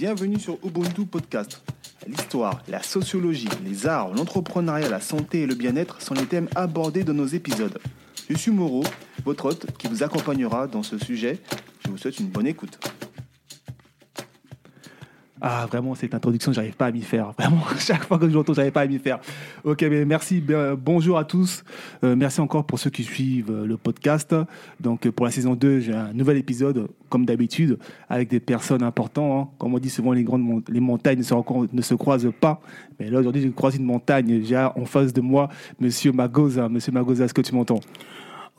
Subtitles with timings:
[0.00, 1.60] Bienvenue sur Ubuntu Podcast.
[2.06, 7.04] L'histoire, la sociologie, les arts, l'entrepreneuriat, la santé et le bien-être sont les thèmes abordés
[7.04, 7.78] dans nos épisodes.
[8.30, 8.82] Je suis Moreau,
[9.26, 11.38] votre hôte qui vous accompagnera dans ce sujet.
[11.84, 12.78] Je vous souhaite une bonne écoute.
[15.42, 17.32] Ah, vraiment, cette introduction, j'arrive pas à m'y faire.
[17.38, 19.18] Vraiment, chaque fois que je l'entends, j'arrive pas à m'y faire.
[19.64, 20.42] Ok, mais merci.
[20.78, 21.64] bonjour à tous.
[22.04, 24.34] Euh, merci encore pour ceux qui suivent euh, le podcast.
[24.80, 29.48] Donc, pour la saison 2, j'ai un nouvel épisode, comme d'habitude, avec des personnes importantes.
[29.48, 29.50] Hein.
[29.58, 31.34] Comme on dit souvent, les grandes les montagnes ne se,
[31.72, 32.60] ne se croisent pas.
[32.98, 34.42] Mais là, aujourd'hui, je croise une montagne.
[34.44, 35.48] J'ai en face de moi
[35.80, 36.68] Monsieur Magoza.
[36.68, 37.80] Monsieur Magoza, est-ce que tu m'entends?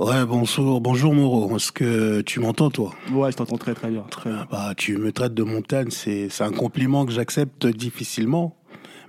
[0.02, 1.56] Ouais, bonjour, bonjour Moreau.
[1.56, 2.92] Est-ce que tu m'entends, toi?
[3.12, 4.02] Ouais, je t'entends très très bien.
[4.10, 4.48] Très bien.
[4.50, 8.56] Bah, tu me traites de montagne, c'est un compliment que j'accepte difficilement.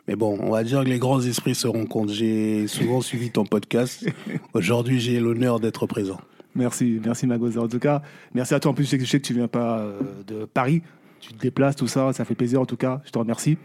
[0.07, 2.13] Mais bon, on va dire que les grands esprits se rencontrent.
[2.13, 4.07] J'ai souvent suivi ton podcast.
[4.53, 6.21] Aujourd'hui, j'ai l'honneur d'être présent.
[6.55, 7.63] Merci, merci Magoza.
[7.63, 8.03] En tout cas,
[8.35, 8.73] merci à toi.
[8.73, 10.83] En plus, je sais que, tu viens pas euh, de Paris.
[11.21, 12.13] Tu te déplaces, tout ça.
[12.13, 13.01] Ça fait plaisir en tout cas.
[13.07, 13.57] Je te remercie.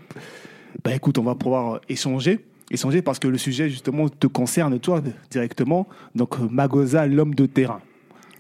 [0.82, 5.02] Bah écoute, on va pouvoir échanger échanger parce que le sujet justement te concerne toi
[5.30, 5.88] directement.
[6.16, 7.82] Donc Magoza, l'homme de terrain.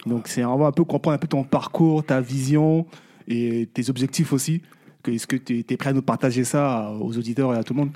[0.05, 2.85] Donc c'est on va un peu comprendre un peu ton parcours, ta vision
[3.27, 4.61] et tes objectifs aussi.
[5.05, 7.79] Est-ce que tu es, prêt à nous partager ça aux auditeurs et à tout le
[7.79, 7.91] monde?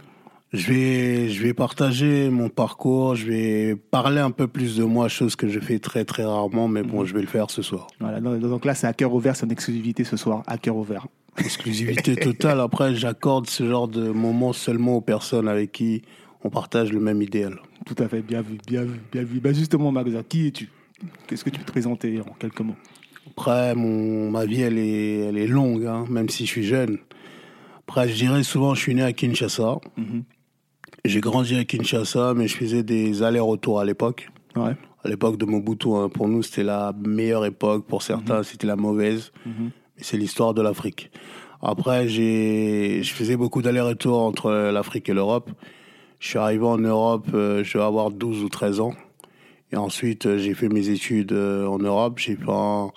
[0.53, 5.07] Je vais, je vais partager mon parcours, je vais parler un peu plus de moi,
[5.07, 7.87] chose que je fais très très rarement, mais bon, je vais le faire ce soir.
[8.01, 11.07] Voilà, donc là c'est à cœur ouvert, c'est une exclusivité ce soir, à cœur ouvert.
[11.37, 16.01] Exclusivité totale, après j'accorde ce genre de moments seulement aux personnes avec qui
[16.43, 17.59] on partage le même idéal.
[17.85, 19.39] Tout à fait, bien vu, bien vu, bien vu.
[19.39, 20.69] Ben justement, Magza, qui es-tu?
[21.27, 22.75] Qu'est-ce que tu peux te présenter en quelques mots?
[23.29, 26.97] Après, mon, ma vie, elle est, elle est longue, hein, même si je suis jeune.
[27.87, 29.77] Après, je dirais souvent, je suis né à Kinshasa.
[29.97, 30.23] Mhm.
[31.05, 34.29] J'ai grandi à Kinshasa, mais je faisais des allers-retours à l'époque.
[34.55, 34.75] Ouais.
[35.03, 36.09] À l'époque de Mobutu, hein.
[36.09, 37.85] pour nous, c'était la meilleure époque.
[37.87, 38.43] Pour certains, mhm.
[38.43, 39.31] c'était la mauvaise.
[39.45, 39.71] Mhm.
[39.97, 41.11] Mais c'est l'histoire de l'Afrique.
[41.61, 45.49] Après, j'ai, je faisais beaucoup d'allers-retours entre l'Afrique et l'Europe.
[46.21, 48.93] Je suis arrivé en Europe, euh, je vais avoir 12 ou 13 ans.
[49.71, 52.19] Et ensuite, euh, j'ai fait mes études euh, en Europe.
[52.19, 52.91] J'ai fait un,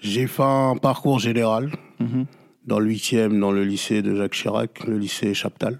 [0.00, 1.70] j'ai fait un parcours général
[2.00, 2.26] mhm.
[2.66, 5.78] dans le 8e, dans le lycée de Jacques Chirac, le lycée Chaptal.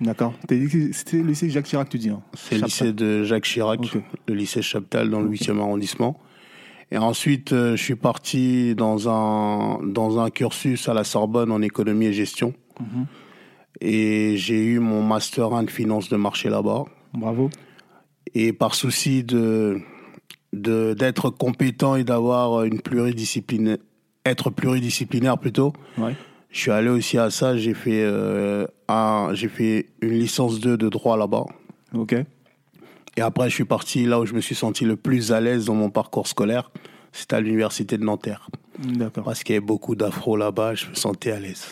[0.00, 0.32] D'accord.
[0.48, 3.80] C'était le lycée Jacques Chirac, tu dis hein C'est le lycée de Jacques Chirac,
[4.26, 6.18] le lycée Chaptal dans le 8e arrondissement.
[6.90, 12.06] Et ensuite, je suis parti dans un, dans un cursus à la Sorbonne en économie
[12.06, 12.54] et gestion.
[12.80, 13.06] Mhm.
[13.86, 16.84] Et j'ai eu mon master 1 de finance de marché là-bas.
[17.12, 17.50] Bravo.
[18.34, 19.80] Et par souci de
[20.52, 23.78] d'être compétent et d'avoir une pluridisciplinaire,
[24.24, 25.72] être pluridisciplinaire plutôt.
[25.98, 26.14] Ouais.
[26.50, 27.56] Je suis allé aussi à ça.
[27.56, 31.44] J'ai fait euh, un, j'ai fait une licence 2 de droit là-bas.
[31.92, 32.14] Ok.
[33.16, 35.66] Et après, je suis parti là où je me suis senti le plus à l'aise
[35.66, 36.70] dans mon parcours scolaire.
[37.12, 38.48] C'était à l'université de Nanterre.
[38.78, 39.24] D'accord.
[39.24, 41.66] Parce qu'il y avait beaucoup d'afro là-bas, je me sentais à l'aise.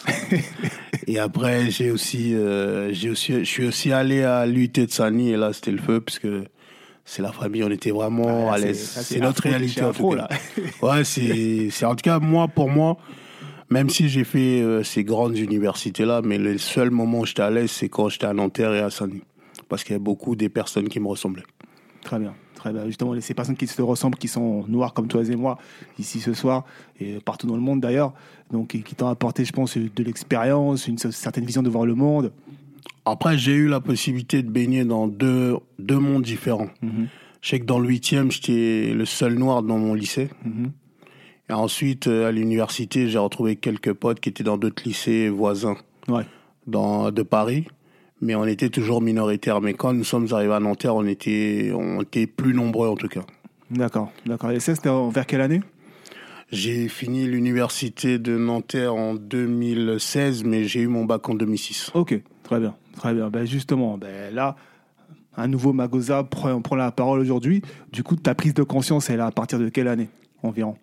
[1.06, 5.30] et après, j'ai aussi, euh, j'ai aussi, je suis aussi allé à l'UT de Sani
[5.30, 6.44] et là, c'était le feu parce que
[7.04, 8.80] c'est la famille, on était vraiment ah, à l'aise.
[8.80, 10.28] C'est notre réalité afro, là.
[10.82, 12.96] ouais, c'est, en tout cas moi pour moi.
[13.70, 17.42] Même si j'ai fait euh, ces grandes universités là, mais le seul moment où j'étais
[17.42, 19.22] à l'aise, c'est quand j'étais à Nanterre et à Sani,
[19.68, 21.44] parce qu'il y avait beaucoup des personnes qui me ressemblaient.
[22.02, 22.34] Très bien.
[22.86, 25.58] Justement, ces personnes qui se ressemblent, qui sont noires comme toi et moi,
[25.98, 26.64] ici ce soir,
[27.00, 28.12] et partout dans le monde d'ailleurs,
[28.50, 32.32] donc qui t'ont apporté, je pense, de l'expérience, une certaine vision de voir le monde.
[33.04, 36.68] Après, j'ai eu la possibilité de baigner dans deux, deux mondes différents.
[36.82, 37.08] Mhm.
[37.40, 40.30] Je sais que dans le huitième, j'étais le seul noir dans mon lycée.
[40.44, 40.70] Mhm.
[41.50, 45.76] Et ensuite, euh, à l'université, j'ai retrouvé quelques potes qui étaient dans d'autres lycées voisins
[46.66, 47.66] dans, de Paris
[48.22, 49.60] mais on était toujours minoritaire.
[49.60, 53.08] Mais quand nous sommes arrivés à Nanterre, on était, on était plus nombreux en tout
[53.08, 53.22] cas.
[53.70, 54.52] D'accord, d'accord.
[54.52, 55.60] Et ça, c'était vers quelle année?
[56.50, 61.90] J'ai fini l'université de Nanterre en 2016, mais j'ai eu mon bac en 2006.
[61.94, 63.30] Ok, très bien, très bien.
[63.30, 64.56] Ben justement, ben là,
[65.36, 67.62] un nouveau Magosa prend, prend la parole aujourd'hui.
[67.90, 70.10] Du coup, ta prise de conscience, elle est à partir de quelle année
[70.42, 70.76] environ?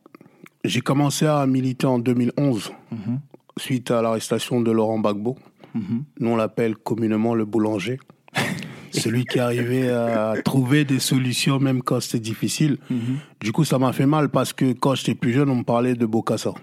[0.63, 3.19] J'ai commencé à militer en 2011, mhm.
[3.57, 5.37] suite à l'arrestation de Laurent Gbagbo.
[5.75, 6.03] Mhm.
[6.19, 7.99] Nous, on l'appelle communément le boulanger.
[8.91, 12.77] Celui qui arrivait à trouver des solutions même quand c'était difficile.
[12.89, 13.19] Mhm.
[13.39, 15.93] Du coup, ça m'a fait mal parce que quand j'étais plus jeune, on me parlait
[15.93, 16.53] de Bokassa.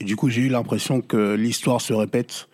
[0.00, 2.48] Et du coup, j'ai eu l'impression que l'histoire se répète.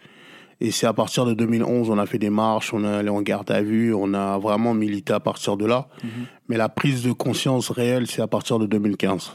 [0.60, 3.22] Et c'est à partir de 2011, on a fait des marches, on est allé en
[3.22, 5.88] garde à vue, on a vraiment milité à partir de là.
[6.02, 6.10] Mhm.
[6.48, 9.32] Mais la prise de conscience réelle, c'est à partir de 2015.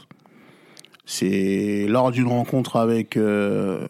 [1.06, 3.86] C'est lors d'une rencontre avec euh,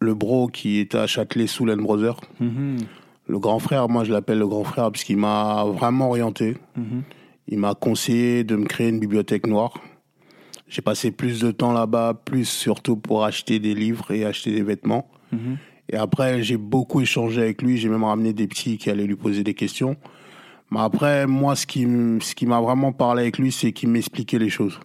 [0.00, 2.20] le bro qui était à Châtelet sous Brother.
[2.40, 2.78] Mhm.
[3.28, 6.56] Le grand frère, moi je l'appelle le grand frère parce qu'il m'a vraiment orienté.
[6.76, 7.02] Mhm.
[7.48, 9.74] Il m'a conseillé de me créer une bibliothèque noire.
[10.68, 14.62] J'ai passé plus de temps là-bas, plus surtout pour acheter des livres et acheter des
[14.62, 15.08] vêtements.
[15.32, 15.58] Mhm.
[15.92, 17.76] Et après, j'ai beaucoup échangé avec lui.
[17.76, 19.96] J'ai même ramené des petits qui allaient lui poser des questions.
[20.70, 21.84] Mais après, moi, ce qui,
[22.20, 24.78] ce qui m'a vraiment parlé avec lui, c'est qu'il m'expliquait les choses.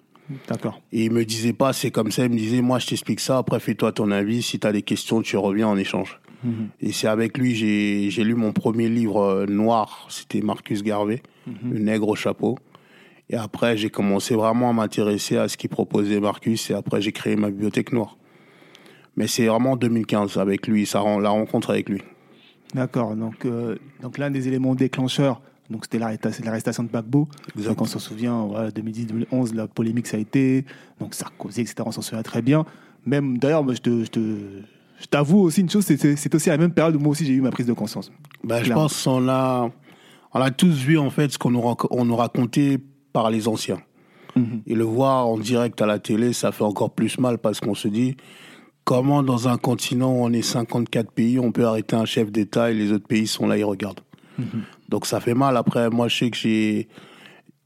[0.48, 0.82] D'accord.
[0.92, 2.26] Et il me disait pas, c'est comme ça.
[2.26, 3.38] Il me disait, moi, je t'explique ça.
[3.38, 4.42] Après, fais-toi ton avis.
[4.42, 6.20] Si tu as des questions, tu reviens en échange.
[6.44, 6.70] Mhm.
[6.82, 10.08] Et c'est avec lui, j'ai lu mon premier livre euh, noir.
[10.10, 11.74] C'était Marcus Garvey, Mhm.
[11.74, 12.58] Le nègre au chapeau.
[13.30, 16.70] Et après, j'ai commencé vraiment à m'intéresser à ce qu'il proposait Marcus.
[16.70, 18.18] Et après, j'ai créé ma bibliothèque noire.
[19.16, 22.02] Mais c'est vraiment en 2015 avec lui, ça la rencontre avec lui.
[22.74, 23.16] D'accord.
[23.16, 27.28] Donc, euh, donc l'un des éléments déclencheurs, donc c'était l'arrestation de Gbagbo.
[27.56, 30.66] Donc on s'en souvient, voilà, 2010-2011, la polémique ça a été,
[31.00, 31.76] donc Sarkozy, etc.
[31.86, 32.66] On s'en souvient très bien.
[33.06, 34.62] Même d'ailleurs, moi, je te, je te-
[35.00, 37.34] je t'avoue aussi une chose, c'est- aussi à la même période où moi aussi j'ai
[37.34, 38.12] eu ma prise de conscience.
[38.44, 39.70] Ben, je pense qu'on a,
[40.34, 42.80] on a tous vu en fait ce qu'on nous, rac- on nous racontait
[43.14, 43.80] par les anciens.
[44.36, 44.62] Mhm.
[44.68, 47.76] Et le voir en direct à la télé, ça fait encore plus mal parce qu'on
[47.76, 48.16] se dit
[48.84, 52.70] comment dans un continent où on est 54 pays, on peut arrêter un chef d'État
[52.72, 54.02] et les autres pays sont là, ils regardent.
[54.90, 55.58] Donc ça fait mal.
[55.58, 56.88] Après, moi, je sais que j'ai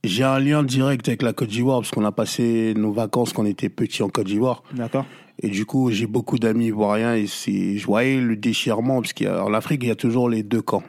[0.04, 3.44] j'ai un lien direct avec la Côte d'Ivoire parce qu'on a passé nos vacances quand
[3.44, 4.64] on était petits en Côte d'Ivoire.
[4.74, 5.06] D'accord
[5.42, 9.84] Et du coup, j'ai beaucoup d'amis ivoiriens et je voyais le déchirement parce qu'en Afrique,
[9.84, 10.84] il y a toujours les deux camps.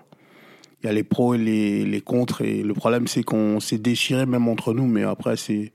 [0.83, 3.79] Il y a les pros et les, les contres et le problème, c'est qu'on s'est
[3.79, 5.73] déchiré même entre nous, mais après, c'est,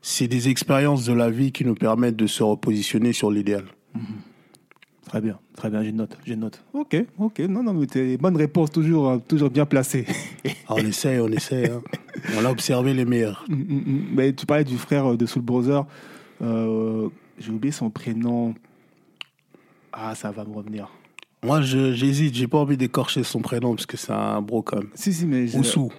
[0.00, 3.64] c'est des expériences de la vie qui nous permettent de se repositionner sur l'idéal.
[5.12, 6.64] Très bien, très bien, j'ai une note, j'ai une note.
[6.72, 10.06] Ok, ok, non, non, mais t'es bonne réponse, toujours, euh, toujours bien placée.
[10.66, 11.70] Ah, on essaie, on essaie.
[11.70, 11.82] hein.
[12.38, 13.44] On a observé les meilleurs.
[13.46, 14.04] Mm, mm, mm.
[14.14, 15.84] Mais tu parlais du frère de Soul Brother,
[16.40, 18.54] euh, j'ai oublié son prénom.
[19.92, 20.88] Ah, ça va me revenir.
[21.44, 24.78] Moi, je- j'hésite, j'ai pas envie d'écorcher son prénom parce que c'est un bro quand
[24.78, 24.88] même.
[24.94, 25.46] Si, si, mais.
[25.46, 25.92] je- Oussou.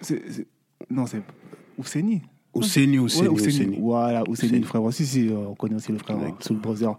[0.00, 0.46] c'est- c'est-
[0.90, 1.22] Non, c'est.
[1.76, 2.22] Ouseni.
[2.54, 3.48] Ouseni, Ouseni, Ouais, Ouseni.
[3.64, 3.76] Ouseni.
[3.80, 4.60] Voilà, Ouseni, Ouseni.
[4.60, 4.82] le frère.
[4.92, 6.44] Si, si, euh, on connaît aussi le frère Exact.
[6.44, 6.96] Soul Brother,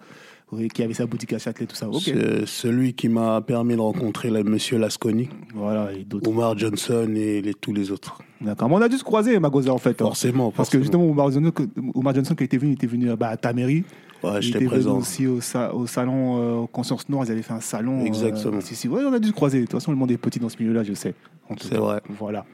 [0.51, 1.87] oui, qui avait sa boutique à Châtelet, tout ça.
[2.01, 6.29] C'est celui qui m'a permis de rencontrer le monsieur Lasconi, Voilà, et d'autres.
[6.29, 8.19] Omar Johnson et les- tous les autres.
[8.41, 8.69] D'accord.
[8.69, 9.91] Mais on a dû se croiser, Magoza, en fait.
[10.01, 10.05] hein.
[10.05, 11.51] Forcément, Parce que justement, Omar Johnson,
[11.95, 13.83] Omar Johnson, il était venu, il était venu bah, à ta mairie.
[14.23, 14.97] Ouais, il j'étais présent.
[14.97, 17.25] aussi au, sa- au salon euh, Conscience Noire.
[17.27, 18.01] Ils avaient fait un salon.
[18.01, 18.61] euh, Exactement.
[18.61, 18.87] si, si.
[18.87, 19.59] Ouais, on a dû se croiser.
[19.59, 21.13] De toute façon, le monde est petit dans ce milieu-là, je sais.
[21.61, 22.01] C'est vrai.
[22.17, 22.45] Voilà.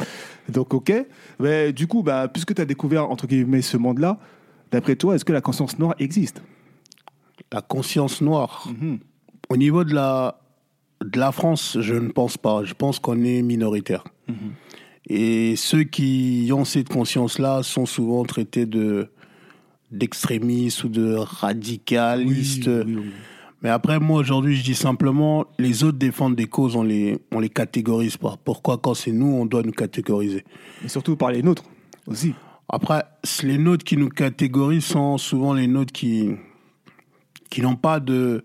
[0.49, 0.91] Donc, ok.
[1.39, 4.17] Mais, du coup, bah, puisque tu as découvert, entre guillemets, ce monde-là,
[4.71, 6.41] d'après toi, est-ce que la conscience noire existe?
[7.51, 8.67] La conscience noire.
[8.69, 8.99] Mhm.
[9.49, 10.39] Au niveau de la,
[11.03, 12.63] de la France, je ne pense pas.
[12.63, 14.03] Je pense qu'on est minoritaire.
[14.27, 14.35] Mhm.
[15.07, 19.09] Et ceux qui ont cette conscience-là sont souvent traités de
[19.91, 22.67] d'extrémistes ou de radicalistes.
[22.67, 23.11] Oui, oui, oui.
[23.61, 27.39] Mais après, moi, aujourd'hui, je dis simplement, les autres défendent des causes, on les, on
[27.39, 28.37] les catégorise pas.
[28.43, 30.43] Pourquoi, quand c'est nous, on doit nous catégoriser?
[30.81, 31.63] Mais surtout par les nôtres
[32.07, 32.33] aussi.
[32.69, 33.03] Après,
[33.43, 36.31] les nôtres qui nous catégorisent sont souvent les nôtres qui,
[37.51, 38.43] qui n'ont pas de,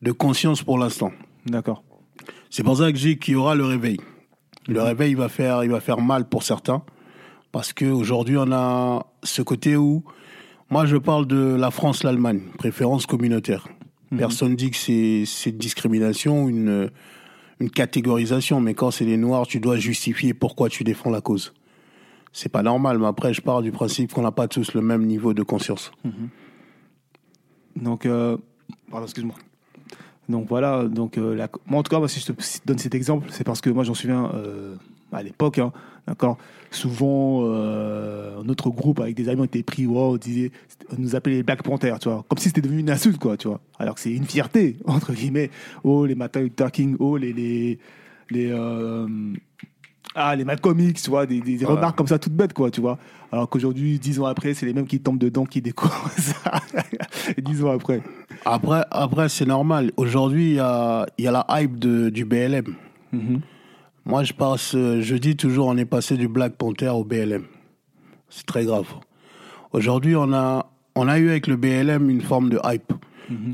[0.00, 1.12] de conscience pour l'instant.
[1.44, 1.84] D'accord.
[2.48, 3.98] C'est pour ça que j'ai qu'il y aura le réveil.
[4.66, 6.82] Le réveil, il va faire, il va faire mal pour certains.
[7.52, 10.04] Parce qu'aujourd'hui, on a ce côté où,
[10.70, 13.68] moi, je parle de la France, l'Allemagne, préférence communautaire.
[14.16, 16.88] Personne dit que c'est c'est une discrimination, une,
[17.58, 21.52] une catégorisation, mais quand c'est les Noirs, tu dois justifier pourquoi tu défends la cause.
[22.32, 25.04] C'est pas normal, mais après, je pars du principe qu'on n'a pas tous le même
[25.04, 25.90] niveau de conscience.
[27.76, 28.36] Donc, euh,
[28.90, 29.36] pardon, excuse-moi.
[30.28, 33.28] Donc voilà, donc euh, moi en tout cas, moi, si je te donne cet exemple,
[33.30, 34.74] c'est parce que moi j'en souviens euh,
[35.12, 35.72] à l'époque, hein,
[36.06, 36.38] d'accord.
[36.70, 40.50] Souvent, euh, notre groupe avec des amis était pris, wow, on disait,
[40.90, 43.36] on nous appelait les Black Panthers, tu vois, comme si c'était devenu une insulte, quoi,
[43.36, 43.60] tu vois.
[43.78, 45.50] Alors que c'est une fierté entre guillemets.
[45.82, 47.78] Oh les Martin Luther King, oh les les
[48.30, 48.50] les
[50.14, 51.76] ah les Malcolm X, tu vois, des, des- des Voilà.
[51.80, 52.98] remarques comme ça toutes bêtes, quoi, tu vois.
[53.32, 56.52] Alors qu'aujourd'hui, dix ans après, c'est les mêmes qui tombent dedans qui découvrent ça.
[57.38, 58.00] dix ans après.
[58.44, 59.90] Après, après c'est normal.
[59.96, 62.74] Aujourd'hui, il y a, y a la hype de, du BLM.
[63.12, 63.40] Mhm.
[64.06, 67.44] Moi, je passe, je dis toujours, on est passé du Black Panther au BLM.
[68.28, 68.86] C'est très grave.
[69.72, 72.92] Aujourd'hui, on a, on a eu avec le BLM une forme de hype.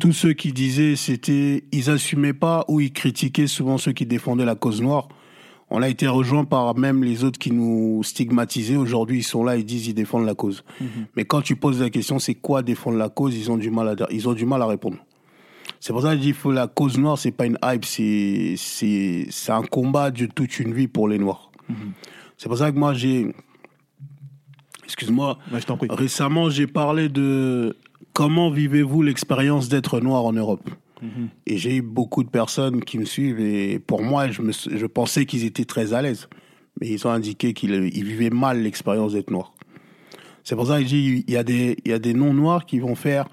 [0.00, 4.44] Tous ceux qui disaient, c'était, ils assumaient pas ou ils critiquaient souvent ceux qui défendaient
[4.44, 5.06] la cause noire.
[5.70, 8.76] On a été rejoint par même les autres qui nous stigmatisaient.
[8.76, 10.64] Aujourd'hui, ils sont là, ils disent, ils défendent la cause.
[11.16, 13.88] Mais quand tu poses la question, c'est quoi défendre la cause Ils ont du mal
[13.88, 14.96] à, ils ont du mal à répondre.
[15.78, 18.54] C'est pour ça que je dis faut la cause noire, c'est pas une hype, c'est
[18.56, 21.50] c'est c'est un combat de toute une vie pour les noirs.
[22.36, 23.32] C'est pour ça que moi j'ai
[24.84, 25.38] excuse-moi,
[25.94, 27.76] récemment j'ai parlé de
[28.12, 30.68] comment vivez-vous l'expérience d'être noir en Europe?
[31.46, 34.86] Et j'ai eu beaucoup de personnes qui me suivent et pour moi je me je
[34.86, 36.28] pensais qu'ils étaient très à l'aise,
[36.80, 39.52] mais ils ont indiqué qu'ils ils vivaient mal l'expérience d'être noir.
[40.44, 42.78] C'est pour ça que dis, il y a des, il y a des non-noirs qui
[42.80, 43.28] vont faire,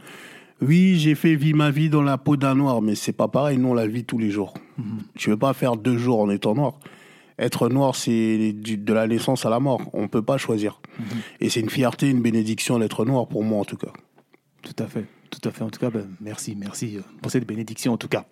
[0.62, 3.58] oui, j'ai fait vivre ma vie dans la peau d'un noir, mais c'est pas pareil,
[3.58, 4.54] nous on la vit tous les jours.
[4.54, 5.00] Tu Mhm.
[5.16, 6.80] Tu veux pas faire deux jours en étant noir.
[7.40, 9.82] Être noir, c'est de la naissance à la mort.
[9.94, 10.82] On peut pas choisir.
[11.00, 11.06] Mhm.
[11.42, 13.94] Et c'est une fierté, une bénédiction d'être noir pour moi en tout cas.
[14.64, 15.06] Tout à fait,
[15.40, 15.64] tout à fait.
[15.64, 18.26] En tout cas, ben, merci, merci euh, pour cette bénédiction en tout cas.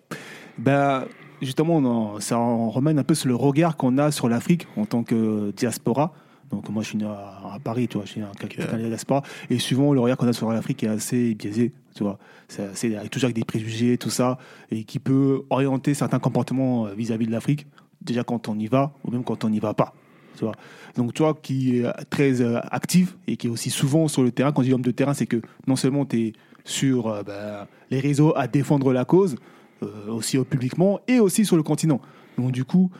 [0.58, 1.04] Ben,
[1.42, 4.66] justement, on en- ça en remène un peu sur le regard qu'on a sur l'Afrique
[4.76, 6.12] en tant que diaspora.
[6.50, 8.88] Donc moi, je suis né à, à Paris, tu vois, je suis né à la
[8.88, 9.22] diaspora.
[9.50, 12.18] Et souvent, le regard qu'on a sur l'Afrique est assez biaisé, tu vois.
[12.48, 14.38] C'est toujours avec des préjugés, tout ça,
[14.70, 17.66] et qui peut orienter certains comportements euh, vis-à-vis de l'Afrique,
[18.00, 19.92] déjà quand on y va, ou même quand on n'y va pas.
[20.38, 20.52] Tu vois.
[20.96, 24.52] Donc toi qui est très euh, actif et qui est aussi souvent sur le terrain,
[24.52, 26.32] quand je dis homme de terrain, c'est que non seulement tu es
[26.66, 29.36] sur euh, ben, les réseaux à défendre la cause,
[29.82, 32.00] euh, aussi euh, publiquement, et aussi sur le continent.
[32.36, 32.90] Donc du coup,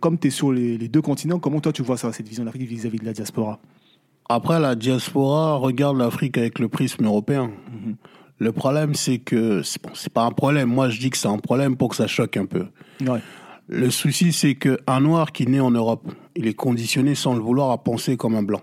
[0.00, 2.42] comme tu es sur les, les deux continents, comment toi tu vois ça, cette vision
[2.42, 3.58] de l'Afrique vis-à-vis de la diaspora?
[4.28, 7.50] Après, la diaspora regarde l'Afrique avec le prisme européen.
[7.70, 7.96] Mhm.
[8.38, 10.68] Le problème, c'est que c'est bon, c'est pas un problème.
[10.68, 12.66] Moi, je dis que c'est un problème pour que ça choque un peu.
[13.00, 13.20] Ouais.
[13.68, 17.70] Le souci, c'est qu'un noir qui naît en Europe, il est conditionné sans le vouloir
[17.70, 18.62] à penser comme un blanc.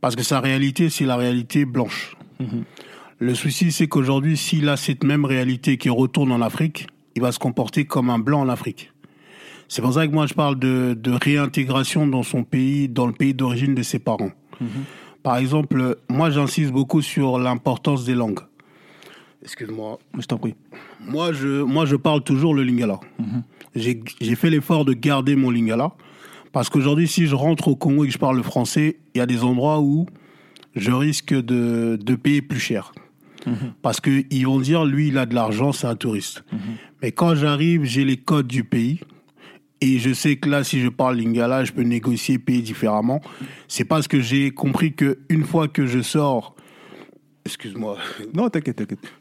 [0.00, 2.16] Parce que sa réalité, c'est la réalité blanche.
[2.38, 2.64] Mhm.
[3.24, 7.32] Le souci, c'est qu'aujourd'hui, s'il a cette même réalité qui retourne en Afrique, il va
[7.32, 8.92] se comporter comme un blanc en Afrique.
[9.66, 13.14] C'est pour ça que moi, je parle de, de réintégration dans son pays, dans le
[13.14, 14.32] pays d'origine de ses parents.
[15.22, 18.40] Par exemple, moi, j'insiste beaucoup sur l'importance des langues.
[19.42, 19.98] Excuse-moi.
[20.18, 20.54] Je t'en prie.
[21.00, 23.00] Moi, je, moi, je parle toujours le lingala.
[23.74, 25.92] J'ai j'ai fait l'effort de garder mon lingala.
[26.52, 29.22] Parce qu'aujourd'hui, si je rentre au Congo et que je parle le français, il y
[29.22, 30.04] a des endroits où
[30.76, 32.92] je risque de, de payer plus cher.
[33.82, 36.44] Parce qu'ils vont dire, lui, il a de l'argent, c'est un touriste.
[37.02, 39.00] Mais quand j'arrive, j'ai les codes du pays.
[39.80, 43.20] Et je sais que là, si je parle lingala, je peux négocier, payer différemment.
[43.68, 46.54] C'est parce que j'ai compris que une fois que je sors,
[47.44, 47.98] excuse-moi,
[48.34, 49.12] Non, t'inquiète, t'inquiète.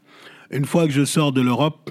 [0.52, 1.90] une fois que je sors de l'Europe,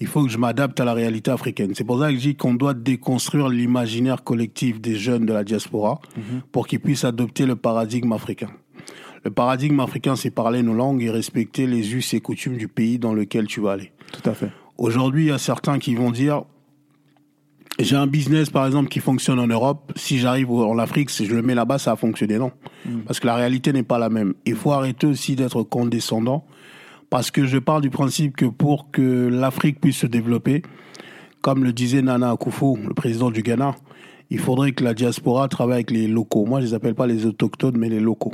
[0.00, 1.72] il faut que je m'adapte à la réalité africaine.
[1.74, 5.44] C'est pour ça que je dis qu'on doit déconstruire l'imaginaire collectif des jeunes de la
[5.44, 6.00] diaspora
[6.50, 8.48] pour qu'ils puissent adopter le paradigme africain.
[9.24, 12.98] Le paradigme africain, c'est parler nos langues et respecter les us et coutumes du pays
[12.98, 13.92] dans lequel tu vas aller.
[14.12, 14.50] Tout à fait.
[14.78, 16.44] Aujourd'hui, il y a certains qui vont dire
[17.78, 19.92] j'ai un business, par exemple, qui fonctionne en Europe.
[19.96, 22.38] Si j'arrive en Afrique, si je le mets là-bas, ça a fonctionné.
[22.38, 22.52] Non.
[23.06, 24.34] Parce que la réalité n'est pas la même.
[24.44, 26.44] Il faut arrêter aussi d'être condescendant.
[27.08, 30.62] Parce que je pars du principe que pour que l'Afrique puisse se développer,
[31.40, 33.74] comme le disait Nana Akufo, le président du Ghana,
[34.30, 36.46] il faudrait que la diaspora travaille avec les locaux.
[36.46, 38.32] Moi, je les appelle pas les autochtones, mais les locaux.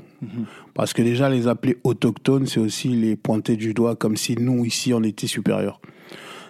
[0.75, 4.65] Parce que déjà, les appeler autochtones, c'est aussi les pointer du doigt comme si nous,
[4.65, 5.81] ici, on était supérieurs.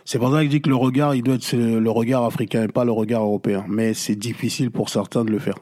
[0.04, 2.64] C'est pour ça que je dis que le regard, il doit être le regard africain
[2.64, 3.64] et pas le regard européen.
[3.68, 5.56] Mais c'est difficile pour certains de le faire.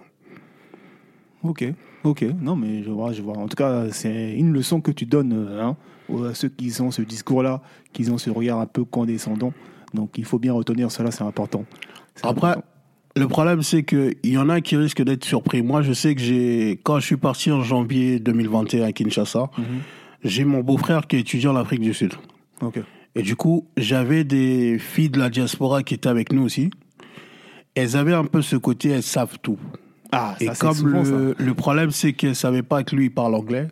[1.42, 1.64] Ok,
[2.04, 2.24] ok.
[2.40, 3.36] Non, mais je vois, je vois.
[3.36, 5.76] En tout cas, c'est une leçon que tu donnes hein,
[6.26, 7.62] à ceux qui ont ce discours-là,
[7.92, 9.52] qui ont ce regard un peu condescendant.
[9.92, 11.64] Donc, il faut bien retenir cela, c'est important.
[12.22, 12.73] Après, important.
[13.16, 15.62] Le problème, c'est qu'il y en a qui risquent d'être surpris.
[15.62, 19.64] Moi, je sais que j'ai, quand je suis parti en janvier 2021 à Kinshasa, Mhm.
[20.24, 22.14] j'ai mon beau-frère qui est étudiant en Afrique du Sud.
[22.60, 22.80] Ok.
[23.14, 26.70] Et du coup, j'avais des filles de la diaspora qui étaient avec nous aussi.
[27.74, 29.58] Elles avaient un peu ce côté, elles savent tout.
[30.12, 31.10] Ah, Et ça, c'est comme souvent ça.
[31.12, 33.68] le, le problème, c'est qu'elles ne savaient pas que lui, il parle anglais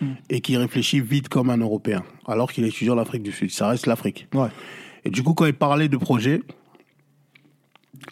[0.00, 0.06] Mm.
[0.30, 3.50] et qu'il réfléchit vite comme un Européen, alors qu'il est étudiant en Afrique du Sud.
[3.52, 4.26] Ça reste l'Afrique.
[4.34, 4.48] Ouais.
[5.04, 6.42] Et du coup, quand il parlait de projet,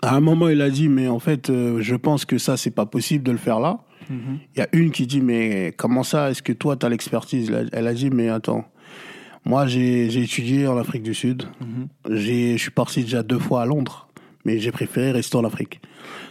[0.02, 2.70] à un moment, il a dit, mais en fait, euh, je pense que ça, c'est
[2.70, 3.80] pas possible de le faire là.
[4.08, 4.38] Mhm.
[4.56, 6.30] Il y a une qui dit, mais comment ça?
[6.30, 8.64] Est-ce que toi, tu as l'expertise Elle a- dit, mais attends,
[9.44, 11.44] moi, j'ai j'ai étudié en Afrique du Sud.
[11.60, 11.88] Mhm.
[12.16, 14.08] J'ai- Je suis parti déjà deux fois à Londres,
[14.44, 15.80] mais j'ai préféré rester en Afrique.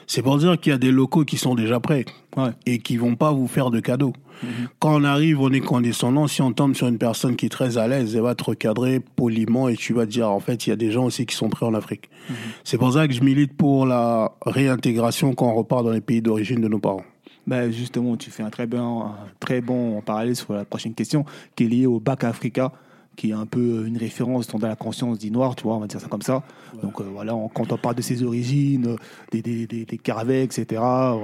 [0.07, 2.05] C'est pour dire qu'il y a des locaux qui sont déjà prêts
[2.45, 2.51] Ouais.
[2.65, 4.13] et qui vont pas vous faire de cadeaux.
[4.43, 4.49] Mhm.
[4.79, 6.27] Quand on arrive, on est condescendant.
[6.27, 8.99] Si on tombe sur une personne qui est très à l'aise, elle va te recadrer
[8.99, 11.35] poliment et tu vas te dire, en fait, il y a des gens aussi qui
[11.35, 12.09] sont prêts en Afrique.
[12.29, 12.35] Mhm.
[12.63, 16.21] C'est pour ça que je milite pour la réintégration quand on repart dans les pays
[16.21, 17.03] d'origine de nos parents.
[17.47, 21.25] Ben justement, tu fais un très bon, un très bon parallèle sur la prochaine question
[21.55, 22.71] qui est liée au bac Africa,
[23.19, 25.87] qui est un peu une référence dans la conscience dit noir, tu vois, on va
[25.87, 26.41] dire ça comme ça.
[26.81, 28.95] Donc euh, voilà, on- quand on parle de ses origines, euh,
[29.33, 30.65] des, des, des, des Caravets, etc.,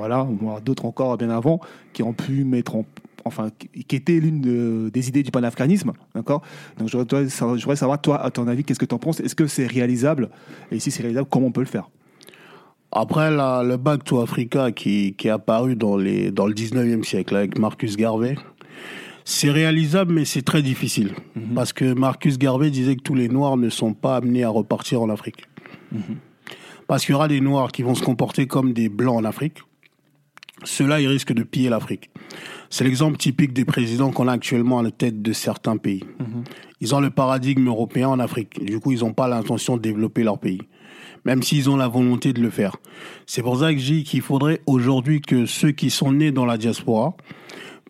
[0.01, 0.27] voilà,
[0.65, 1.61] d'autres encore bien avant,
[1.93, 2.85] qui ont pu mettre en
[3.23, 6.41] enfin, qui qui était l'une de- des idées du panafricanisme, d'accord?
[6.77, 9.19] Donc, je voudrais, je voudrais savoir, toi, à ton avis, qu'est-ce que tu en penses?
[9.21, 10.29] Est-ce que c'est réalisable?
[10.71, 11.89] Et si c'est réalisable, comment on peut le faire?
[12.91, 17.03] Après, la- le Back to Africa qui, qui est apparu dans, les, dans le 19e
[17.03, 18.35] siècle avec Marcus Garvey,
[19.25, 21.13] c'est réalisable, mais c'est très difficile.
[21.55, 25.01] Parce que Marcus Garvey disait que tous les Noirs ne sont pas amenés à repartir
[25.01, 25.45] en Afrique.
[26.87, 29.57] Parce qu'il y aura des Noirs qui vont se comporter comme des Blancs en Afrique.
[30.63, 32.11] cela, il risque de piller l'Afrique.
[32.69, 36.03] C'est l'exemple typique des présidents qu'on a actuellement à la tête de certains pays.
[36.19, 36.43] Mhm.
[36.81, 38.63] Ils ont le paradigme européen en Afrique.
[38.63, 40.61] Du coup, ils n'ont pas l'intention de développer leur pays,
[41.25, 42.77] même s'ils ont la volonté de le faire.
[43.25, 46.45] C'est pour ça que je dis qu'il faudrait aujourd'hui que ceux qui sont nés dans
[46.45, 47.15] la diaspora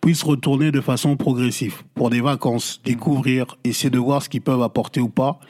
[0.02, 4.62] puissent retourner de façon progressive pour des vacances, découvrir, essayer de voir ce qu'ils peuvent
[4.62, 5.40] apporter ou pas,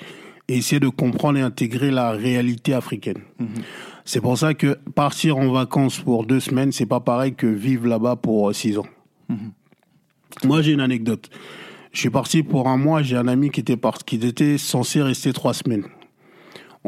[0.49, 3.19] et essayer de comprendre et intégrer la réalité africaine.
[3.39, 3.49] Mhm.
[4.05, 7.89] C'est pour ça que partir en vacances pour deux semaines, c'est pas pareil que vivre
[7.89, 8.87] là-bas pour six ans.
[9.29, 9.53] Mhm.
[10.45, 11.29] Moi, j'ai une anecdote.
[11.93, 15.03] Je suis parti pour un mois, j'ai un ami qui était, parti, qui était censé
[15.03, 15.85] rester trois semaines.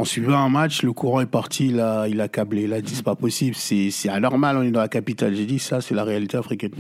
[0.01, 2.63] On suivait un match, le courant est parti, il a, il a câblé.
[2.63, 5.35] Il a dit, c'est pas possible, c'est, c'est anormal, on est dans la capitale.
[5.35, 6.71] J'ai dit, ça, c'est la réalité africaine.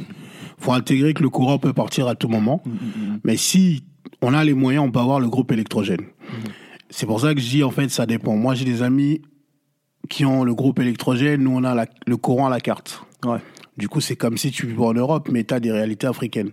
[0.57, 2.63] faut intégrer que le courant peut partir à tout moment.
[2.65, 3.19] Mhm.
[3.25, 3.83] Mais si
[4.23, 6.03] on a les moyens, on peut avoir le groupe électrogène.
[6.91, 8.37] C'est pour ça que je dis, en fait, ça dépend.
[8.37, 9.21] Moi, j'ai des amis
[10.09, 13.03] qui ont le groupe électrogène, nous on a le courant à la carte.
[13.27, 13.41] Ouais.
[13.77, 16.53] Du coup, c'est comme si tu vivais en Europe, mais tu as des réalités africaines.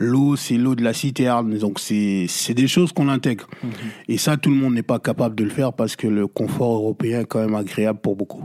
[0.00, 3.48] L'eau, c'est l'eau de la citerne, donc c'est des choses qu'on intègre.
[3.62, 3.70] Mhm.
[4.06, 6.76] Et ça, tout le monde n'est pas capable de le faire parce que le confort
[6.76, 8.44] européen est quand même agréable pour beaucoup.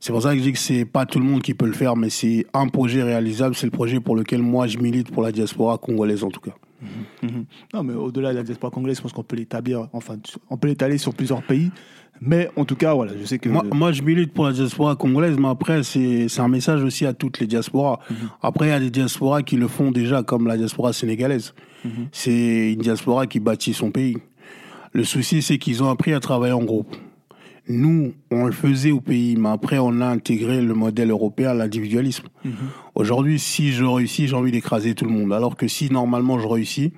[0.00, 1.72] C'est pour ça que je dis que c'est pas tout le monde qui peut le
[1.72, 3.54] faire, mais c'est un projet réalisable.
[3.54, 6.56] C'est le projet pour lequel moi je milite pour la diaspora congolaise en tout cas.
[6.82, 7.30] Mhm.
[7.30, 7.44] Mhm.
[7.72, 10.16] Non, mais au-delà de la diaspora congolaise, je pense qu'on peut l'établir, enfin,
[10.50, 11.70] on peut l'étaler sur plusieurs pays.
[12.24, 13.48] Mais en tout cas, voilà, je sais que.
[13.48, 17.40] Moi, je milite pour la diaspora congolaise, mais après, c'est un message aussi à toutes
[17.40, 17.98] les diasporas.
[18.08, 18.16] Mhm.
[18.42, 21.52] Après, il y a des diasporas qui le font déjà, comme la diaspora sénégalaise.
[21.84, 22.08] Mhm.
[22.12, 24.18] C'est une diaspora qui bâtit son pays.
[24.92, 26.94] Le souci, c'est qu'ils ont appris à travailler en groupe.
[27.68, 32.26] Nous, on le faisait au pays, mais après, on a intégré le modèle européen, l'individualisme.
[32.44, 32.52] Mhm.
[32.94, 35.32] Aujourd'hui, si je réussis, j'ai envie d'écraser tout le monde.
[35.32, 36.92] Alors que si normalement je réussis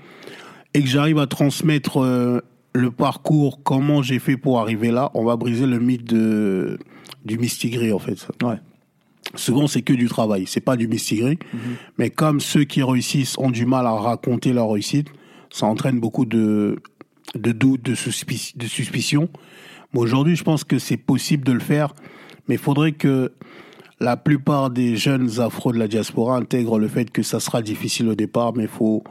[0.74, 2.40] et que j'arrive à transmettre euh,
[2.74, 6.78] le parcours, comment j'ai fait pour arriver là, on va briser le mythe de,
[7.24, 8.26] du mistigris, en fait.
[8.42, 8.56] Ouais.
[9.36, 11.38] Souvent, c'est que du travail, c'est pas du mistigris.
[11.52, 11.60] Mhm.
[11.98, 15.08] Mais comme ceux qui réussissent ont du mal à raconter leur réussite,
[15.50, 16.80] ça entraîne beaucoup de,
[17.34, 19.28] de doutes, de, suspic de suspicions.
[19.94, 21.94] aujourd'hui, je pense que c'est possible de le faire,
[22.48, 23.32] mais il faudrait que
[24.00, 28.08] la plupart des jeunes afro de la diaspora intègrent le fait que ça sera difficile
[28.08, 29.04] au départ, mais il faut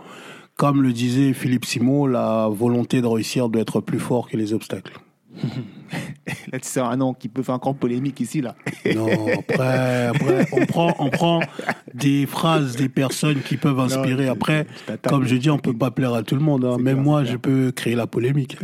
[0.56, 4.54] comme le disait Philippe Simon, la volonté de réussir doit être plus fort que les
[4.54, 5.00] obstacles.
[6.52, 8.56] là, tu sais un nom qui peut faire encore polémique ici, là.
[8.96, 11.40] non, après, après on, prend, on prend
[11.94, 14.28] des phrases des personnes qui peuvent inspirer.
[14.28, 14.68] après,
[15.08, 16.66] comme je dis, on peut pas plaire à tout le monde.
[16.66, 16.78] Hein.
[16.80, 18.58] Même moi, je peux créer la polémique.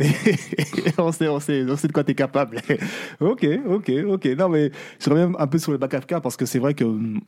[0.98, 2.62] on, sait, on, sait, on sait de quoi tu es capable.
[3.20, 4.26] ok, ok, ok.
[4.38, 6.84] Non, mais je reviens un peu sur le bac Kafka parce que c'est vrai que
[6.84, 7.20] hum,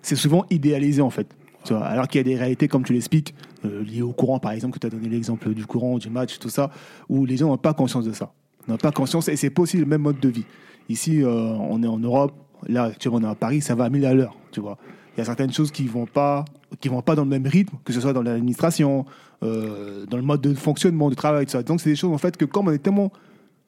[0.00, 1.28] c'est souvent idéalisé, en fait
[1.72, 4.74] alors qu'il y a des réalités, comme tu l'expliques, euh, liées au courant, par exemple,
[4.74, 6.70] que tu as donné l'exemple du courant, du match, tout ça,
[7.08, 8.32] où les gens n'ont pas conscience de ça.
[8.68, 10.44] N'ont pas conscience, et c'est pas aussi le même mode de vie.
[10.88, 12.32] Ici, euh, on est en Europe,
[12.66, 14.78] là, tu vois, on est à Paris, ça va à 1000 à l'heure, tu vois.
[15.16, 18.00] Il y a certaines choses qui vont vont pas dans le même rythme, que ce
[18.00, 19.04] soit dans l'administration,
[19.42, 21.62] euh, dans le mode de fonctionnement du travail, tout ça.
[21.62, 23.12] Donc, c'est des choses, en fait, que comme on est tellement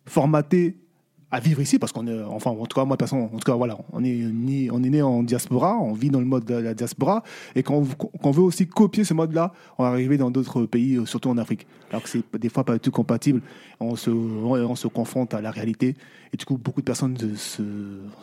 [0.07, 0.77] formaté
[1.31, 3.55] à vivre ici parce qu'on est enfin en tout cas moi de en tout cas
[3.55, 6.55] voilà on est né, on est né en diaspora on vit dans le mode de
[6.55, 7.25] la diaspora
[7.57, 7.83] et quand
[8.23, 11.39] on, veut aussi copier ce mode là on va arriver dans d'autres pays surtout en
[11.39, 11.67] Afrique.
[11.91, 13.43] Alors que c'est des fois pas du tout compatible.
[13.81, 15.97] On se on se confronte à la réalité
[16.33, 17.63] et du coup beaucoup de personnes se,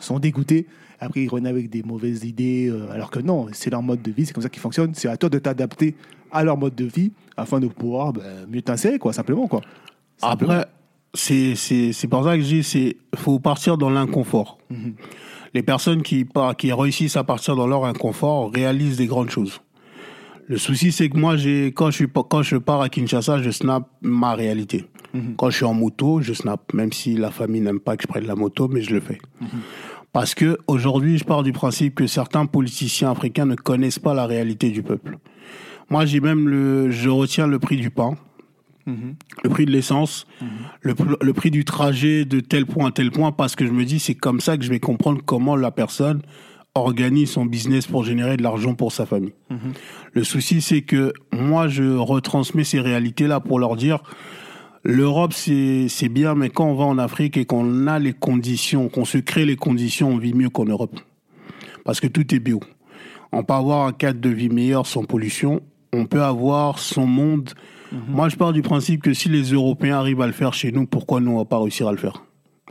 [0.00, 0.66] sont dégoûtées.
[0.98, 4.10] Après ils reviennent avec des mauvaises idées euh, alors que non c'est leur mode de
[4.12, 4.94] vie c'est comme ça qu'ils fonctionnent.
[4.94, 5.94] C'est à toi de t'adapter
[6.32, 9.60] à leur mode de vie afin de pouvoir ben, mieux t'insérer quoi simplement quoi.
[10.22, 10.66] Après
[11.14, 14.58] c'est c'est pour ça que je dis c'est faut partir dans l'inconfort.
[14.70, 14.94] Mhm.
[15.54, 16.26] Les personnes qui
[16.58, 19.60] qui réussissent à partir dans leur inconfort réalisent des grandes choses.
[20.46, 23.50] Le souci c'est que moi j'ai quand je suis quand je pars à Kinshasa, je
[23.50, 24.86] snap ma réalité.
[25.14, 25.36] Mhm.
[25.36, 28.08] Quand je suis en moto, je snap même si la famille n'aime pas que je
[28.08, 29.18] prenne la moto, mais je le fais.
[29.40, 29.48] Mhm.
[30.12, 34.26] Parce que aujourd'hui, je pars du principe que certains politiciens africains ne connaissent pas la
[34.26, 35.18] réalité du peuple.
[35.90, 38.16] Moi, j'ai même le je retiens le prix du pain
[38.86, 40.26] le prix de l'essence,
[40.82, 43.98] le, prix du trajet de tel point à tel point, parce que je me dis,
[43.98, 46.22] c'est comme ça que je vais comprendre comment la personne
[46.74, 49.34] organise son business pour générer de l'argent pour sa famille.
[50.12, 54.02] Le souci, c'est que moi, je retransmets ces réalités-là pour leur dire,
[54.82, 59.04] l'Europe, c'est bien, mais quand on va en Afrique et qu'on a les conditions, qu'on
[59.04, 60.98] se crée les conditions, on vit mieux qu'en Europe.
[61.84, 62.60] Parce que tout est bio.
[63.32, 67.50] On peut avoir un cadre de vie meilleur sans pollution, on peut avoir son monde
[67.94, 68.14] Mhm.
[68.14, 70.86] Moi, je pars du principe que si les Européens arrivent à le faire chez nous,
[70.86, 72.24] pourquoi nous, on va pas réussir à le faire?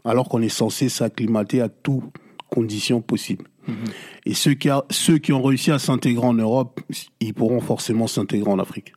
[0.04, 2.04] Alors qu'on est censé s'acclimater à toutes
[2.50, 3.46] conditions possibles.
[3.68, 3.76] Mhm.
[4.26, 6.82] Et ceux qui, ceux qui ont réussi à s'intégrer en Europe,
[7.22, 8.94] ils pourront forcément s'intégrer en Afrique.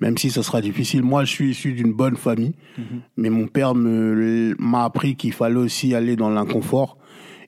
[0.00, 1.02] Même si ça sera difficile.
[1.02, 2.84] Moi, je suis issu d'une bonne famille, mhm.
[3.16, 6.96] mais mon père m'a appris qu'il fallait aussi aller dans l'inconfort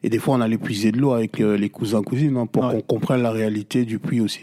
[0.05, 2.69] Et des fois, on allait puiser de l'eau avec euh, les cousins cousines hein, pour
[2.69, 4.43] qu'on comprenne la réalité du puits aussi.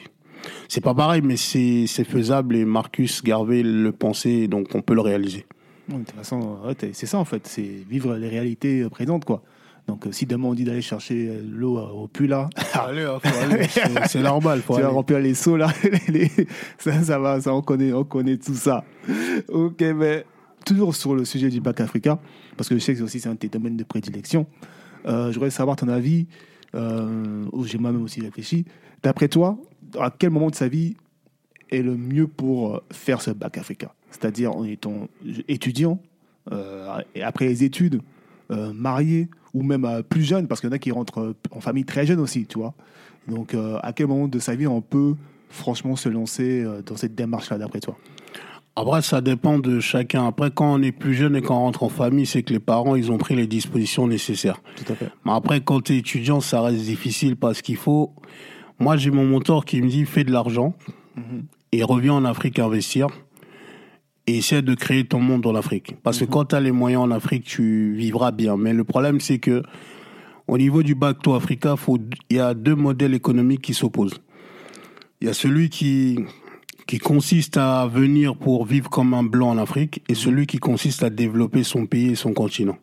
[0.68, 5.02] C'est pas pareil, mais c'est faisable et Marcus Garvey le pensait, donc on peut le
[5.02, 5.46] réaliser.
[5.88, 6.58] de toute façon,
[6.94, 9.42] c'est ça en fait, c'est vivre les réalités euh, présentes quoi.
[9.88, 13.18] Donc si demain on dit d'aller chercher l'eau au puits là, hein,
[14.08, 14.62] c'est normal.
[14.66, 15.70] tu vas remplir les seaux là,
[16.78, 18.84] ça, ça va, ça on connaît, on connaît tout ça.
[19.48, 20.26] Ok, mais
[20.66, 22.20] toujours sur le sujet du bac africain,
[22.56, 24.46] parce que je sais que aussi c'est un de tes domaines de prédilection.
[25.06, 26.28] Euh, je voudrais savoir ton avis,
[26.76, 28.66] euh, j'ai moi-même aussi réfléchi.
[29.02, 29.58] D'après toi,
[29.99, 30.95] à quel moment de sa vie
[31.69, 35.08] est le mieux pour faire ce bac africain C'est-à-dire en étant
[35.47, 36.02] étudiant,
[36.52, 38.02] euh, et après les études,
[38.52, 41.86] euh, marié, ou même plus jeune, parce qu'il y en a qui rentrent en famille
[41.86, 42.73] très jeune aussi, tu vois.
[43.28, 45.15] Donc, à quel moment de sa vie on peut
[45.49, 47.97] franchement se lancer dans cette démarche-là, d'après toi?
[48.75, 50.25] Après, ça dépend de chacun.
[50.28, 52.95] Après, quand on est plus jeune et qu'on rentre en famille, c'est que les parents,
[52.95, 54.62] ils ont pris les dispositions nécessaires.
[54.78, 55.10] Tout à fait.
[55.25, 58.13] Mais après, quand tu es étudiant, ça reste difficile parce qu'il faut...
[58.80, 60.74] Moi, j'ai mon mentor qui me dit, fais de l'argent
[61.15, 61.46] mhm.
[61.72, 63.08] et reviens en Afrique investir
[64.28, 65.96] et essaie de créer ton monde en Afrique.
[66.04, 66.30] Parce que mhm.
[66.30, 68.58] quand tu as les moyens en Afrique, tu vivras bien.
[68.58, 69.63] Mais le problème, c'est que
[70.48, 71.76] au niveau du Bacto Africa,
[72.30, 74.20] il y a deux modèles économiques qui s'opposent.
[75.22, 76.20] Il y a celui qui
[76.89, 81.04] qui consiste à venir pour vivre comme un blanc en Afrique et celui qui consiste
[81.04, 82.80] à développer son pays et son continent.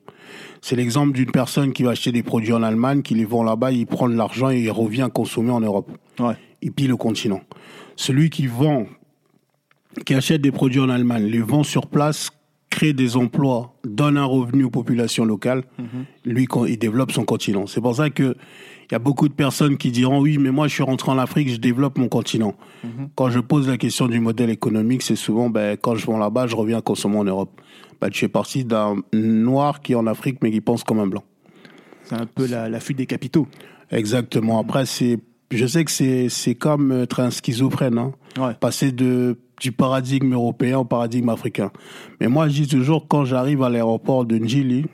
[0.68, 3.70] C'est l'exemple d'une personne qui va acheter des produits en Allemagne, qui les vend là-bas,
[3.70, 5.88] il prend de l'argent et il revient consommer en Europe.
[6.18, 6.34] Ouais.
[6.60, 7.40] Et puis le continent.
[7.94, 8.86] Celui qui vend,
[10.04, 12.30] qui achète des produits en Allemagne, les vend sur place,
[12.68, 16.32] crée des emplois, donne un revenu aux populations locales, mm-hmm.
[16.32, 17.68] lui, il développe son continent.
[17.68, 18.34] C'est pour ça que
[18.90, 21.18] il y a beaucoup de personnes qui diront oui, mais moi je suis rentré en
[21.18, 22.54] Afrique, je développe mon continent.
[22.84, 23.08] Mhm.
[23.14, 26.46] Quand je pose la question du modèle économique, c'est souvent ben, quand je vais là-bas,
[26.46, 27.60] je reviens consommer en Europe.
[28.00, 31.06] Ben, tu fais partie d'un noir qui est en Afrique mais qui pense comme un
[31.06, 31.24] blanc.
[32.04, 33.48] C'est un peu la, fuite des capitaux.
[33.90, 34.60] Exactement.
[34.60, 35.18] Après, c'est,
[35.50, 37.98] je sais que c'est, c'est comme être un schizophrène.
[37.98, 38.12] Hein.
[38.60, 41.72] Passer de, du paradigme européen au paradigme africain.
[42.20, 44.86] Mais moi, je dis toujours, quand j'arrive à l'aéroport de Njili,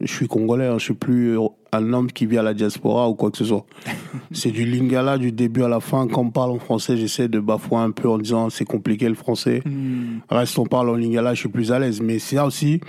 [0.00, 1.36] Je suis congolais, hein, je suis plus
[1.72, 3.66] un homme qui vit à la diaspora ou quoi que ce soit.
[4.32, 6.06] c'est du lingala du début à la fin.
[6.06, 9.14] Quand on parle en français, j'essaie de bafouer un peu en disant c'est compliqué le
[9.14, 9.62] français.
[9.64, 10.20] Mhm.
[10.28, 12.00] Reste, on parle en lingala, je suis plus à l'aise.
[12.00, 12.80] Mais c'est ça aussi,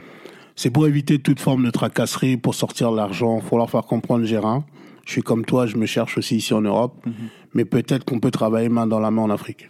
[0.56, 3.40] c'est pour éviter toute forme de tracasserie, pour sortir l'argent.
[3.42, 4.64] Il faut leur faire comprendre, Gérard.
[5.06, 7.06] Je suis comme toi, je me cherche aussi ici en Europe.
[7.06, 7.14] Mhm.
[7.54, 9.68] Mais peut-être qu'on peut travailler main dans la main en Afrique.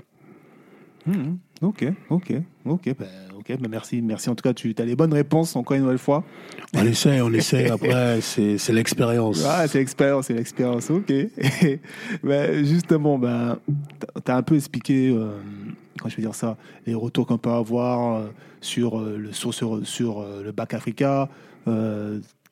[1.62, 2.34] Ok, ok,
[2.66, 2.96] ok.
[2.98, 3.08] Ben,
[3.48, 4.30] Ok, merci, merci.
[4.30, 6.24] En tout cas, tu as les bonnes réponses encore une nouvelle fois.
[6.74, 7.70] On essaie, on essaie.
[7.70, 9.46] Après, c'est l'expérience.
[9.46, 10.90] Ah, c'est l'expérience, c'est l'expérience.
[10.90, 11.14] Ok.
[12.24, 13.60] ben, justement, ben,
[14.26, 15.38] tu as un peu expliqué, euh,
[16.00, 18.28] quand je veux dire ça, les retours qu'on peut avoir euh,
[18.62, 21.30] sur, euh, le, sur, sur, le bac Africa,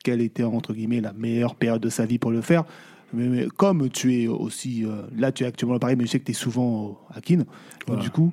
[0.04, 2.66] quelle était, entre guillemets, la meilleure période de sa vie pour le faire.
[3.14, 4.86] Mais, comme tu es aussi,
[5.18, 7.46] là, tu es actuellement à Paris, mais je sais que tu es souvent à Kin.
[8.00, 8.32] Du coup,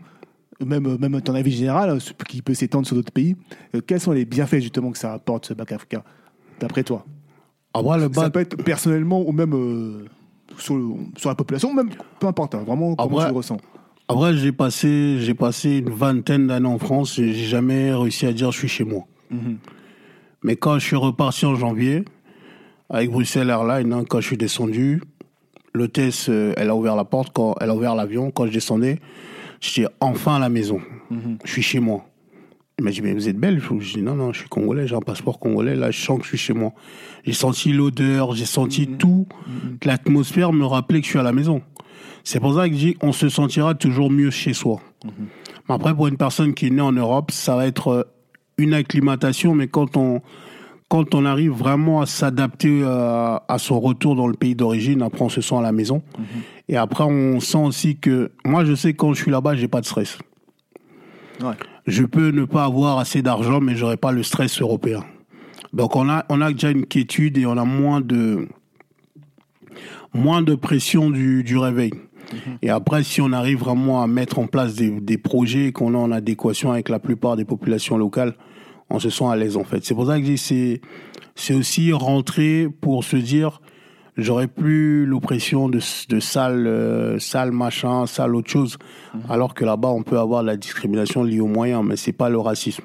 [0.64, 3.37] même, même ton avis général, qui peut s'étendre sur d'autres pays,
[3.75, 6.03] euh, quels sont les bienfaits justement que ça apporte ce bac africain,
[6.61, 7.05] d'après toi?
[7.75, 8.25] Ah, le bac...
[8.25, 10.05] Ça peut être personnellement ou même euh,
[10.59, 10.77] sur,
[11.16, 13.59] sur, la population, même peu importe, hein, vraiment comment tu le ressens?
[14.09, 18.33] Après, j'ai passé, j'ai passé une vingtaine d'années en France et j'ai jamais réussi à
[18.33, 19.05] dire je suis chez moi.
[19.31, 19.59] Mhm.
[20.42, 22.05] Mais quand je suis reparti en janvier,
[22.88, 25.01] avec Bruxelles Airlines, hein, quand je suis descendu,
[25.75, 28.99] l'hôtesse, euh, elle a ouvert la porte, quand elle a ouvert l'avion, quand je descendais,
[29.61, 30.81] J'étais enfin à la maison.
[31.11, 31.38] Mhm.
[31.44, 32.07] Je suis chez moi.
[32.79, 34.96] Il m'a dit, mais vous êtes belle Je dis, non, non, je suis congolais, j'ai
[34.96, 35.77] un passeport congolais.
[35.77, 36.73] Là, je sens que je suis chez moi.
[37.25, 38.96] J'ai senti l'odeur, j'ai senti mhm.
[38.96, 39.27] tout.
[39.46, 39.79] Mhm.
[39.85, 41.61] L'atmosphère me rappelait que je suis à la maison.
[42.25, 44.81] C'est pour ça que je dis, on se sentira toujours mieux chez soi.
[45.05, 48.03] Mais après, pour une personne qui est née en Europe, ça va être euh,
[48.59, 50.20] une acclimatation, mais quand on,
[50.88, 55.23] quand on arrive vraiment à s'adapter euh, à, son retour dans le pays d'origine, après
[55.23, 56.03] on se sent à la maison.
[56.18, 56.25] Mhm.
[56.70, 59.66] Et après on sent aussi que moi je sais que quand je suis là-bas, j'ai
[59.66, 60.18] pas de stress.
[61.87, 65.04] Je peux ne pas avoir assez d'argent, mais j'aurai pas le stress européen.
[65.72, 68.46] Donc on a on a déjà une quiétude et on a moins de
[70.14, 71.92] moins de pression du, du réveil.
[72.33, 72.59] Mhm.
[72.62, 75.98] Et après, si on arrive vraiment à mettre en place des, des projets qu'on a
[75.98, 78.35] en adéquation avec la plupart des populations locales,
[78.90, 79.85] on se sent à l'aise en fait.
[79.85, 80.80] C'est pour ça que c'est
[81.35, 83.61] c'est aussi rentrer pour se dire
[84.22, 88.78] j'aurais plus l'oppression de, de sale euh, sale machin, sale autre chose,
[89.14, 89.22] mhm.
[89.28, 92.38] alors que là-bas on peut avoir la discrimination liée aux moyens, mais c'est pas le
[92.38, 92.85] racisme.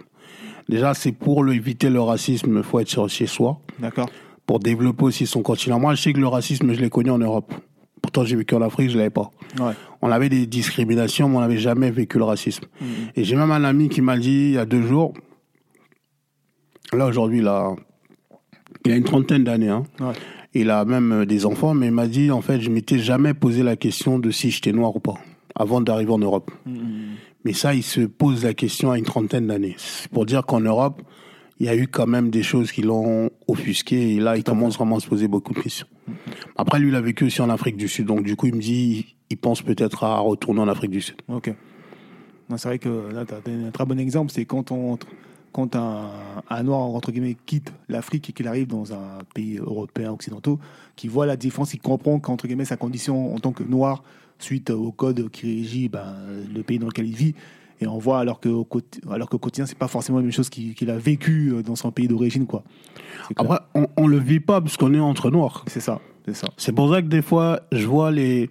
[0.70, 3.60] Déjà c'est pour éviter le racisme, il faut être chez soi.
[3.80, 4.10] D'accord.
[4.46, 5.80] Pour développer aussi son continent.
[5.80, 7.54] Moi je sais que le racisme je l'ai connu en Europe.
[8.02, 9.32] Pourtant j'ai vécu en Afrique, je l'avais pas.
[9.60, 9.74] Ouais.
[10.02, 12.66] On avait des discriminations, mais on n'avait jamais vécu le racisme.
[12.80, 12.88] Mhm.
[13.16, 15.14] Et j'ai même un ami qui m'a dit il y a deux jours,
[16.94, 17.76] Là, aujourd'hui, là,
[18.86, 19.70] il a une trentaine d'années.
[19.70, 19.84] Hein.
[20.58, 23.34] Il a même euh, des enfants, mais il m'a dit, en fait, je m'étais jamais
[23.34, 25.16] posé la question de si j'étais noir ou pas,
[25.54, 26.50] avant d'arriver en Europe.
[27.44, 29.76] Mais ça, il se pose la question à une trentaine d'années.
[29.78, 31.02] C'est pour dire qu'en Europe,
[31.60, 34.78] il y a eu quand même des choses qui l'ont offusqué, et là, il commence
[34.78, 35.88] vraiment à se poser beaucoup de questions.
[36.56, 38.62] Après, lui, il a vécu aussi en Afrique du Sud, donc du coup, il me
[38.62, 41.16] dit, il pense peut-être à retourner en Afrique du Sud.
[41.28, 41.54] Ok.
[42.56, 44.98] C'est vrai que là, tu as un très bon exemple, c'est quand, on,
[45.56, 46.10] quand un,
[46.50, 50.60] un noir, entre guillemets, quitte l'Afrique et qu'il arrive dans un pays européen, occidentaux,
[50.98, 54.04] qui voit la différence, il comprend qu'entre guillemets, sa condition en tant que noir,
[54.38, 56.14] suite au code qui régit ben,
[56.54, 57.36] le pays dans lequel il vit,
[57.80, 58.68] et on voit alors que au,
[59.10, 61.90] alors qu'au quotidien, c'est pas forcément la même chose qu'il a vécu euh, dans son
[61.90, 62.66] pays d'origine, quoi.
[63.38, 65.64] Après, on, on le vit pas parce qu'on est entre noirs.
[65.68, 66.50] c'est ça, c'est ça.
[66.58, 68.50] C'est pour ça que des fois, je vois les,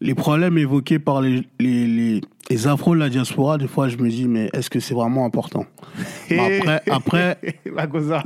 [0.00, 3.58] les problèmes évoqués par les, les, les, les afros de la diaspora.
[3.58, 5.66] Des fois, je me dis, mais est-ce que c'est vraiment important?
[6.30, 7.38] Mais Après, après,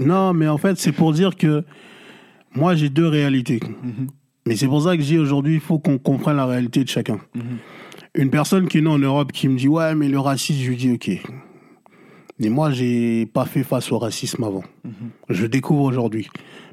[0.01, 1.65] non, mais en fait, c'est pour dire que
[2.55, 3.61] moi, j'ai deux réalités.
[3.63, 4.09] Mhm.
[4.47, 6.89] Mais c'est pour ça que je dis aujourd'hui, il faut qu'on comprenne la réalité de
[6.89, 7.21] chacun.
[7.35, 7.43] Mhm.
[8.15, 10.69] Une personne qui est née en Europe qui me dit, ouais, mais le racisme, je
[10.71, 11.11] lui dis, ok.
[12.41, 14.65] Mais moi, j'ai pas fait face au racisme avant.
[14.85, 14.93] Mhm.
[15.29, 16.29] Je découvre aujourd'hui.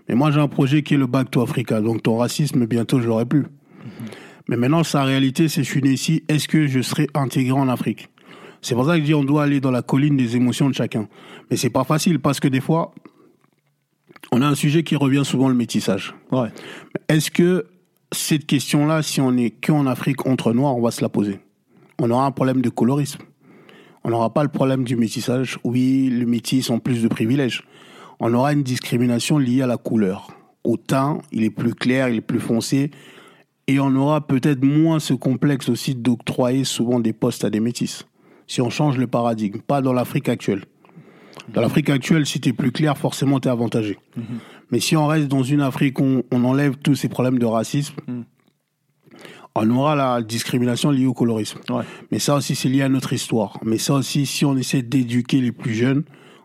[0.08, 1.82] Mais moi, j'ai un projet qui est le Back to Africa.
[1.82, 3.46] Donc, ton racisme, bientôt, je l'aurai plus.
[4.48, 6.24] Mais maintenant, sa réalité, c'est je suis né ici.
[6.28, 8.10] Est-ce que je serai intégré en Afrique?
[8.62, 10.76] C'est pour ça que je dis on doit aller dans la colline des émotions de
[10.76, 11.08] chacun.
[11.50, 12.94] Mais c'est pas facile parce que des fois,
[14.32, 16.16] on a un sujet qui revient souvent, le métissage.
[16.32, 16.50] Ouais.
[17.08, 17.68] Est-ce que
[18.12, 21.40] cette question-là, si on est qu'en Afrique entre noirs, on va se la poser?
[22.00, 23.22] On aura un problème de colorisme.
[24.04, 25.58] On n'aura pas le problème du métissage.
[25.64, 27.64] Oui, les métis ont plus de privilèges.
[28.20, 30.30] On aura une discrimination liée à la couleur.
[30.64, 32.92] Au teint, il est plus clair, il est plus foncé.
[33.68, 38.06] Et on aura peut-être moins ce complexe aussi d'octroyer souvent des postes à des métis.
[38.48, 40.66] Si on change le paradigme, pas dans l'Afrique actuelle.
[41.54, 43.98] Dans l'Afrique actuelle, si tu es plus clair, forcément tu es avantagé.
[44.72, 47.96] Mais si on reste dans une Afrique où on, enlève tous ces problèmes de racisme,
[49.56, 51.60] on aura la discrimination liée au colorisme.
[51.70, 51.84] Ouais.
[52.12, 53.58] Mais ça aussi, c'est lié à notre histoire.
[53.64, 56.04] Mais ça aussi, si on essaie d'éduquer les plus jeunes,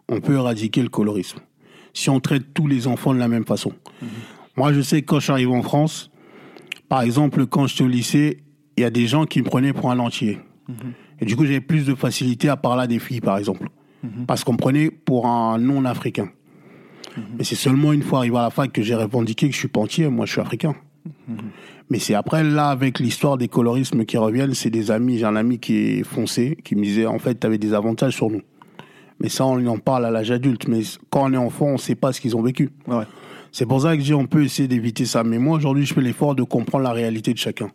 [0.09, 1.39] on peut éradiquer le colorisme.
[1.93, 3.73] Si on traite tous les enfants de la même façon.
[4.57, 6.10] Moi, je sais que quand je suis arrivé en France,
[6.91, 8.43] par exemple, quand j'étais au lycée,
[8.77, 10.41] il y a des gens qui me prenaient pour un entier.
[11.21, 13.69] Et du coup, j'avais plus de facilité à parler à des filles, par exemple.
[14.27, 16.31] Parce qu'on me prenait pour un non-africain.
[17.39, 19.69] Mais c'est seulement une fois arrivé à la fac que j'ai revendiqué que je suis
[19.69, 20.75] pas entier, moi je suis africain.
[21.91, 25.37] Mais c'est après, là, avec l'histoire des colorismes qui reviennent, c'est des amis, j'ai un
[25.37, 28.43] ami qui est foncé, qui me disait, en fait, tu avais des avantages sur nous.
[29.21, 30.67] Mais ça, on en parle à l'âge adulte.
[30.67, 32.71] Mais quand on est enfant, on sait pas ce qu'ils ont vécu.
[32.89, 33.05] Ouais.
[33.53, 35.25] C'est pour ça que je dis, on peut essayer d'éviter ça.
[35.25, 37.71] Mais moi, aujourd'hui, je fais l'effort de comprendre la réalité de chacun.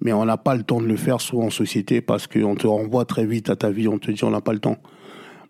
[0.00, 2.66] Mais on n'a pas le temps de le faire souvent en société parce qu'on te
[2.66, 4.78] renvoie très vite à ta vie, on te dit on n'a pas le temps.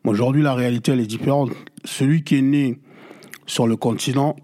[0.04, 1.50] Aujourd'hui, la réalité, elle est différente.
[1.85, 2.78] Celui qui est né
[3.46, 4.37] sur le continent,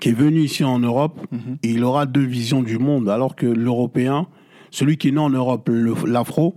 [0.00, 1.18] qui est venu ici en Europe,
[1.64, 3.08] il aura deux visions du monde.
[3.08, 4.28] Alors que l'Européen,
[4.70, 5.68] celui qui est né en Europe,
[6.06, 6.54] l'Afro,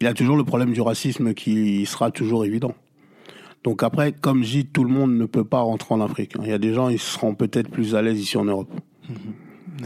[0.00, 2.74] il a toujours le problème du racisme qui sera toujours évident.
[3.64, 6.34] Donc après, comme je dis, tout le monde ne peut pas rentrer en Afrique.
[6.40, 8.70] Il y a des gens, ils seront peut-être plus à l'aise ici en Europe.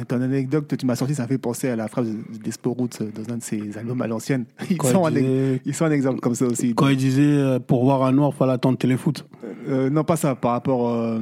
[0.08, 2.08] Ton anecdote que tu m'as sorti, ça fait penser à la phrase
[2.42, 4.44] d'Esporout dans un de ses albums à l'ancienne.
[4.70, 6.74] Ils, Quand sont il un, disait- ils sont un exemple comme ça aussi.
[6.74, 9.24] Quand il disait euh, pour voir un noir, fallait attendre téléfoot.
[9.68, 11.20] Euh, non, pas ça, par rapport euh,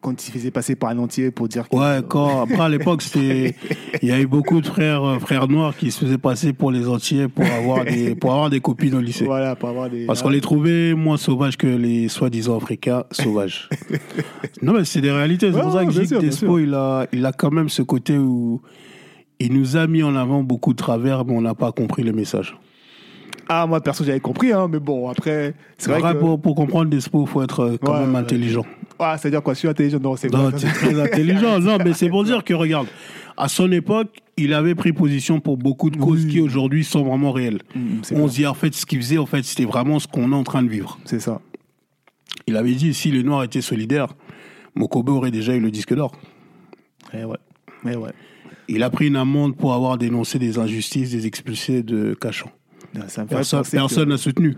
[0.00, 1.76] quand il se faisait passer par un entier pour dire que.
[1.76, 3.54] Ouais, quand après à l'époque, c'était
[4.02, 6.70] il y a eu beaucoup de frères euh, frères noirs qui se faisaient passer pour
[6.70, 9.24] les entiers pour avoir des pour avoir des copines au lycée.
[9.24, 10.06] Voilà, pour avoir des.
[10.06, 13.68] Parce qu'on les trouvait moins sauvages que les soi-disant africains sauvages.
[14.62, 15.50] non, mais c'est des réalités.
[15.50, 18.60] C'est Ouais, pour ça que Despo, il a, il a quand même ce côté où
[19.40, 22.12] il nous a mis en avant beaucoup de travers, mais on n'a pas compris le
[22.12, 22.56] message.
[23.48, 26.18] Ah, moi, perso, j'avais compris, hein, mais bon, après, c'est vrai que.
[26.18, 28.20] pour, pour comprendre Despo, il faut être euh, quand Ouais, même ouais.
[28.20, 28.64] intelligent.
[28.98, 31.58] Ah, c'est-à-dire quoi, je suis intelligent, non, c'est Non, c'est très intelligent.
[31.60, 32.86] Non, mais c'est pour dire que, regarde,
[33.36, 36.30] à son époque, il avait pris position pour beaucoup de causes Oui.
[36.30, 37.60] qui aujourd'hui sont vraiment réelles.
[37.74, 38.28] Mm, c'est On vrai.
[38.30, 40.44] se dit, en fait, ce qu'il faisait, en fait, c'était vraiment ce qu'on est en
[40.44, 40.98] train de vivre.
[41.04, 41.40] C'est ça.
[42.46, 44.08] Il avait dit, si les Noirs étaient solidaires,
[44.74, 46.12] Mokobe aurait déjà eu le disque d'or.
[47.12, 47.36] Eh ouais.
[47.88, 48.10] Eh ouais.
[48.68, 52.50] Il a pris une amende pour avoir dénoncé des injustices des expulsés de Cachan.
[53.08, 54.56] Ça Personne personne que- n'a soutenu.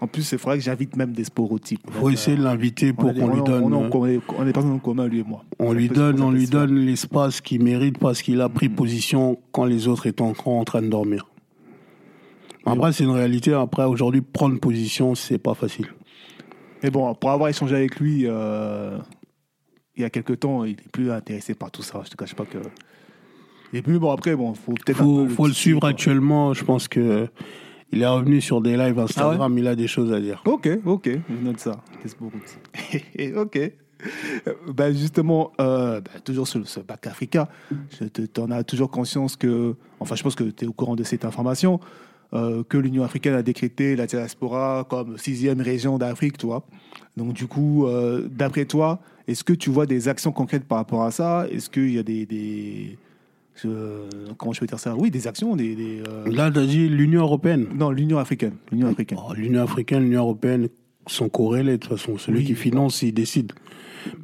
[0.00, 1.80] En plus, c'est vrai que j'invite même des sporotypes.
[1.86, 3.62] Il faut essayer de l'inviter pour qu'on lui donne.
[3.72, 5.44] On, euh, on, on est personnes en commun, lui et moi.
[5.60, 9.64] On lui donne, on lui donne l'espace qu'il mérite parce qu'il a pris position quand
[9.64, 11.28] les autres étaient encore en train de dormir.
[12.66, 13.52] Après, c'est une réalité.
[13.52, 15.86] Après, aujourd'hui, prendre position, c'est pas facile.
[16.82, 18.98] Mais bon, pour avoir échangé avec lui euh,
[19.96, 22.00] il y a quelques temps, il est plus intéressé par tout ça.
[22.04, 22.58] Je te cache pas que.
[23.72, 25.00] Et puis bon, après, bon, faut peut-être.
[25.00, 25.90] un Faut, faut le suivre quoi.
[25.90, 26.52] actuellement.
[26.54, 27.28] Je pense que
[27.92, 29.56] il est revenu sur des lives Instagram.
[29.58, 30.42] Il a des choses à dire.
[30.46, 31.82] Ok, ok, je note ça.
[33.36, 33.72] Ok.
[34.74, 37.48] bah justement, euh, bah, toujours sur ce bac Africa,
[38.12, 41.04] tu en as toujours conscience que, enfin je pense que tu es au courant de
[41.04, 41.78] cette information,
[42.34, 46.64] euh, que l'Union africaine a décrété la diaspora comme sixième région d'Afrique, toi.
[47.16, 51.02] Donc du coup, euh, d'après toi, est-ce que tu vois des actions concrètes par rapport
[51.02, 51.46] à ça?
[51.50, 52.26] Est-ce qu'il y a des...
[52.26, 52.98] des
[54.38, 54.94] comment je peux dire ça?
[54.96, 55.74] Oui, des actions, des...
[55.74, 58.54] des Là, tu as dit l'Union européenne Non, l'Union africaine.
[58.70, 59.18] L'Union africaine.
[59.20, 60.68] Oh, L'Union africaine, l'Union européenne
[61.06, 62.18] sont corrélés de toute façon.
[62.18, 63.52] Celui qui finance, il décide.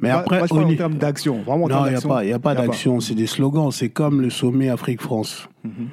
[0.01, 1.41] Mais après, moi, je parle en termes d'action.
[1.43, 2.99] Vraiment, non, il n'y a pas, y a pas d'action.
[2.99, 3.71] C'est des slogans.
[3.71, 5.47] C'est comme le sommet Afrique-France.
[5.63, 5.87] Mhm.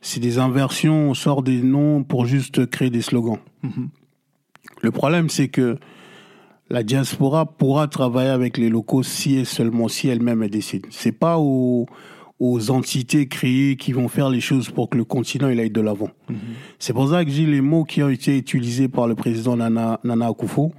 [0.00, 1.10] C'est des inversions.
[1.10, 3.38] On sort des noms pour juste créer des slogans.
[3.62, 3.88] Mhm.
[4.82, 5.78] Le problème, c'est que
[6.70, 10.86] la diaspora pourra travailler avec les locaux si et seulement si elle-même elle décide.
[10.90, 11.86] C'est pas aux,
[12.40, 15.80] aux entités créées qui vont faire les choses pour que le continent il aille de
[15.80, 16.10] l'avant.
[16.28, 16.36] Mhm.
[16.78, 20.00] C'est pour ça que j'ai les mots qui ont été utilisés par le président Nana,
[20.04, 20.72] Nana Akufo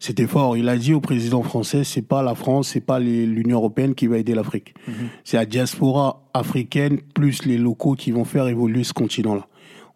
[0.00, 0.56] c'était fort.
[0.56, 4.06] Il a dit au président français, c'est pas la France, c'est pas l'Union européenne qui
[4.06, 4.74] va aider l'Afrique.
[4.86, 4.94] Mhm.
[5.24, 9.46] C'est la diaspora africaine plus les locaux qui vont faire évoluer ce continent-là.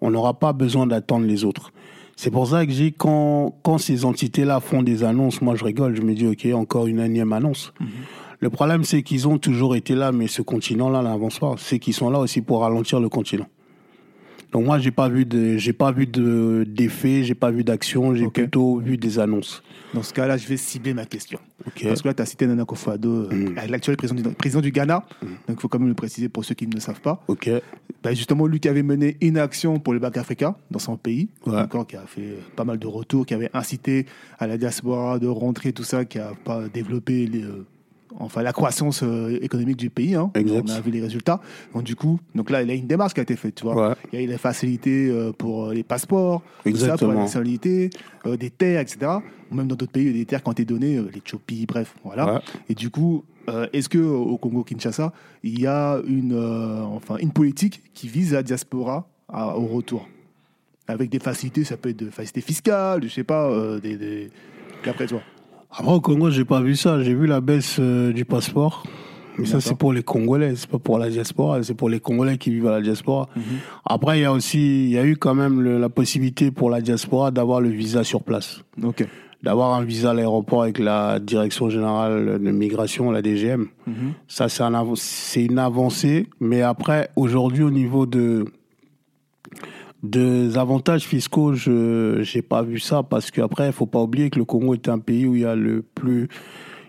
[0.00, 1.72] On n'aura pas besoin d'attendre les autres.
[2.20, 5.94] C'est pour ça que j'ai quand quand ces entités-là font des annonces, moi je rigole,
[5.94, 7.72] je me dis ok encore une énième annonce.
[7.78, 7.88] Mhm.
[8.40, 11.54] Le problème c'est qu'ils ont toujours été là, mais ce continent-là n'avance pas.
[11.58, 13.46] C'est qu'ils sont là aussi pour ralentir le continent.
[14.52, 18.14] Donc moi j'ai pas vu de j'ai pas vu de d'effet, j'ai pas vu d'action,
[18.14, 19.62] j'ai plutôt vu des annonces.
[19.94, 21.38] Dans ce cas-là, je vais cibler ma question.
[21.82, 23.70] Parce que là, tu as cité Nana Akufo-Addo, euh, mm.
[23.70, 25.06] l'actuel président du, président du Ghana.
[25.22, 25.26] Mm.
[25.26, 27.22] Donc, il faut quand même le préciser pour ceux qui ne le savent pas.
[27.28, 27.50] Ok.
[28.02, 31.28] Ben, justement, lui qui avait mené une action pour le bac africain dans son pays,
[31.46, 34.06] encore, qui a fait pas mal de retours, qui avait incité
[34.38, 37.66] à la diaspora de rentrer, tout ça, qui a pas développé les, euh,
[38.18, 40.14] enfin la croissance euh, économique du pays.
[40.14, 40.30] Hein.
[40.34, 41.40] On a vu les résultats.
[41.74, 43.56] Donc du coup, donc là, il y a une démarche qui a été faite.
[43.56, 46.42] Tu vois, il y a eu les facilités euh, pour euh, les passeports,
[46.74, 47.90] ça, pour la nationalité,
[48.24, 49.12] des terres, etc.
[49.50, 51.94] même dans d'autres pays, il y a des terres qui ont été données, l'Éthiopie, bref,
[52.04, 52.42] voilà.
[52.68, 53.24] Et du coup,
[53.72, 56.36] est-ce que au Congo Kinshasa, il y a une,
[56.92, 60.08] enfin, une politique qui vise la diaspora au retour,
[60.86, 64.30] avec des facilités, ça peut être des facilités fiscales, je sais pas, des, des...
[64.82, 65.22] toi.
[65.78, 67.00] Après, au Congo, j'ai pas vu ça.
[67.02, 68.82] J'ai vu la baisse euh, du passeport.
[69.38, 72.38] Mais ça, c'est pour les Congolais, c'est pas pour la diaspora, c'est pour les Congolais
[72.38, 73.28] qui vivent à la diaspora.
[73.36, 73.42] Mhm.
[73.84, 76.80] Après, il y a aussi, il y a eu quand même la possibilité pour la
[76.80, 78.64] diaspora d'avoir le visa sur place.
[78.82, 79.06] Ok.
[79.44, 83.66] D'avoir un visa à l'aéroport avec la Direction Générale de Migration, la DGM.
[83.86, 83.94] Mhm.
[84.26, 86.26] Ça, c'est un, c'est une avancée.
[86.40, 88.44] Mais après, aujourd'hui, au niveau de,
[90.02, 94.38] des avantages fiscaux, je n'ai pas vu ça parce qu'après, il faut pas oublier que
[94.38, 96.28] le Congo est un pays où il y a le plus,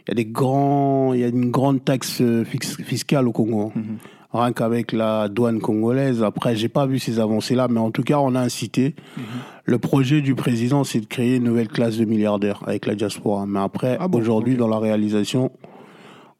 [0.05, 3.71] il y a des grands, il y a une grande taxe fiscale au Congo.
[3.75, 3.97] Mhm.
[4.31, 6.21] Rien qu'avec la douane congolaise.
[6.21, 8.93] Après, j'ai pas vu ces avancées-là, mais en tout cas, on a incité.
[9.17, 9.23] Mhm.
[9.65, 13.47] Le projet du président, c'est de créer une nouvelle classe de milliardaires avec la diaspora.
[13.47, 15.51] Mais après, ah aujourd'hui, dans la réalisation,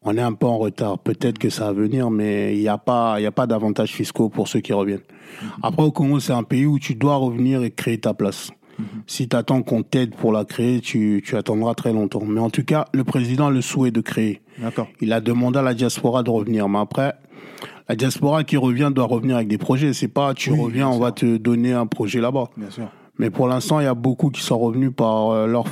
[0.03, 0.99] on est un peu en retard.
[0.99, 4.29] Peut-être que ça va venir, mais il n'y a pas, il a pas d'avantages fiscaux
[4.29, 5.01] pour ceux qui reviennent.
[5.41, 5.49] Mhm.
[5.63, 8.51] Après, au Congo, c'est un pays où tu dois revenir et créer ta place.
[8.77, 8.85] Mhm.
[9.07, 12.23] Si tu attends qu'on t'aide pour la créer, tu, tu attendras très longtemps.
[12.25, 14.41] Mais en tout cas, le président a le souhait de créer.
[15.01, 16.67] Il a demandé à la diaspora de revenir.
[16.67, 17.13] Mais après,
[17.87, 19.93] la diaspora qui revient doit revenir avec des projets.
[19.93, 22.49] C'est pas tu reviens, on va te donner un projet là-bas.
[22.57, 22.89] Bien sûr.
[23.17, 25.65] Mais pour l'instant, il y a beaucoup qui sont revenus par euh, leur,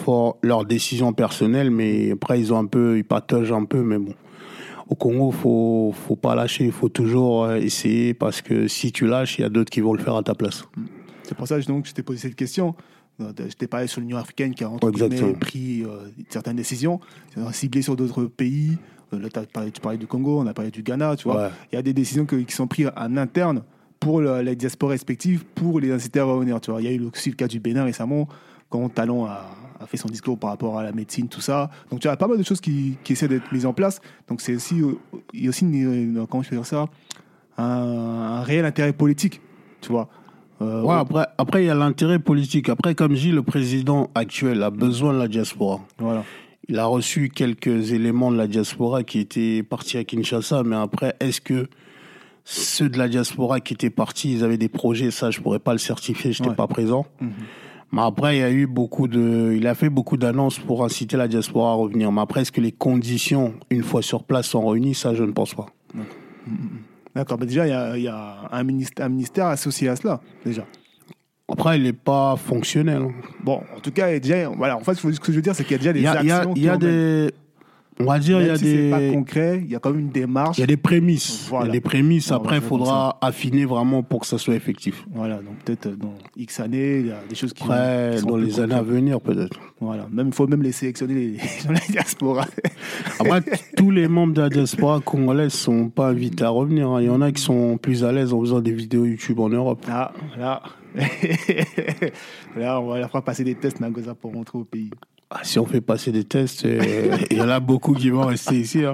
[0.44, 4.14] leur décision personnelle, mais après, ils ont un peu, ils partagent un peu, mais bon.
[4.90, 9.06] Au Congo, faut, faut pas lâcher, il faut toujours euh, essayer, parce que si tu
[9.06, 10.64] lâches, il y a d'autres qui vont le faire à ta place.
[11.24, 12.74] C'est pour ça donc, je t'ai posé cette question.
[13.20, 14.70] Euh, je t'ai parlé sur l'Union africaine qui a
[15.40, 15.84] pris
[16.30, 17.00] certaines décisions,
[17.52, 18.78] ciblé sur d'autres pays.
[19.12, 21.52] Là, parlé, tu parlais du Congo, on a parlé du Ghana, tu vois.
[21.72, 23.64] Il y a des décisions qui sont prises en interne
[24.00, 26.62] pour les diasporas respectives, pour les inciter à revenir.
[26.62, 26.82] Tu vois.
[26.82, 28.28] Il y a eu aussi le cas du Bénin récemment,
[28.70, 29.46] quand Talon a,
[29.86, 31.70] fait son discours par rapport à la médecine, tout ça.
[31.92, 34.02] Donc tu as pas mal de choses qui, qui essaient d'être mises en place.
[34.28, 34.82] Donc c'est aussi,
[35.34, 36.88] il y a aussi, une, comment je peux dire ça,
[37.58, 39.42] un, réel intérêt politique,
[39.82, 40.10] tu vois.
[40.62, 42.70] Euh, ouais, après, après, il y a l'intérêt politique.
[42.70, 45.82] Après, comme je dis, le président actuel a besoin de la diaspora.
[46.00, 46.24] Voilà.
[46.68, 51.16] Il a reçu quelques éléments de la diaspora qui étaient partis à Kinshasa, mais après,
[51.20, 51.70] est-ce que
[52.44, 55.74] ceux de la diaspora qui étaient partis, ils avaient des projets, ça je pourrais pas
[55.74, 57.06] le certifier, je n'étais pas présent.
[57.20, 57.32] Mhm.
[57.92, 61.16] Mais après, il y a eu beaucoup de, il a fait beaucoup d'annonces pour inciter
[61.16, 62.12] la diaspora à revenir.
[62.12, 64.94] Mais après, est-ce que les conditions, une fois sur place, sont réunies?
[64.94, 65.68] Ça, je ne pense pas.
[67.16, 67.38] D'accord.
[67.40, 67.66] Mais déjà,
[67.96, 70.66] il y a, un, ministère, un ministère associé à cela, déjà.
[71.50, 73.04] Après, il n'est pas fonctionnel.
[73.42, 74.76] Bon, en tout cas, déjà, voilà.
[74.76, 76.54] En fait, ce que je veux dire, c'est qu'il y a déjà des actions.
[76.58, 77.32] Il y a, des,
[78.00, 78.90] On va dire, il y a si des.
[78.92, 80.58] pas concret, il y a quand même une démarche.
[80.58, 81.48] Il y a des prémices.
[81.50, 81.66] Voilà.
[81.66, 82.32] Il y a des prémices.
[82.32, 85.06] Après, il faudra affiner vraiment pour que ça soit effectif.
[85.12, 88.32] Voilà, donc peut-être dans X années, il y a des choses qui Après, qui seront
[88.32, 89.60] dans les années à venir, peut-être.
[89.80, 91.28] Voilà, même il faut même les sélectionner les,
[91.68, 92.46] de la diaspora.
[93.20, 93.42] Après,
[93.78, 96.90] tous les membres de la diaspora congolaise sont pas invités à revenir.
[96.90, 97.02] hein.
[97.02, 99.50] Il y en a qui sont plus à l'aise en faisant des vidéos YouTube en
[99.50, 99.84] Europe.
[99.90, 100.62] Ah, là.
[102.56, 104.92] là, on va leur faire passer des tests, Nagoza, pour rentrer au pays.
[105.30, 108.26] Ah, si on fait passer des tests, euh, il y en a beaucoup qui vont
[108.26, 108.86] rester ici.
[108.86, 108.94] hein.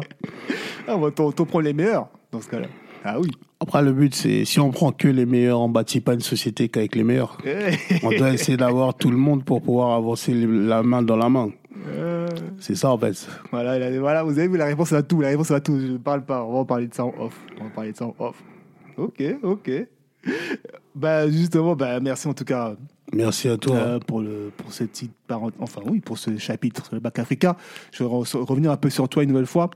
[0.88, 2.68] Ah, bah, t'en t'en prends les meilleurs dans ce cas-là.
[3.06, 3.30] Ah oui.
[3.60, 6.70] Après, le but, c'est si on prend que les meilleurs, on bâtit pas une société
[6.70, 7.38] qu'avec les meilleurs.
[8.04, 11.50] On doit essayer d'avoir tout le monde pour pouvoir avancer la main dans la main.
[11.88, 12.28] Euh,
[12.60, 13.28] C'est ça, en fait.
[13.52, 15.22] voilà, voilà, vous avez vu la réponse à tout.
[15.22, 15.80] La réponse à tout.
[15.80, 16.44] Je ne parle pas.
[16.44, 17.38] On va en parler de ça en off.
[17.60, 18.42] On va parler de ça en off.
[18.98, 19.72] Ok, ok.
[20.96, 22.76] Bah, justement, bah, merci en tout cas
[23.14, 23.76] Merci à toi.
[23.76, 27.18] euh, pour, le, pour cette petite parent- enfin oui, pour ce chapitre sur le bac
[27.20, 27.58] Africa.
[27.92, 29.70] Je vais re- revenir un peu sur toi une nouvelle fois.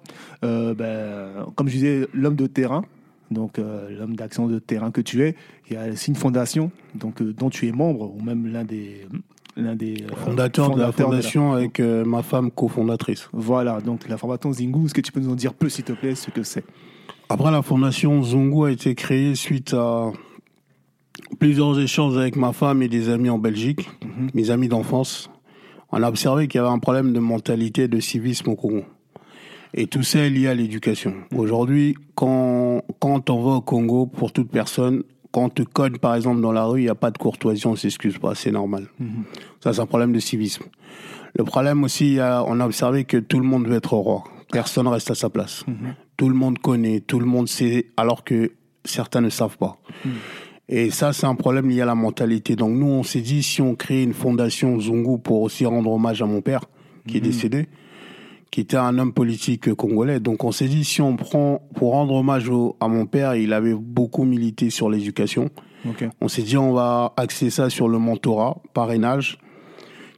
[0.43, 2.83] Euh, ben, comme je disais, l'homme de terrain,
[3.31, 5.35] donc euh, l'homme d'action de terrain que tu es,
[5.69, 8.63] il y a aussi une fondation donc, euh, dont tu es membre, ou même l'un
[8.63, 9.07] des,
[9.55, 13.27] l'un des euh, Fondateur de la fondateurs fondation avec ma femme cofondatrice.
[13.33, 15.93] Voilà, donc la formation Zingu, est-ce que tu peux nous en dire plus, s'il te
[15.93, 16.63] plaît, ce que c'est?
[17.29, 20.11] Après, la fondation Zungu a été créée suite à
[21.39, 23.89] plusieurs échanges avec ma femme et des amis en Belgique,
[24.33, 25.29] mes amis d'enfance.
[25.91, 28.83] On a observé qu'il y avait un problème de mentalité, de civisme au Congo.
[29.73, 31.13] Et tout ça est lié à l'éducation.
[31.35, 36.15] Aujourd'hui, quand, quand on va au Congo, pour toute personne, quand on te code, par
[36.15, 38.87] exemple, dans la rue, il n'y a pas de courtoisie, on s'excuse pas, c'est normal.
[39.61, 40.63] Ça, c'est un problème de civisme.
[41.35, 44.23] Le problème aussi, on a observé que tout le monde veut être roi.
[44.51, 45.65] Personne reste à sa place.
[46.15, 48.51] Tout le monde connaît, tout le monde sait, alors que
[48.83, 49.77] certains ne savent pas.
[50.69, 52.55] Et ça, c'est un problème lié à la mentalité.
[52.55, 56.21] Donc nous, on s'est dit, si on crée une fondation Zungu pour aussi rendre hommage
[56.21, 56.65] à mon père,
[57.07, 57.67] qui est décédé,
[58.51, 60.19] qui était un homme politique congolais.
[60.19, 63.53] Donc on s'est dit, si on prend, pour rendre hommage au- à mon père, il
[63.53, 65.49] avait beaucoup milité sur l'éducation.
[65.87, 66.05] Ok.
[66.19, 69.37] On s'est dit, on va axer ça sur le mentorat, parrainage,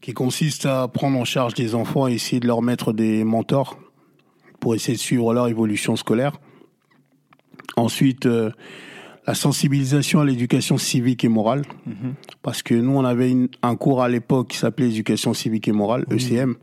[0.01, 3.77] qui consiste à prendre en charge des enfants et essayer de leur mettre des mentors
[4.59, 6.31] pour essayer de suivre leur évolution scolaire.
[7.75, 8.49] Ensuite, euh,
[9.29, 11.61] la sensibilisation à l'éducation civique et morale,
[12.41, 15.71] parce que nous, on avait une- un cours à l'époque qui s'appelait éducation civique et
[15.71, 16.55] morale, ECM,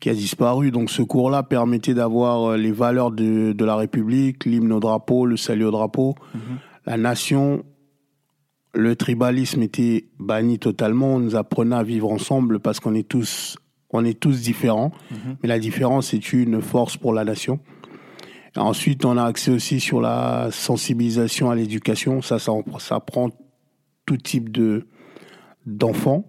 [0.00, 0.70] qui a disparu.
[0.70, 5.24] Donc ce cours-là permettait d'avoir euh, les valeurs de, de la République, l'hymne au drapeau,
[5.24, 6.14] le salut au drapeau,
[6.84, 7.64] la nation,
[8.74, 11.14] le tribalisme était banni totalement.
[11.14, 13.56] On nous apprenait à vivre ensemble parce qu'on est tous,
[13.90, 14.92] on est tous différents.
[15.42, 17.60] Mais la différence est une force pour la nation.
[18.56, 22.22] Ensuite, on a accès aussi sur la sensibilisation à l'éducation.
[22.22, 23.30] Ça, ça, ça prend
[24.06, 24.86] tout type de
[25.66, 26.24] d'enfants.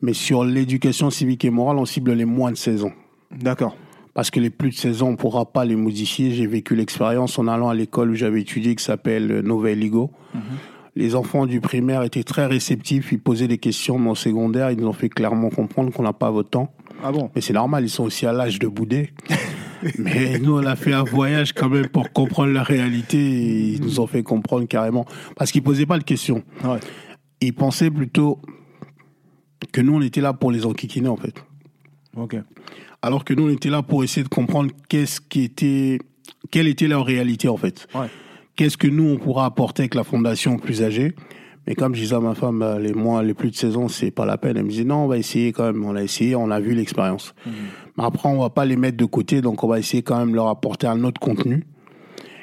[0.00, 2.92] Mais sur l'éducation civique et morale, on cible les moins de 16 ans.
[3.30, 3.76] D'accord.
[4.14, 6.30] Parce que les plus de 16 ans, on ne pourra pas les modifier.
[6.30, 10.10] J'ai vécu l'expérience en allant à l'école où j'avais étudié, qui s'appelle Novel Ligo.
[10.96, 14.78] Les enfants du primaire étaient très réceptifs, ils posaient des questions, mais en secondaire, ils
[14.78, 16.72] nous ont fait clairement comprendre qu'on n'a pas votre temps.
[17.04, 17.30] Ah bon?
[17.34, 19.12] Mais c'est normal, ils sont aussi à l'âge de bouder.
[19.98, 23.80] mais nous, on a fait un voyage quand même pour comprendre la réalité et ils
[23.80, 25.06] nous ont fait comprendre carrément.
[25.36, 26.42] Parce qu'ils posaient pas de questions.
[26.64, 26.78] Ouais.
[27.40, 28.38] Ils pensaient plutôt
[29.72, 31.34] que nous, on était là pour les enquiquiner, en fait.
[32.16, 32.36] Ok.
[33.02, 35.98] Alors que nous, on était là pour essayer de comprendre qu'est-ce qui était,
[36.50, 37.86] quelle était leur réalité, en fait.
[37.94, 38.08] Ouais.
[38.56, 41.14] Qu'est-ce que nous, on pourra apporter avec la fondation plus âgée
[41.70, 43.86] Mais comme je disais à ma femme, bah, les mois, les plus de 16 ans,
[43.86, 44.56] c'est pas la peine.
[44.56, 45.84] Elle me disait, non, on va essayer quand même.
[45.84, 47.32] On a essayé, on a vu l'expérience.
[47.96, 50.32] Mais après, on va pas les mettre de côté, donc on va essayer quand même
[50.32, 51.64] de leur apporter un autre contenu.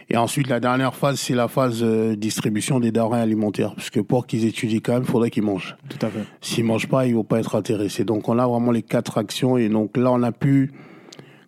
[0.10, 3.76] Et ensuite, la dernière phase, c'est la phase euh, distribution des denrées alimentaires.
[3.76, 5.76] Parce que pour qu'ils étudient quand même, il faudrait qu'ils mangent.
[5.90, 6.24] Tout à fait.
[6.40, 8.06] S'ils mangent pas, ils vont pas être intéressés.
[8.06, 10.72] Donc on a vraiment les quatre actions et donc là on a pu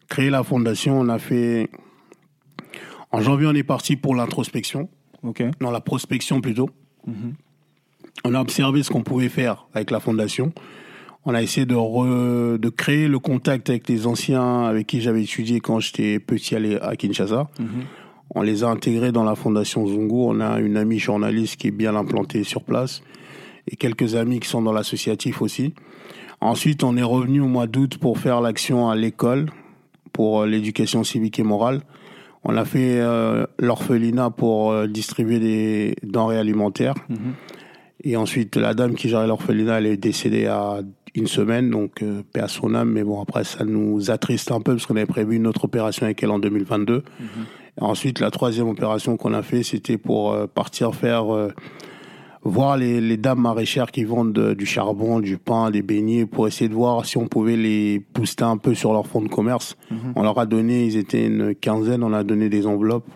[0.09, 0.99] créer la fondation.
[0.99, 1.69] On a fait
[3.13, 4.89] en janvier on est parti pour l'introspection,
[5.23, 5.41] Ok.
[5.61, 6.69] non la prospection plutôt.
[8.25, 10.51] On a observé ce qu'on pouvait faire avec la fondation.
[11.25, 15.23] On a essayé de, re- de créer le contact avec les anciens avec qui j'avais
[15.23, 17.49] étudié quand j'étais petit à Kinshasa.
[18.35, 20.13] On les a intégrés dans la fondation Zungu.
[20.15, 23.01] On a une amie journaliste qui est bien implantée sur place
[23.67, 25.73] et quelques amis qui sont dans l'associatif aussi.
[26.41, 29.49] Ensuite, on est revenu au mois d'août pour faire l'action à l'école
[30.13, 31.81] pour euh, l'éducation civique et morale.
[32.45, 36.95] On a fait euh, l'orphelinat pour euh, distribuer des denrées alimentaires.
[38.03, 40.79] Et ensuite, la dame qui gérait l'orphelinat, elle est décédée à
[41.15, 42.91] une semaine, donc euh, paix à son âme.
[42.91, 46.05] Mais bon, après, ça nous attriste un peu parce qu'on avait prévu une autre opération
[46.05, 47.03] avec elle en 2022.
[47.19, 51.49] Et ensuite, la troisième opération qu'on a fait, c'était pour euh, partir faire euh,
[52.43, 56.47] voir les, les dames maraîchères qui vendent de- du charbon, du pain, des beignets, pour
[56.47, 59.75] essayer de voir si on pouvait les booster un peu sur leur fonds de commerce.
[60.15, 63.09] On leur a donné, ils étaient une quinzaine, on a donné des enveloppes.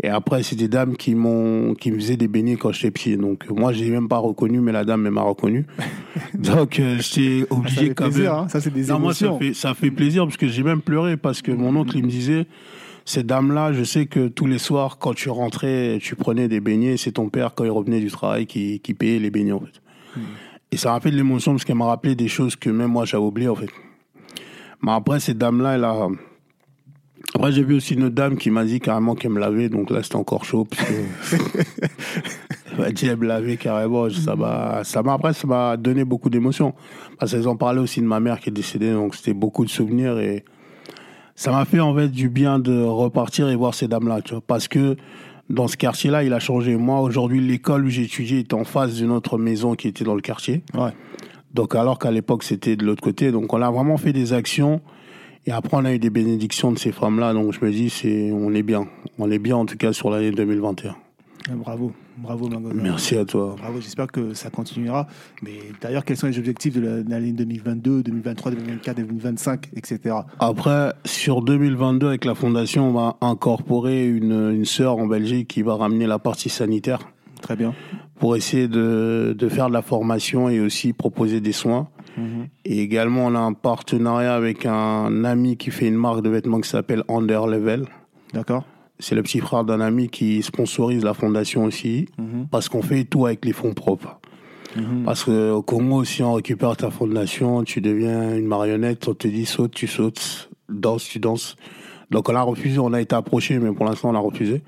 [0.00, 3.16] Et après, c'est des dames qui m'ont, qui me faisaient des beignets quand j'étais petit.
[3.16, 5.66] Donc, euh, moi, je l'ai même pas reconnu, mais la dame, elle m'a reconnu.
[6.34, 8.44] Donc, euh, j'étais obligé quand plaisir, même.
[8.44, 8.48] hein.
[8.48, 11.16] ça c'est des Non, moi, ça fait, ça fait plaisir parce que j'ai même pleuré
[11.16, 12.46] parce que mon oncle, il me disait,
[13.04, 16.96] ces dames-là, je sais que tous les soirs, quand tu rentrais, tu prenais des beignets,
[16.96, 19.80] c'est ton père, quand il revenait du travail, qui, qui payait les beignets, en fait.
[20.70, 23.48] Et ça rappelle l'émotion parce qu'elle m'a rappelé des choses que même moi, j'avais oubliées,
[23.48, 23.70] en fait.
[24.82, 26.06] Mais après, ces dames-là, elle a...
[27.34, 30.02] Après, j'ai vu aussi une dame qui m'a dit carrément qu'elle me lavait, donc là,
[30.02, 31.36] c'était encore chaud, parce que...
[32.72, 36.04] Elle m'a dit, elle me lavait carrément, ça m'a, ça m'a, après, ça m'a donné
[36.04, 36.74] beaucoup d'émotions.
[37.18, 39.70] Parce qu'elles ont parlé aussi de ma mère qui est décédée, donc c'était beaucoup de
[39.70, 40.44] souvenirs et
[41.34, 44.42] ça m'a fait en fait du bien de repartir et voir ces dames-là, tu vois.
[44.46, 44.96] Parce que
[45.50, 46.76] dans ce quartier-là, il a changé.
[46.76, 50.14] Moi, aujourd'hui, l'école où j'ai étudié est en face d'une autre maison qui était dans
[50.14, 50.62] le quartier.
[50.74, 50.90] Ouais.
[51.54, 53.32] Donc, alors qu'à l'époque, c'était de l'autre côté.
[53.32, 54.80] Donc, on a vraiment fait des actions.
[55.46, 57.32] Et après, on a eu des bénédictions de ces femmes-là.
[57.32, 58.86] Donc, je me dis, c'est, on est bien.
[59.18, 60.94] On est bien, en tout cas, sur l'année 2021.
[61.50, 62.74] Ah, Bravo, bravo Mangoza.
[62.74, 63.56] Merci à toi.
[63.58, 65.06] Bravo, j'espère que ça continuera.
[65.42, 70.16] Mais d'ailleurs, quels sont les objectifs de l'année 2022, 2023, 2024, 2025, etc.
[70.40, 75.62] Après, sur 2022, avec la fondation, on va incorporer une, une sœur en Belgique qui
[75.62, 76.98] va ramener la partie sanitaire
[77.40, 77.72] Très bien.
[78.18, 81.88] pour essayer de, de faire de la formation et aussi proposer des soins.
[82.64, 86.60] Et également, on a un partenariat avec un ami qui fait une marque de vêtements
[86.60, 87.86] qui s'appelle Under Level.
[88.32, 88.64] D'accord
[88.98, 92.06] C'est le petit frère d'un ami qui sponsorise la fondation aussi,
[92.50, 94.18] parce qu'on fait tout avec les fonds propres.
[95.04, 99.46] Parce qu'au Congo, si on récupère ta fondation, tu deviens une marionnette, on te dit
[99.46, 101.56] saute, tu sautes, danse, tu danses.
[102.10, 104.62] Donc on a refusé, on a été approché, mais pour l'instant on a refusé.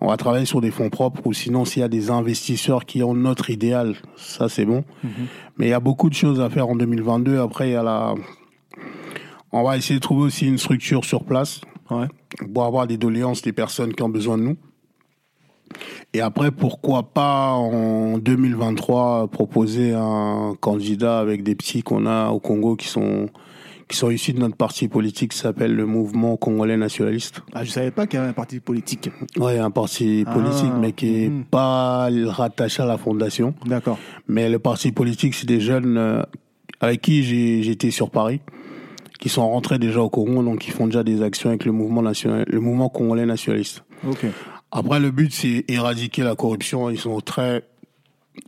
[0.00, 3.02] On va travailler sur des fonds propres, ou sinon s'il y a des investisseurs qui
[3.02, 4.84] ont notre idéal, ça c'est bon.
[5.56, 7.38] Mais il y a beaucoup de choses à faire en 2022.
[7.38, 8.14] Après, il y a la...
[9.52, 12.06] On va essayer de trouver aussi une structure sur place Ouais.
[12.52, 14.56] pour avoir des doléances des personnes qui ont besoin de nous.
[16.14, 22.40] Et après, pourquoi pas en 2023 proposer un candidat avec des petits qu'on a au
[22.40, 23.28] Congo qui sont
[23.88, 27.42] qui sont issus de notre parti politique qui s'appelle le Mouvement Congolais Nationaliste.
[27.52, 29.10] Ah, je savais pas qu'il y avait un parti politique.
[29.36, 31.44] Ouais, un parti Ah, politique, mais qui est mhm.
[31.44, 33.54] pas rattaché à la fondation.
[33.66, 33.98] D'accord.
[34.28, 36.22] Mais le parti politique, c'est des jeunes euh,
[36.80, 37.22] avec qui
[37.62, 38.40] j'étais sur Paris,
[39.20, 42.02] qui sont rentrés déjà au Congo, donc ils font déjà des actions avec le mouvement
[42.02, 43.84] national, le mouvement congolais nationaliste.
[44.08, 44.26] Ok.
[44.70, 46.90] Après, le but, c'est éradiquer la corruption.
[46.90, 47.62] Ils sont très,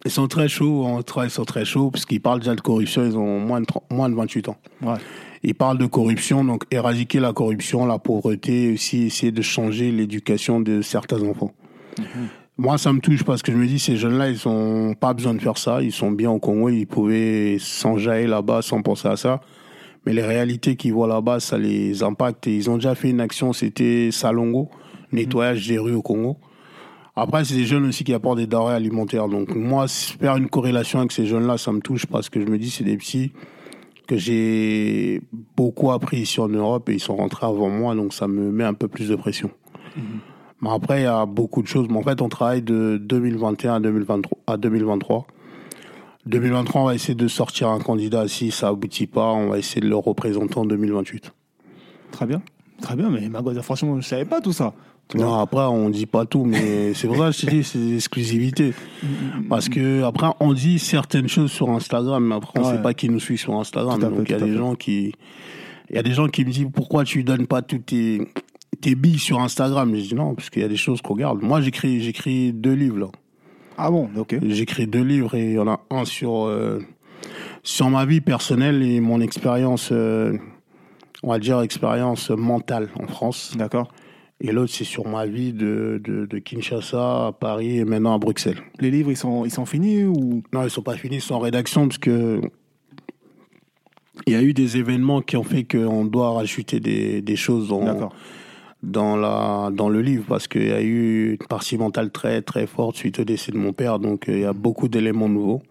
[0.05, 3.05] ils sont très chauds, hein, ils sont très chauds, parce qu'ils parlent déjà de corruption,
[3.05, 4.57] ils ont moins de, 30 moins de 28 ans.
[4.83, 4.99] Ouais.
[5.47, 10.59] Ils parlent de corruption, donc éradiquer la corruption, la pauvreté, aussi essayer de changer l'éducation
[10.59, 11.53] de certains enfants.
[12.59, 15.35] Moi, ça me touche parce que je me dis, ces jeunes-là, ils ont pas besoin
[15.35, 15.81] de faire ça.
[15.83, 19.41] Ils sont bien au Congo, ils pouvaient s'enjailler là-bas sans penser à ça.
[20.05, 22.49] Mais les réalités qu'ils voient là-bas, ça les impacte.
[22.49, 24.69] Et ils ont déjà fait une action, c'était Salongo,
[25.13, 26.39] nettoyage des rues au Congo.
[27.15, 29.29] Après, c'est des jeunes aussi qui apportent des denrées alimentaires.
[29.29, 32.59] Donc, moi, faire une corrélation avec ces jeunes-là, ça me touche parce que je me
[32.59, 33.31] dis, c'est des petits
[34.07, 35.23] que j'ai
[35.57, 38.65] beaucoup appris ici en Europe et ils sont rentrés avant moi, donc ça me met
[38.65, 39.51] un peu plus de pression.
[40.61, 41.89] Mais après, il y a beaucoup de choses.
[41.91, 44.39] Mais en fait, on travaille de 2021 à 2023.
[44.47, 45.27] À 2023.
[46.27, 48.27] 2023, on va essayer de sortir un candidat.
[48.29, 51.33] Si ça aboutit pas, on va essayer de le représenter en 2028.
[52.11, 52.43] Très bien.
[52.81, 53.31] Très bien, mais
[53.63, 54.75] franchement, je savais pas tout ça.
[55.15, 57.95] Vois Non, après, on dit pas tout, mais c'est vrai, je te dis, c'est des
[57.97, 58.75] exclusivités.
[59.49, 62.77] Parce que, après, on dit certaines choses sur Instagram, mais après, on Ouais.
[62.77, 64.01] sait pas qui nous suit sur Instagram.
[64.01, 64.57] Tout Donc, il y a des fait.
[64.59, 65.13] gens qui,
[65.91, 68.27] il y a des gens qui me disent, pourquoi tu donnes pas toutes tes,
[68.81, 69.95] tes billes sur Instagram?
[69.95, 71.41] Je dis non, parce qu'il y a des choses qu'on regarde.
[71.43, 73.07] Moi, j'écris, j'écris deux livres, là.
[73.79, 74.37] Ah bon, ok.
[74.43, 76.81] J'écris deux livres et il y en a un sur, euh,
[77.63, 80.33] sur ma vie personnelle et mon expérience, euh,
[81.23, 83.53] on va dire expérience mentale en France.
[83.57, 83.93] D'accord.
[84.41, 88.19] Et l'autre, c'est sur ma vie de, de, de Kinshasa à Paris et maintenant à
[88.19, 88.59] Bruxelles.
[88.81, 90.43] Les livres, ils sont, ils sont finis ou?
[90.53, 92.41] Non, ils sont pas finis, ils sont en rédaction parce que
[94.27, 97.69] il y a eu des événements qui ont fait qu'on doit rajouter des, des choses
[97.69, 98.11] dans,
[98.83, 102.67] dans, la, dans le livre parce qu'il y a eu une partie mentale très très
[102.67, 105.63] forte suite au décès de mon père, donc euh, il y a beaucoup d'éléments nouveaux.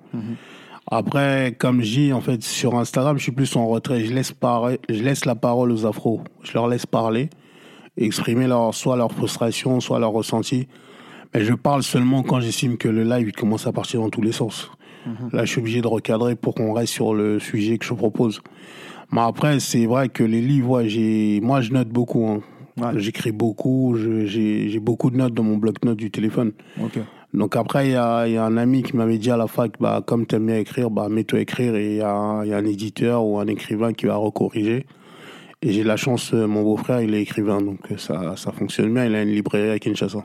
[0.88, 4.06] Après, comme je dis, en fait, sur Instagram, je suis plus en retrait.
[4.06, 4.34] Je laisse,
[4.90, 6.22] je laisse la parole aux afros.
[6.44, 7.32] Je leur laisse parler,
[7.98, 10.68] exprimer leur, soit leur frustration, soit leur ressenti.
[11.34, 14.22] Mais je parle seulement quand j'estime que le live il commence à partir dans tous
[14.22, 14.72] les sens.
[15.32, 18.42] Là, je suis obligé de recadrer pour qu'on reste sur le sujet que je propose.
[19.12, 22.26] Mais après, c'est vrai que les livres, ouais, j'ai, moi, je note beaucoup.
[22.28, 22.42] hein.
[22.82, 23.00] Ouais.
[23.00, 26.52] J'écris beaucoup, j'ai beaucoup de notes dans mon bloc-notes du téléphone.
[27.34, 29.74] Donc après, il y a, y a, un ami qui m'avait dit à la fac,
[29.80, 32.66] bah, comme tu aimes bien écrire, bah, mets-toi écrire et il y, y, a un
[32.66, 34.86] éditeur ou un écrivain qui va recorriger.
[35.66, 39.06] Et j'ai la chance, mon beau-frère, il est écrivain, donc ça, ça fonctionne bien.
[39.06, 40.24] Il a une librairie à Kinshasa.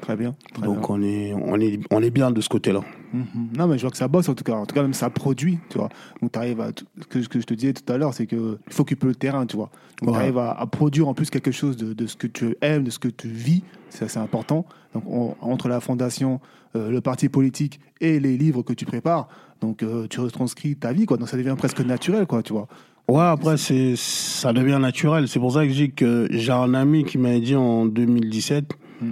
[0.00, 0.34] Très bien.
[0.60, 2.80] Donc On, est, on, est, on est bien de ce côté-là.
[3.14, 3.56] Mm-hmm.
[3.56, 4.54] Non, mais je vois que ça bosse en tout cas.
[4.54, 5.88] En tout cas, même ça produit, tu vois.
[6.20, 6.70] Donc tu arrives à.
[7.00, 9.46] Ce que, que, je te disais tout à l'heure, c'est qu'il faut occuper le terrain,
[9.46, 9.70] tu vois.
[10.02, 12.56] Donc tu arrives à, à, produire en plus quelque chose de, de, ce que tu
[12.60, 13.62] aimes, de ce que tu vis.
[13.88, 14.64] C'est assez important.
[14.94, 16.40] Donc on, entre la fondation,
[16.76, 19.28] euh, le parti politique et les livres que tu prépares,
[19.60, 21.16] donc euh, tu retranscris ta vie, quoi.
[21.16, 22.68] Donc ça devient presque naturel, quoi, tu vois.
[23.10, 25.26] Ouais, après, c'est, ça devient naturel.
[25.26, 28.72] C'est pour ça que je dis que j'ai un ami qui m'a dit en 2017
[29.00, 29.10] mm.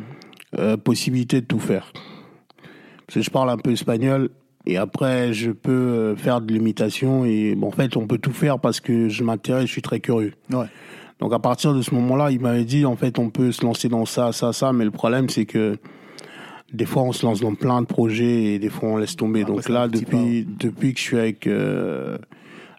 [0.59, 1.93] euh, possibilité de tout faire.
[3.07, 4.31] Parce que je parle un peu espagnol
[4.67, 7.25] et après, je peux faire de l'imitation.
[7.25, 9.99] Et bon, en fait, on peut tout faire parce que je m'intéresse, je suis très
[9.99, 10.35] curieux.
[10.53, 10.67] Ouais.
[11.19, 13.89] Donc à partir de ce moment-là, il m'avait dit, en fait, on peut se lancer
[13.89, 14.73] dans ça, ça, ça.
[14.73, 15.77] Mais le problème, c'est que
[16.73, 19.43] des fois, on se lance dans plein de projets et des fois, on laisse tomber.
[19.43, 22.17] Donc là, depuis, depuis que je suis avec, euh,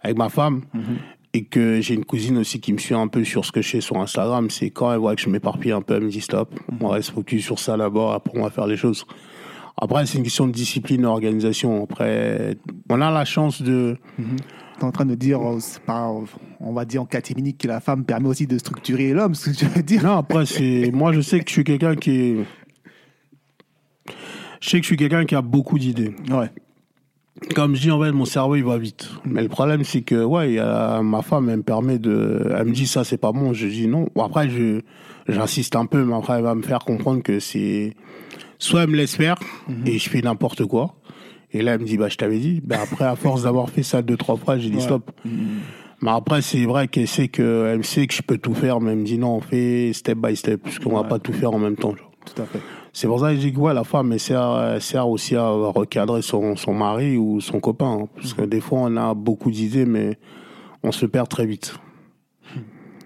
[0.04, 0.98] avec ma femme, mm -hmm.
[1.34, 3.70] et que j'ai une cousine aussi qui me suit un peu sur ce que je
[3.70, 6.22] fais sur Instagram, c'est quand elle voit que je m'éparpille un peu, elle me dit
[6.22, 6.50] stop,
[6.82, 9.06] on reste focus sur ça là-bas, après on va faire les choses.
[9.82, 11.84] Après, c'est une question de discipline, d'organisation.
[11.84, 12.58] Après,
[12.90, 13.96] on a la chance de...
[14.18, 14.38] Mm -hmm.
[14.78, 15.40] Tu es en train de dire,
[15.86, 16.04] pas,
[16.60, 19.56] on va dire en catéminique, que la femme permet aussi de structurer l'homme, ce que
[19.56, 22.36] tu veux dire Non, après, c'est moi, je sais que je suis quelqu'un qui est...
[24.62, 26.14] Je sais que je suis quelqu'un qui a beaucoup d'idées.
[26.30, 26.50] Ouais.
[27.56, 29.10] Comme je dis, en fait, mon cerveau, il va vite.
[29.26, 32.66] Mais le problème, c'est que, ouais, y a, ma femme, elle me permet de, elle
[32.68, 33.54] me dit ça, c'est pas bon.
[33.54, 34.08] Je dis non.
[34.20, 34.82] Après, je,
[35.28, 37.94] j'insiste un peu, mais après, elle va me faire comprendre que c'est,
[38.58, 39.38] soit elle me laisse faire,
[39.68, 39.90] mm -hmm.
[39.90, 40.96] et je fais n'importe quoi.
[41.52, 42.62] Et là, elle me dit, bah, je t'avais dit.
[42.64, 44.84] Ben, après, à force d'avoir fait ça deux, trois fois, j'ai dit ouais.
[44.84, 45.12] stop.
[45.26, 45.80] Mm -hmm.
[46.02, 48.92] Mais après, c'est vrai qu'elle sait que, elle sait que je peux tout faire, mais
[48.92, 51.02] elle me dit non, on fait step by step, puisqu'on ouais.
[51.02, 51.96] va pas tout faire en même temps.
[51.96, 52.12] Genre.
[52.26, 52.62] Tout à fait.
[52.94, 55.36] C'est pour ça que je dis que ouais, la femme, elle sert, elle sert aussi
[55.36, 58.00] à recadrer son, son mari ou son copain.
[58.02, 60.18] Hein, parce que des fois, on a beaucoup d'idées, mais
[60.84, 61.76] on se perd très vite.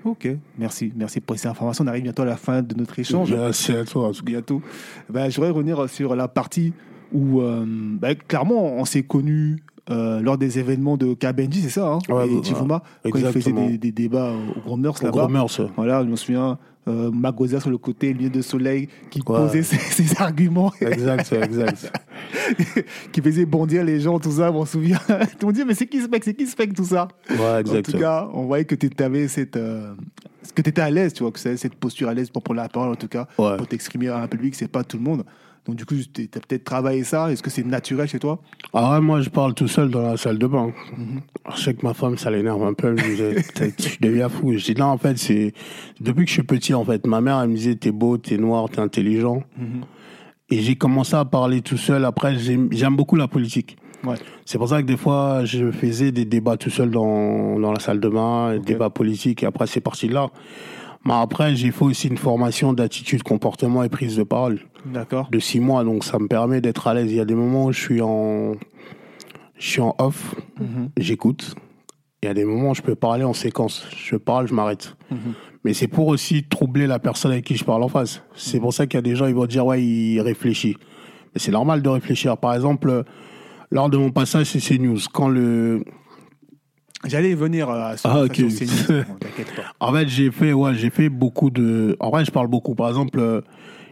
[0.05, 0.27] Ok,
[0.57, 0.91] merci.
[0.95, 1.85] Merci pour ces informations.
[1.85, 3.33] On arrive bientôt à la fin de notre échange.
[3.33, 4.11] Merci à toi.
[4.23, 4.61] Bientôt.
[5.09, 6.73] Ben, je voudrais revenir sur la partie
[7.13, 11.87] où, euh, ben, clairement, on s'est connus euh, lors des événements de Kabenji, c'est ça,
[11.87, 15.11] hein ouais, Et Tifuma, ouais, quand il faisait des, des, débats au Gros Meurs là-bas.
[15.11, 15.49] Gros Meurs.
[15.75, 16.57] Voilà, je me souviens,
[16.87, 19.25] euh, Magosa sur le côté, lieu de soleil, qui ouais.
[19.25, 20.71] posait ses, ses, arguments.
[20.81, 21.91] Exact, exact.
[23.11, 24.99] qui faisait bondir les gens, tout ça, on se souvient.
[25.43, 27.07] on dit, mais c'est qui ce mec, c'est qui ce mec, tout ça?
[27.29, 27.89] Ouais, exact.
[27.89, 29.55] En tout cas, on voyait que tu avais cette.
[29.55, 29.93] Euh,
[30.53, 32.69] que tu étais à l'aise, tu vois, que cette posture à l'aise pour prendre la
[32.69, 33.57] parole, en tout cas, ouais.
[33.57, 35.23] pour t'exprimer à un public, c'est pas tout le monde.
[35.65, 37.31] Donc, du coup, tu as peut-être travaillé ça.
[37.31, 38.41] Est-ce que c'est naturel chez toi?
[38.73, 40.67] Ah ouais, moi, je parle tout seul dans la salle de bain.
[40.97, 41.55] Mm -hmm.
[41.55, 42.93] Je sais que ma femme, ça l'énerve un peu.
[42.95, 43.35] Disait,
[43.77, 44.51] tu deviens fou.
[44.57, 45.53] Je dis, non, en fait, c'est.
[46.01, 48.37] Depuis que je suis petit, en fait, ma mère, elle me disait, t'es beau, t'es
[48.37, 49.37] noir, t'es intelligent.
[49.57, 49.83] Mm -hmm.
[50.53, 52.01] Et j'ai commencé à parler tout seul.
[52.05, 53.77] Après, j'aime beaucoup la politique.
[54.05, 54.15] Ouais.
[54.45, 57.79] C'est pour ça que des fois, je faisais des débats tout seul dans, dans la
[57.79, 58.59] salle de bain, okay.
[58.59, 60.29] des débats politiques, et après, c'est parti de là.
[61.05, 64.59] Mais après, j'ai fait aussi une formation d'attitude, comportement et prise de parole.
[64.85, 65.27] D'accord.
[65.31, 67.11] De six mois, donc ça me permet d'être à l'aise.
[67.11, 68.53] Il y a des moments où je suis en,
[69.57, 70.89] je suis en off, mm -hmm.
[70.97, 71.55] j'écoute.
[72.21, 73.85] Il y a des moments où je peux parler en séquence.
[73.97, 74.95] Je parle, je m'arrête.
[75.11, 75.33] Mm -hmm.
[75.63, 78.13] Mais c'est pour aussi troubler la personne avec qui je parle en face.
[78.35, 78.61] C'est mm -hmm.
[78.61, 80.75] pour ça qu'il y a des gens, ils vont dire, ouais, il réfléchit.
[81.31, 82.37] Mais c'est normal de réfléchir.
[82.37, 83.03] Par exemple,
[83.71, 85.83] lors de mon passage chez CNews, quand le,
[87.05, 88.47] J'allais venir à ce ah, okay.
[89.79, 91.97] en fait, j'ai fait, ouais, j'ai fait beaucoup de.
[91.99, 92.75] En vrai, je parle beaucoup.
[92.75, 93.43] Par exemple,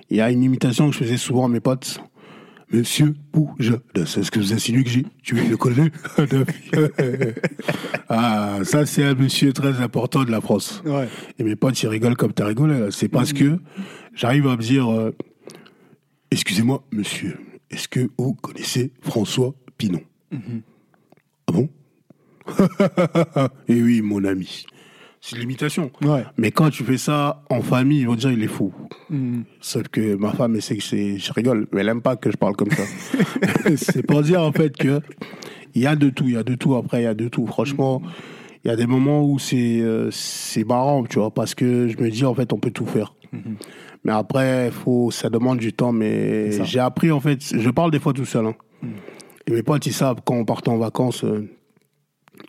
[0.09, 2.01] il y a une imitation que je faisais souvent à mes potes.
[2.74, 5.91] Monsieur Poujade, c'est ce que vous insinuez que j'ai Tu le connais
[8.09, 10.82] Ah, ça, c'est un monsieur très important de la France.
[10.86, 11.09] Ouais.
[11.38, 12.88] Et mes potes, ils rigolent comme t'as rigolé.
[12.91, 13.59] C'est parce que
[14.14, 15.14] j'arrive à me dire euh,
[16.30, 17.38] Excusez-moi, monsieur,
[17.70, 20.01] est-ce que vous connaissez François Pinon?
[20.32, 20.62] Mm -hmm.
[21.47, 21.70] Ah bon?
[23.68, 24.66] Et oui, mon ami.
[25.24, 25.91] C'est l'imitation.
[26.02, 26.26] Ouais.
[26.38, 28.74] Mais quand tu fais ça en famille, ils vont dire il est fou.
[29.10, 29.41] Mm.
[29.60, 32.32] Sauf que ma femme, elle sait que c'est, je rigole, mais elle aime pas que
[32.32, 32.84] je parle comme ça.
[33.76, 34.99] c'est pour dire en fait que
[35.76, 36.76] il y a de tout, il y a de tout.
[36.76, 37.45] Après, il y a de tout.
[37.45, 38.02] Franchement,
[38.66, 41.97] il y a des moments où c'est euh, c'est marrant, tu vois, parce que je
[42.02, 43.14] me dis en fait on peut tout faire.
[43.32, 43.56] Mm -hmm.
[44.04, 45.93] Mais après, faut, ça demande du temps.
[45.93, 48.45] Mais j'ai appris en fait, je parle des fois tout seul.
[48.45, 48.56] Hein.
[48.82, 48.88] Mm.
[49.47, 51.24] Et mes potes ils savent quand on part en vacances.
[51.24, 51.47] Euh,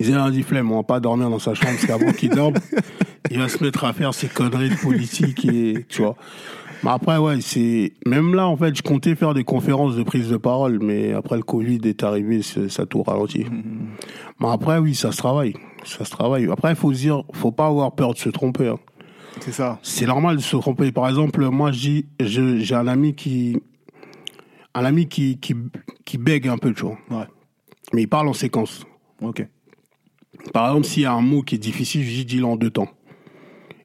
[0.01, 2.55] ont dit flemme, on va pas dormir dans sa chambre parce qu'avant qu'il dorme,
[3.31, 6.17] il va se mettre à faire ses conneries de politique et tu vois.
[6.85, 10.29] Mais après, ouais, c'est même là en fait, je comptais faire des conférences de prise
[10.29, 13.45] de parole, mais après le Covid est arrivé, ça tout ralenti.
[13.45, 13.63] Mm -hmm.
[14.41, 16.51] Mais après, oui, ça se travaille, ça se travaille.
[16.51, 18.69] Après, il faut se dire, faut pas avoir peur de se tromper.
[18.69, 18.79] Hein.
[19.41, 19.79] C'est ça.
[19.83, 20.93] C'est normal de se tromper.
[20.93, 23.57] Par exemple, moi, j'ai un ami qui
[24.75, 25.55] un ami qui, qui,
[26.05, 26.99] qui bègue un peu, tu vois.
[27.11, 27.27] Ouais.
[27.93, 28.87] Mais il parle en séquence.
[29.21, 29.47] Ok.
[30.53, 32.71] Par exemple, s'il y a un mot qui est difficile, je dis dis-le en deux
[32.71, 32.89] temps.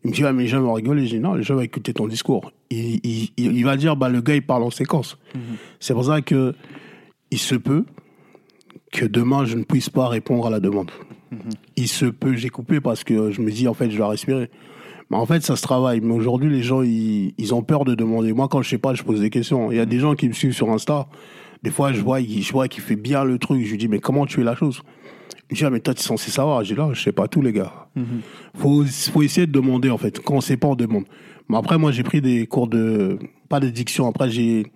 [0.03, 1.05] Il me dit, ah, mais les gens vont rigoler.
[1.05, 2.51] Je dis, non, les gens vont écouter ton discours.
[2.69, 5.17] Il, il, il- il va dire, bah, le gars, il parle en séquence.
[5.79, 6.53] C'est pour ça que
[7.31, 7.85] il se peut
[8.91, 10.91] que demain, je ne puisse pas répondre à la demande.
[11.75, 14.49] Il se peut, j'ai coupé parce que je me dis, en fait, je dois respirer.
[15.09, 15.99] Mais en fait, ça se travaille.
[16.01, 18.31] Mais aujourd'hui, les gens, ils, ils ont peur de demander.
[18.33, 19.71] Moi, quand je sais pas, je pose des questions.
[19.71, 21.07] Il y a des gens qui me suivent sur Insta.
[21.63, 23.63] Des fois, je vois, je vois qu'il fait bien le truc.
[23.65, 24.81] Je lui dis, mais comment tu es la chose?
[25.49, 26.63] Me dit, ah, mais toi, tu es censé savoir.
[26.63, 27.87] Je dis, là, je sais pas tout, les gars.
[28.55, 30.19] Faut, faut essayer de demander, en fait.
[30.19, 31.05] Quand on sait pas, on demande.
[31.49, 33.17] Mais après, moi, j'ai pris des cours de,
[33.47, 34.07] pas de diction.
[34.07, 34.71] Après, j'ai,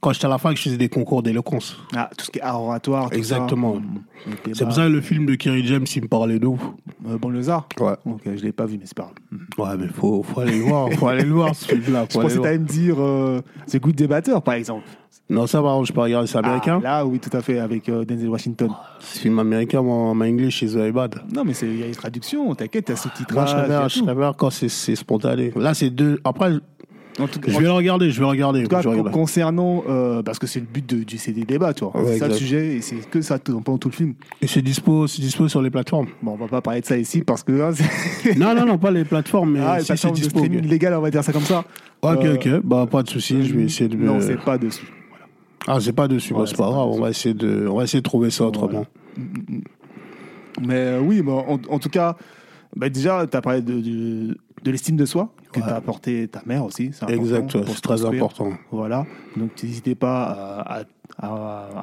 [0.00, 1.76] quand j'étais à la fac, je faisais des concours d'éloquence.
[1.96, 3.10] Ah, tout ce qui est oratoire.
[3.10, 3.76] tout Exactement.
[3.76, 4.32] Mm.
[4.52, 6.60] C'est pour ça que le film de Kerry James, il me parlait de ouf.
[7.08, 7.94] Euh, bon, le Zar Ouais.
[8.04, 9.10] Ok, je l'ai pas vu, mais c'est pas
[9.58, 9.70] grave.
[9.70, 10.92] Ouais, mais faut, faut aller le voir.
[10.92, 12.06] Faut aller le voir, ce film-là.
[12.08, 14.84] Je pensais que t'allais me dire euh, The Good Debater, par exemple.
[15.28, 16.28] Non, ça, contre, je peux regarder.
[16.28, 16.80] C'est américain.
[16.84, 18.70] Ah, là, oui, tout à fait, avec euh, Denzel Washington.
[19.00, 21.16] Ce film américain, moi, my English is very bad.
[21.34, 23.50] Non, mais il y a les traductions, t'inquiète, t'as Moi, sous-titrage.
[23.50, 25.52] je préfère, je préfère quand c'est, spontané.
[25.56, 26.20] Là, c'est deux.
[26.22, 26.52] Après,
[27.18, 28.60] En tout cas, je vais le regarder, je vais regarder.
[28.60, 31.74] En tout cas, je concernant, euh, parce que c'est le but de, du CD débat,
[31.74, 31.96] tu vois.
[32.00, 34.14] Ouais, c'est ça le sujet, et c'est que ça pendant tout le film.
[34.40, 36.06] Et c'est dispo, dispo sur les plateformes.
[36.22, 37.62] Bon, on va pas parler de ça ici parce que.
[37.62, 37.72] hein,
[38.36, 40.38] non, non, non, pas les plateformes, mais ah, si c'est dispo.
[40.38, 41.64] streaming illégal, on va dire ça comme ça.
[42.02, 43.96] Ok, Euh, ok, bah pas de souci, je vais essayer de.
[43.96, 44.86] Non, c'est pas dessus.
[45.66, 47.66] Ah, c'est pas dessus, bah, Ouais, c'est c'est pas pas grave, on va essayer de,
[47.68, 48.86] on va essayer de trouver ça autrement.
[50.60, 52.16] Mais euh, oui, mais en, en tout cas,
[52.74, 55.66] bah, déjà, tu as parlé de, de, de l'estime de soi que Ouais.
[55.66, 56.90] t'as apporté ta mère aussi.
[57.08, 58.50] Exact, ouais, c'est très important.
[58.70, 59.06] Voilà.
[59.36, 60.84] Donc, n'hésitez pas à,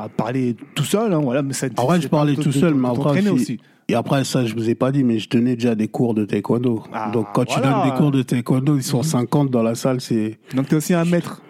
[0.03, 1.13] à, parler tout seul.
[1.13, 3.59] Hein, voilà, mais ça, En vrai, je parlais tout seul, de- mais après, si- aussi.
[3.89, 6.23] Et après, ça, je vous ai pas dit, mais je donnais déjà des cours de
[6.25, 6.83] taekwondo.
[6.93, 9.99] Ah, Donc, quand tu donnes des cours de taekwondo, ils sont 50 dans la salle,
[10.01, 10.39] c'est.
[10.55, 11.41] Donc, tu es aussi un maître.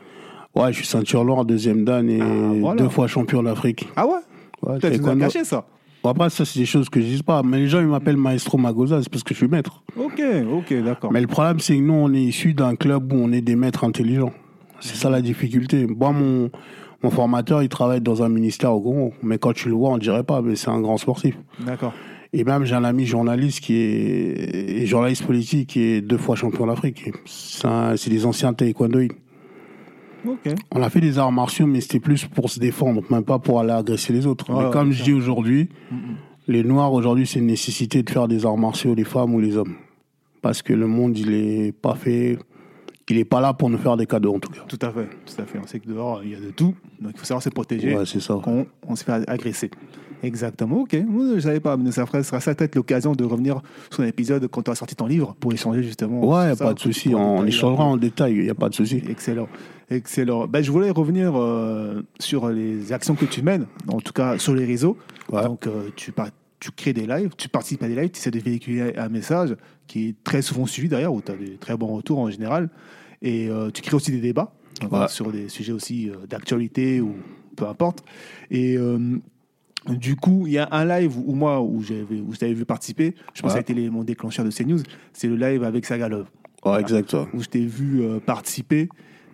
[0.56, 2.26] Ouais, je suis ceinture noire, deuxième dan et Ah,
[2.60, 2.84] voilà.
[2.84, 3.88] deux fois champion d'Afrique.
[3.96, 4.14] Ah ouais
[4.62, 5.66] Ouais, Putain, Tu as caché ça.
[6.06, 7.42] Après, ça, c'est des choses que je dis pas.
[7.44, 9.84] Mais les gens, ils m'appellent Maestro Magosa, c'est parce que je suis maître.
[9.98, 11.12] Ok, ok, d'accord.
[11.14, 13.56] Mais le problème, c'est que nous, on est issus d'un club où on est des
[13.56, 14.34] maîtres intelligents.
[14.82, 15.88] C'est ça la difficulté.
[15.88, 16.50] Moi, mon,
[17.04, 19.14] mon formateur, il travaille dans un ministère au Congo.
[19.24, 21.38] Mais quand tu le vois, on dirait pas, mais c'est un grand sportif.
[21.66, 21.94] D'accord.
[22.34, 26.68] Et même, j'ai un ami journaliste qui est, journaliste politique qui est deux fois champion
[26.68, 27.12] d'Afrique.
[27.26, 29.14] C'est des anciens taekwondoïdes.
[30.72, 33.60] On a fait des arts martiaux, mais c'était plus pour se défendre, même pas pour
[33.60, 34.46] aller agresser les autres.
[34.52, 35.70] Mais comme je dis aujourd'hui,
[36.48, 39.56] les Noirs, aujourd'hui, c'est une nécessité de faire des arts martiaux, les femmes ou les
[39.58, 39.76] hommes.
[40.42, 42.38] Parce que le monde, il est pas fait,
[43.10, 44.62] il est pas là pour nous faire des cadeaux, en tout cas.
[44.68, 45.60] Tout à fait, tout à fait.
[45.64, 46.74] On sait que dehors, il y a de tout.
[47.00, 48.38] Donc, il faut savoir se protéger Ouais, c'est ça.
[48.44, 49.72] quand on, on se fait agresser.
[50.22, 50.92] Exactement, ok.
[50.94, 53.62] Je ne savais pas, mais ça fera- sera ça peut-être l'occasion de revenir
[53.92, 56.26] sur un épisode quand tu as sorti ton livre pour échanger justement.
[56.26, 57.14] Ouais, sur ça, pas de souci.
[57.14, 59.02] On échangera un en détail, il n'y a pas de souci.
[59.10, 59.50] Excellent,
[59.90, 60.48] excellent.
[60.48, 64.54] Ben, je voulais revenir euh, sur les actions que tu mènes, en tout cas sur
[64.56, 64.98] les réseaux.
[65.32, 65.44] Ouais.
[65.44, 66.30] Donc, euh, tu, par-
[66.60, 69.56] tu crées des lives, tu participes à des lives, tu essaies de véhiculer un message
[69.88, 72.70] qui est très souvent suivi d'ailleurs, où tu as des très bons retours en général.
[73.22, 75.08] Et euh, tu crées aussi des débats donc, Ouais.
[75.08, 77.16] sur des sujets aussi d'actualité ou
[77.56, 78.04] peu importe.
[78.52, 78.78] Et
[79.90, 82.64] du coup, il y a un live où moi, où j'avais, où je t'avais vu
[82.66, 84.80] participer, je pense que ça a été les- mon déclencheur de CNews,
[85.12, 86.28] c'est le live avec Sagalov,
[86.66, 87.14] Ouais, exact.
[87.14, 87.26] ouais.
[87.34, 88.88] où je t'ai vu participer,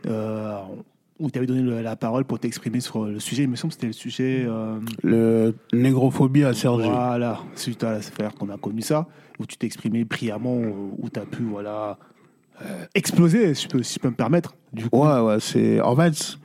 [0.06, 3.44] où tu avais donné le- la parole pour t'exprimer sur le sujet.
[3.44, 4.46] Il me semble que c'était le sujet.
[4.48, 6.88] euh, Le négrophobie à Sergi.
[6.90, 9.08] voilà, suite à l'affaire qu'on a connu ça,
[9.40, 11.98] où tu t'es exprimé brillamment, euh, où tu as pu voilà,
[12.62, 14.56] euh, exploser, si je, peux, si je peux me permettre.
[14.72, 15.82] Du coup, Ouais, ouais, c'est.
[15.82, 16.38] En fait,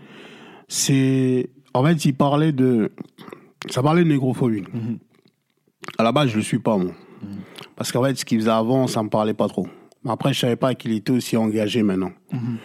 [0.68, 1.50] c'est.
[1.72, 2.90] En fait, il parlait de.
[3.70, 4.62] Ça parlait de négrophobie.
[4.72, 4.98] Mhm.
[5.98, 6.92] À la base, je le suis pas, moi.
[7.76, 9.66] Parce qu'en fait, ce qu'il faisait avant, ça me parlait pas trop.
[10.04, 12.10] Mais Après, je savais pas qu'il était aussi engagé maintenant.
[12.32, 12.56] Mhm.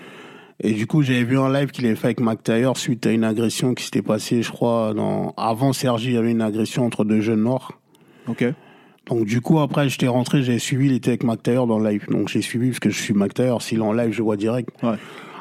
[0.62, 3.12] Et du coup, j'avais vu un live qu'il avait fait avec Mac Taylor suite à
[3.12, 5.34] une agression qui s'était passée, je crois, dans...
[5.38, 7.72] avant Sergi, il y avait une agression entre deux jeunes noirs.
[8.28, 8.45] ok.
[9.07, 11.89] Donc du coup, après, j'étais rentré, j'avais suivi, il était avec Mac Taylor dans le
[11.89, 12.05] live.
[12.10, 14.38] Donc j'ai suivi parce que je suis Mac Taylor, s'il est en live, je vois
[14.38, 14.70] direct.
[14.84, 14.97] Ouais.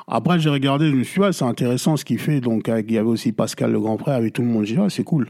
[0.06, 2.40] Après, j'ai regardé, je me suis dit, ouais, c'est intéressant ce qu'il fait.
[2.40, 4.64] Donc, il y avait aussi Pascal le grand frère, avec tout le monde.
[4.64, 5.28] J'ai dit, ouais, c'est cool.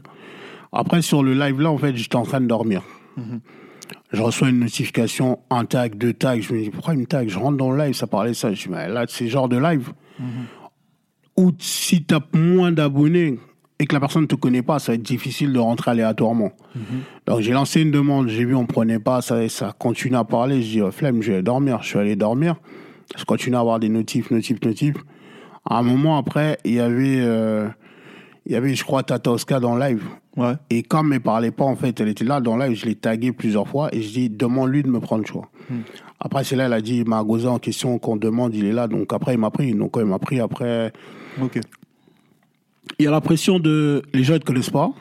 [0.71, 2.83] Après, sur le live là, en fait, j'étais en train de dormir.
[4.11, 6.39] Je reçois une notification, un tag, deux tags.
[6.39, 7.29] Je me dis, pourquoi me tag?
[7.29, 8.53] Je rentre dans le live, ça parlait ça.
[8.53, 9.91] Je dis, mais là, c'est genre de live
[11.37, 13.39] où si tu as moins d'abonnés
[13.79, 16.51] et que la personne ne te connaît pas, ça va être difficile de rentrer aléatoirement.
[17.25, 20.61] Donc, j'ai lancé une demande, j'ai vu, on prenait pas, ça, ça continue à parler.
[20.61, 21.81] Je dis, oh, flemme, je vais dormir.
[21.81, 22.55] Je suis allé dormir.
[23.17, 24.97] Je continue à avoir des notifs, notifs, notifs.
[25.69, 27.69] À un moment après, il y avait, euh,
[28.49, 30.03] il y avait, je crois, Tata Oscar dans le live.
[30.35, 30.53] Ouais.
[30.71, 32.95] Et comme elle parlait pas, en fait, elle était là dans le live, je l'ai
[32.95, 35.49] tagué plusieurs fois et je dis, demande-lui de me prendre, tu vois.
[36.19, 38.87] Après, c'est là, elle a dit, Margosa en question qu'on demande, il est là.
[38.87, 39.73] Donc après, il m'a pris.
[39.75, 40.91] Donc quand il m'a pris, après,
[41.39, 41.59] Ok.
[42.97, 44.91] il y a la pression de les gens ne te connaissent pas,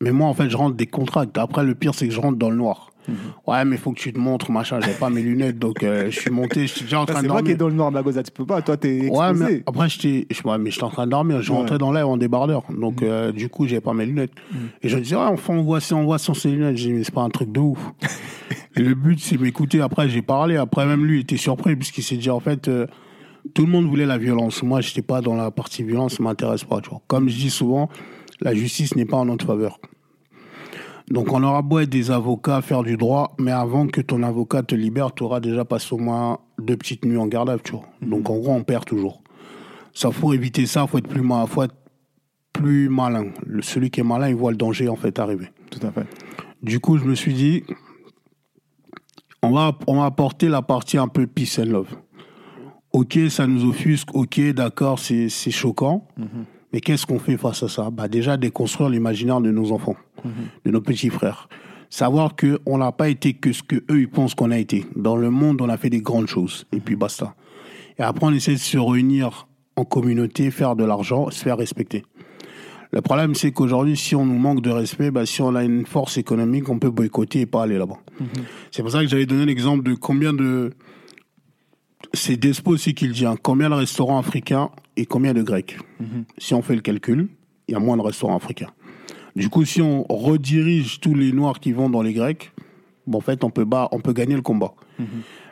[0.00, 1.38] mais moi en fait je rentre des contracts.
[1.38, 2.90] Après le pire c'est que je rentre dans le noir.
[3.08, 3.16] Mhm.
[3.46, 4.80] Ouais, mais faut que tu te montres, machin.
[4.80, 6.66] J'avais pas mes lunettes, donc euh, je suis monté.
[6.66, 7.38] Je suis déjà en train de dormir.
[7.38, 8.22] C'est moi qui est dans le noir, Magoza.
[8.22, 8.62] Tu peux pas.
[8.62, 9.18] Toi, t'es exposé.
[9.18, 11.42] Ouais, mais après, j'étais, ouais, mais en train de dormir.
[11.42, 12.62] Je rentrais dans l'air en débardeur.
[12.70, 13.08] Donc, mhm.
[13.08, 14.32] euh, du coup, j'avais pas mes lunettes.
[14.52, 14.68] Mhm.
[14.82, 16.76] Et je disais, ouais, enfin, on voit, on voit sans ses lunettes.
[16.76, 17.78] J'ai dit, mais c'est pas un truc de ouf.
[18.76, 19.80] et le but, c'est m'écouter.
[19.80, 20.56] Après, j'ai parlé.
[20.56, 22.86] Après, même lui, il était surpris, puisqu'il s'est dit, en fait, euh,
[23.52, 24.62] tout le monde voulait la violence.
[24.62, 27.02] Moi, j'étais pas dans la partie violence, ça m'intéresse pas, tu vois.
[27.06, 27.90] Comme je dis souvent,
[28.40, 29.78] la justice n'est pas en notre faveur.
[31.10, 34.62] Donc on aura beau être des avocats, faire du droit, mais avant que ton avocat
[34.62, 37.62] te libère, tu auras déjà passé au moins deux petites nuits en garde à vue.
[38.00, 38.08] Mhm.
[38.08, 39.22] Donc en gros, on perd toujours.
[39.92, 41.76] Ça faut éviter ça, faut être plus malin, faut être
[42.52, 43.26] plus malin.
[43.60, 45.48] celui qui est malin, il voit le danger en fait arriver.
[45.70, 46.06] Tout à fait.
[46.62, 47.64] Du coup, je me suis dit,
[49.42, 51.88] on va, on va apporter la partie un peu peace and love.
[52.92, 56.06] Ok, ça nous offusque, ok, d'accord, c'est choquant.
[56.16, 56.44] Mhm.
[56.74, 57.88] Mais qu'est-ce qu'on fait face à ça?
[57.92, 59.94] Bah Déjà, déconstruire l'imaginaire de nos enfants,
[60.24, 60.32] mhm.
[60.64, 61.48] de nos petits frères.
[61.88, 64.84] Savoir qu'on n'a pas été que ce que eux ils pensent qu'on a été.
[64.96, 66.66] Dans le monde, on a fait des grandes choses.
[66.72, 67.36] Et puis basta.
[67.96, 69.46] Et après, on essaie de se réunir
[69.76, 72.02] en communauté, faire de l'argent, se faire respecter.
[72.90, 75.86] Le problème, c'est qu'aujourd'hui, si on nous manque de respect, bah, si on a une
[75.86, 77.98] force économique, on peut boycotter et pas aller là-bas.
[78.18, 78.26] Mhm.
[78.72, 80.72] C'est pour ça que j'avais donné l'exemple de combien de...
[82.14, 83.36] C'est Despo aussi qui le dit, hein.
[83.40, 85.76] combien de restaurants africains et combien de Grecs?
[86.00, 86.24] Mhm.
[86.38, 87.28] Si on fait le calcul,
[87.68, 88.70] il y a moins de restaurants africains.
[89.36, 92.52] Du coup, si on redirige tous les Noirs qui vont dans les Grecs,
[93.06, 94.74] bon, en fait, on peut, on peut gagner le combat.
[94.98, 95.06] Mhm.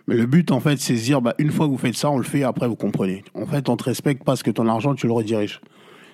[0.09, 2.11] Mais le but, en fait, c'est de dire, bah, une fois que vous faites ça,
[2.11, 3.25] on le fait, après, vous comprenez.
[3.35, 5.61] En fait, on te respecte parce que ton argent, tu le rediriges.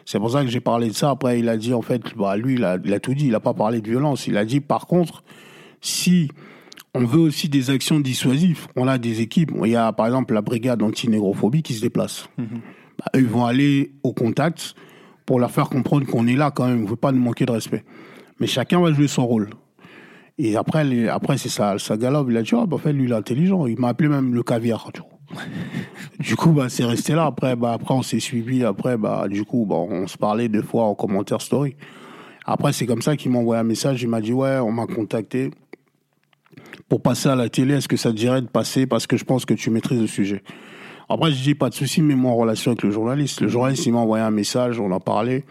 [0.05, 1.11] C'est pour ça que j'ai parlé de ça.
[1.11, 3.27] Après, il a dit, en fait, bah, lui, il a, il a tout dit.
[3.27, 4.27] Il n'a pas parlé de violence.
[4.27, 5.23] Il a dit, par contre,
[5.81, 6.31] si
[6.95, 9.53] on veut aussi des actions dissuasives, on a des équipes.
[9.65, 12.29] Il y a, par exemple, la brigade anti-négrophobie qui se déplace.
[12.39, 12.61] Mhm.
[12.99, 14.75] Bah, ils vont aller au contact
[15.25, 17.47] pour leur faire comprendre qu'on est là quand même, on ne veut pas nous manquer
[17.47, 17.85] de respect.
[18.41, 19.51] Mais chacun va jouer son rôle.
[20.39, 22.29] Et après, après c'est ça, ça galope.
[22.31, 23.67] Il a dit, oh, bah, en fait, lui, il est intelligent.
[23.67, 24.91] Il m'a appelé même le caviar.
[26.21, 27.27] du coup, bah, c'est resté là.
[27.27, 28.65] Après, bah, après on s'est suivi.
[28.65, 31.77] Après, bah, du coup, bah, on se parlait deux fois en commentaire story.
[32.47, 34.03] Après, c'est comme ça qu'il m'a envoyé un message.
[34.03, 35.51] Il m'a dit, ouais, on m'a contacté
[36.89, 37.75] pour passer à la télé.
[37.75, 40.07] Est-ce que ça te dirait de passer parce que je pense que tu maîtrises le
[40.07, 40.43] sujet?
[41.09, 43.41] Après, je dis pas de souci, mais moi en relation avec le journaliste.
[43.41, 45.45] Le journaliste, il m'a envoyé un message, on a parlé.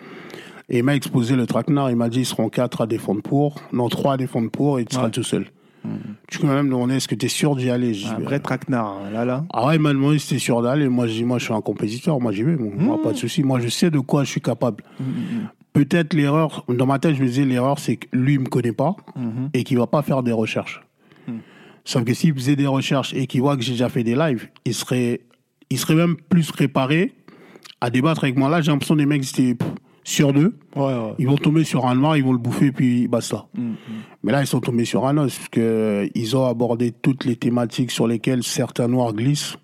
[0.69, 1.89] Et il m'a exposé le traquenard.
[1.89, 3.55] Il m'a dit, ils seront quatre à défendre pour.
[3.73, 5.47] Non, trois à défendre pour et tu seras tout seul.
[5.83, 5.89] Mmh.
[6.27, 7.97] Tu peux même demander, est-ce que tu es sûr d'y aller?
[8.05, 9.45] Un vrai traquenard, hein, là, là.
[9.53, 10.89] Ah ouais, il m'a demandé si t'es sûr d'aller.
[10.89, 12.19] Moi, je dis, moi, je suis un compétiteur.
[12.19, 12.55] Moi, j'y vais.
[12.57, 13.43] Moi, pas de souci.
[13.43, 14.83] Moi, je sais de quoi je suis capable.
[14.99, 18.39] Mmh, mmh, Peut-être l'erreur, dans ma tête, je me disais, l'erreur, c'est que lui, il
[18.39, 18.95] me connaît pas
[19.53, 20.81] et qu'il va pas faire des recherches.
[21.87, 24.49] Sauf que s'il faisait des recherches et qu'il voit que j'ai déjà fait des lives,
[24.65, 25.21] il serait
[25.69, 27.13] ils seraient même plus préparés
[27.79, 28.49] à débattre avec moi.
[28.49, 29.55] Là, j'ai l'impression des mecs, c'était
[30.03, 30.57] sur deux.
[31.17, 33.45] Ils vont tomber sur un noir, ils vont le bouffer, puis basta.
[33.53, 33.75] Mm, mm.
[34.23, 37.91] Mais là, ils sont tombés sur un os, parce qu'ils ont abordé toutes les thématiques
[37.91, 39.55] sur lesquelles certains noirs glissent.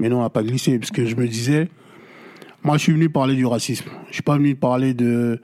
[0.00, 1.68] Mais non, on n'a pas glissé, parce que je me disais,
[2.64, 3.88] moi, je suis venu parler du racisme.
[4.08, 5.40] Je suis pas venu parler de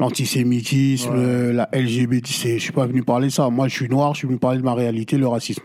[0.00, 2.26] l'antisémitisme, la LGBT.
[2.26, 3.50] Je suis pas venu parler de ça.
[3.50, 5.62] Moi, je suis noir, je suis venu parler de ma réalité, le racisme.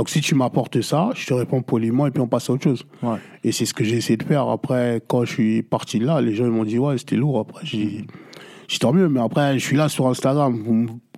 [0.00, 2.64] Donc si tu m'apportes ça, je te réponds poliment et puis on passe à autre
[2.64, 2.86] chose.
[3.02, 3.18] Ouais.
[3.44, 4.48] Et c'est ce que j'ai essayé de faire.
[4.48, 7.38] Après, quand je suis parti de là, les gens m'ont dit ouais, c'était lourd.
[7.38, 8.06] Après, j'ai
[8.66, 9.10] dit tant mieux.
[9.10, 10.58] Mais après, je suis là sur Instagram.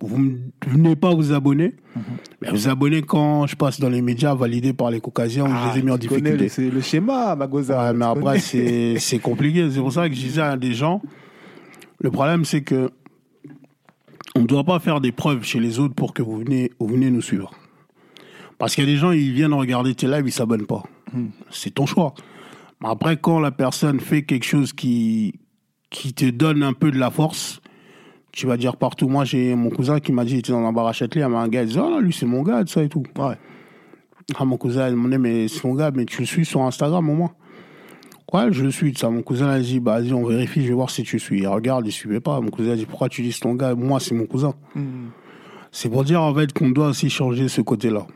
[0.01, 0.35] Vous, ne
[0.67, 1.75] venez pas vous abonner.
[1.95, 2.03] Mhm.
[2.41, 5.75] Mais vous abonnez quand je passe dans les médias validés par les caucasiens ah, je
[5.75, 6.49] les ai mis en difficulté.
[6.49, 7.85] C'est le schéma, Magoza.
[7.85, 9.65] Ouais, mais après, c'est compliqué.
[9.71, 11.01] C'est pour ça que je disais à des gens,
[12.01, 12.91] le problème, c'est que
[14.35, 16.87] on ne doit pas faire des preuves chez les autres pour que vous venez, vous
[16.87, 17.53] venez nous suivre.
[18.57, 20.83] Parce qu'il y a des gens, ils viennent regarder tes lives, ils s'abonnent pas.
[21.11, 21.27] Hmm.
[21.49, 22.13] C'est ton choix.
[22.81, 25.39] Mais après, quand la personne fait quelque chose qui,
[25.89, 27.61] qui te donne un peu de la force,
[28.31, 29.07] tu vas dire partout.
[29.07, 31.31] Moi, j'ai mon cousin qui m'a dit, il était dans un bar à Châtelet, il
[31.31, 33.03] y un gars, il dit, oh, lui, c'est mon gars, ça et tout.
[33.17, 33.37] Ouais.
[34.37, 36.61] Ah, mon cousin, il m'a dit, mais c'est mon gars, mais tu le suis sur
[36.61, 37.31] Instagram au moins?
[38.33, 38.95] Ouais, je le suis.
[38.97, 41.41] Ça, mon cousin a dit, bah, vas-y, on vérifie, je vais voir si tu suis.
[41.41, 42.41] Il regarde, il suivait pas.
[42.41, 43.75] Mon cousin a dit, pourquoi tu dis c'est ton gars?
[43.75, 44.55] Moi, c'est mon cousin.
[44.73, 45.09] Hmm.
[45.71, 48.07] C'est pour dire, en fait, qu'on doit aussi changer ce côté-là.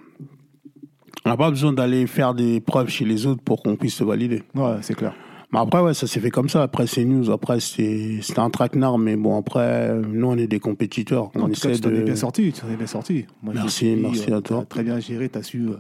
[1.28, 4.04] On n'a pas besoin d'aller faire des preuves chez les autres pour qu'on puisse se
[4.06, 4.44] valider.
[4.56, 5.14] Ouais, c'est clair.
[5.52, 6.64] Mais après, ouais, ça s'est fait comme ça.
[6.64, 7.30] Après, c'est news.
[7.32, 8.98] Après, c'était un traquenard.
[8.98, 11.32] Mais bon, après, nous, on est des compétiteurs.
[11.36, 11.90] on essaie de...
[12.02, 12.54] bien sorti.
[12.54, 13.26] Tu es bien sorti.
[13.44, 14.62] merci, merci à toi.
[14.62, 15.28] As très bien géré.
[15.28, 15.78] Tu as su euh,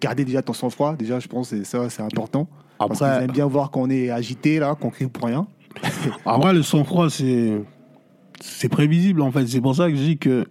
[0.00, 0.96] garder déjà ton sang-froid.
[0.96, 2.48] Déjà, je pense que ça, c'est important.
[2.78, 5.46] Après, parce qu'ils aiment bien voir qu'on est agité, là, qu'on crie pour rien.
[6.24, 9.46] après, le sang-froid, c'est prévisible, en fait.
[9.46, 10.46] C'est pour ça que je dis que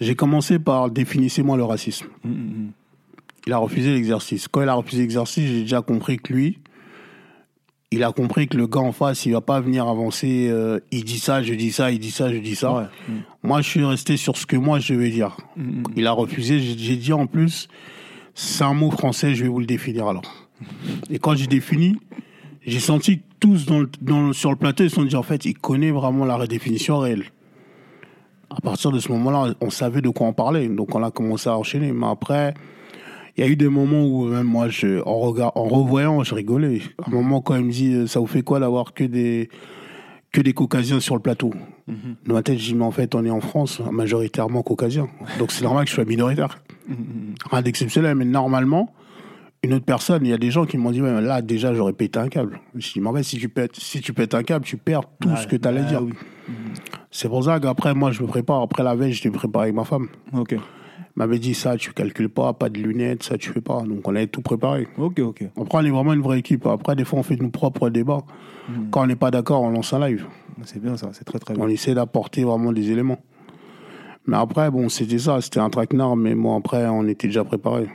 [0.00, 2.06] j'ai commencé par définissez-moi le racisme.
[2.24, 2.72] Mmh, mmh, mmh.
[3.46, 4.48] Il a refusé l'exercice.
[4.48, 6.58] Quand il a refusé l'exercice, j'ai déjà compris que lui,
[7.90, 10.48] il a compris que le gars en face, il va pas venir avancer.
[10.50, 12.90] Euh, il dit ça, je dis ça, il dit ça, je dis ça.
[13.42, 15.36] Moi, je suis resté sur ce que moi je vais dire.
[15.96, 16.60] Il a refusé.
[16.60, 17.68] J'ai dit en plus,
[18.34, 19.34] c'est un mot français.
[19.34, 20.48] Je vais vous le définir alors.
[21.10, 21.96] Et quand j'ai défini,
[22.66, 23.66] j'ai senti tous
[24.32, 27.24] sur le plateau, ils se sont dit en fait, il connaît vraiment la redéfinition réelle.
[28.50, 30.68] À partir de ce moment-là, on savait de quoi on parlait.
[30.68, 31.92] Donc on a commencé à enchaîner.
[31.92, 32.54] Mais après,
[33.36, 36.34] il y a eu des moments où même moi, je, en, regard, en revoyant, je
[36.34, 36.82] rigolais.
[37.04, 39.48] À un moment, quand il me dit, euh, ça vous fait quoi d'avoir que des,
[40.32, 41.52] que des caucasiens sur le plateau?
[42.26, 45.08] Dans ma tête, je dis, mais en fait, on est en France, majoritairement caucasiens.
[45.40, 46.60] Donc c'est normal que je sois minoritaire.
[47.50, 48.92] Rien d'exceptionnel, mais normalement,
[49.64, 51.92] une autre personne, il y a des gens qui m'ont dit, ouais, là, déjà, j'aurais
[51.92, 52.60] pété un câble.
[52.76, 55.02] Je dis, mais en fait, si tu pètes, si tu pètes un câble, tu perds
[55.20, 56.02] tout Ouais, ce que tu allais dire.
[56.02, 56.12] oui.
[57.10, 58.62] C'est pour ça qu'après, moi, je me prépare.
[58.62, 60.08] Après la veille, j'étais préparé avec ma femme.
[60.32, 60.52] Ok.
[60.52, 60.60] Elle
[61.16, 63.82] m'avait dit, ça, tu calcules pas, pas de lunettes, ça, tu fais pas.
[63.82, 64.86] Donc, on avait tout préparé.
[64.96, 65.44] Ok, ok.
[65.60, 66.66] Après, on est vraiment une vraie équipe.
[66.66, 68.22] Après, des fois, on fait nos propres débats.
[68.90, 70.26] Quand on n'est pas d'accord, on lance un live.
[70.64, 71.64] C'est bien ça, c'est très très bien.
[71.64, 73.18] On essaie d'apporter vraiment des éléments.
[74.26, 77.88] Mais après, bon, c'était ça, c'était un traquenard, mais bon, après, on était déjà préparé.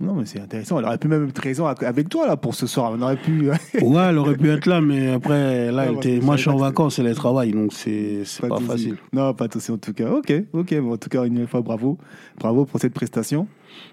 [0.00, 0.78] Non, mais c'est intéressant.
[0.78, 2.92] Elle aurait pu même être présent avec toi là pour ce soir.
[2.96, 3.50] On aurait pu.
[3.82, 6.20] Ouais, elle aurait pu être là, mais après, là, Ouais, était...
[6.20, 8.66] moi, je suis en pas vacances, elle est travail, donc c'est pas, souci.
[8.66, 8.96] facile.
[9.12, 10.10] Non, pas de souci en tout cas.
[10.10, 10.80] Ok, ok.
[10.80, 11.98] Bon, en tout cas, une fois, bravo.
[12.38, 13.46] Bravo pour cette prestation.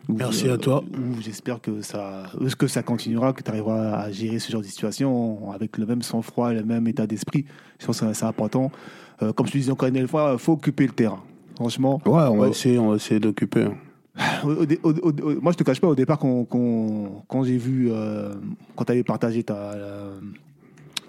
[0.08, 0.84] Où, Merci à toi.
[1.22, 2.24] J'espère que ça,
[2.58, 6.02] que ça continuera, que tu arriveras à gérer ce genre de situation avec le même
[6.02, 7.46] sang-froid, le même état d'esprit?
[7.80, 8.72] Je pense que c'est important.
[9.22, 11.22] Euh, comme je te disais encore une fois, il faut occuper le terrain.
[11.56, 13.68] Franchement, Ouais, on va essayer, on va essayer d'occuper.
[14.44, 17.44] Au- au- au- au- au- moi, je te cache pas, au départ, quand, quand, quand
[17.44, 18.34] j'ai vu, euh,
[18.76, 20.20] quand tu avais partagé ta, euh,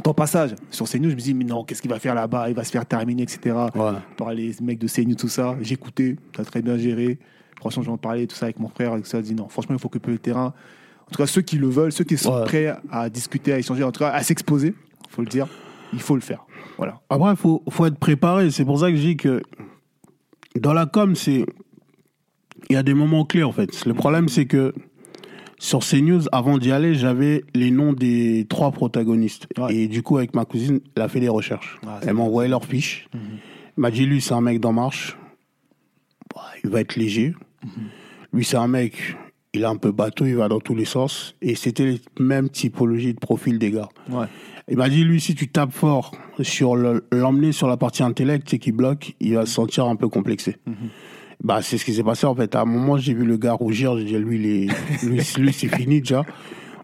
[0.03, 2.49] ton passage sur CNews, je me dis, mais non, qu'est-ce qu'il va faire là-bas?
[2.49, 3.57] Il va se faire terminer, etc.
[3.75, 3.93] Ouais.
[4.17, 5.57] Par les mecs de CNews, tout ça.
[5.61, 7.19] J'écoutais, tu as très bien géré.
[7.59, 9.19] Franchement, j'en parlais, tout ça avec mon frère, et tout ça.
[9.19, 10.55] Je dis, non, franchement, il faut occuper le terrain.
[11.07, 12.45] En tout cas, ceux qui le veulent, ceux qui sont Ouais.
[12.45, 14.75] prêts à discuter, à échanger, en tout cas, à s'exposer,
[15.09, 15.49] il faut le dire,
[15.93, 16.47] il faut le faire.
[16.79, 17.01] Voilà.
[17.11, 18.51] Après, il faut, faut être préparé.
[18.51, 19.43] C'est pour ça que je dis que
[20.59, 21.45] dans la com, c'est.
[22.69, 23.85] Il y a des moments clés, en fait.
[23.87, 24.75] Le problème, c'est que
[25.59, 29.47] sur CNews, avant d'y aller, j'avais les noms des trois protagonistes.
[29.59, 29.75] Ouais.
[29.75, 31.79] Et du coup, avec ma cousine, elle a fait des recherches.
[31.87, 33.09] Ah, elle m'a envoyé leurs fiches.
[33.13, 33.21] Elle
[33.77, 35.17] m'a dit, lui, c'est un mec d'En Marche.
[36.35, 37.35] Bah, il va être léger.
[38.33, 39.17] Lui, c'est un mec,
[39.53, 41.35] il est un peu bateau, il va dans tous les sens.
[41.43, 43.89] Et c'était les mêmes typologies de profil des gars.
[44.09, 44.27] Ouais.
[44.69, 48.47] Il m'a dit, lui, si tu tapes fort sur le- l'emmener sur la partie intellect,
[48.49, 50.57] c'est qu'il bloque, il va se sentir un peu complexé.
[51.43, 52.55] Bah, c'est ce qui s'est passé, en fait.
[52.55, 55.53] À un moment, j'ai vu le gars rougir, j'ai dit, lui, il est- lui, lui,
[55.53, 56.25] c'est fini, déjà.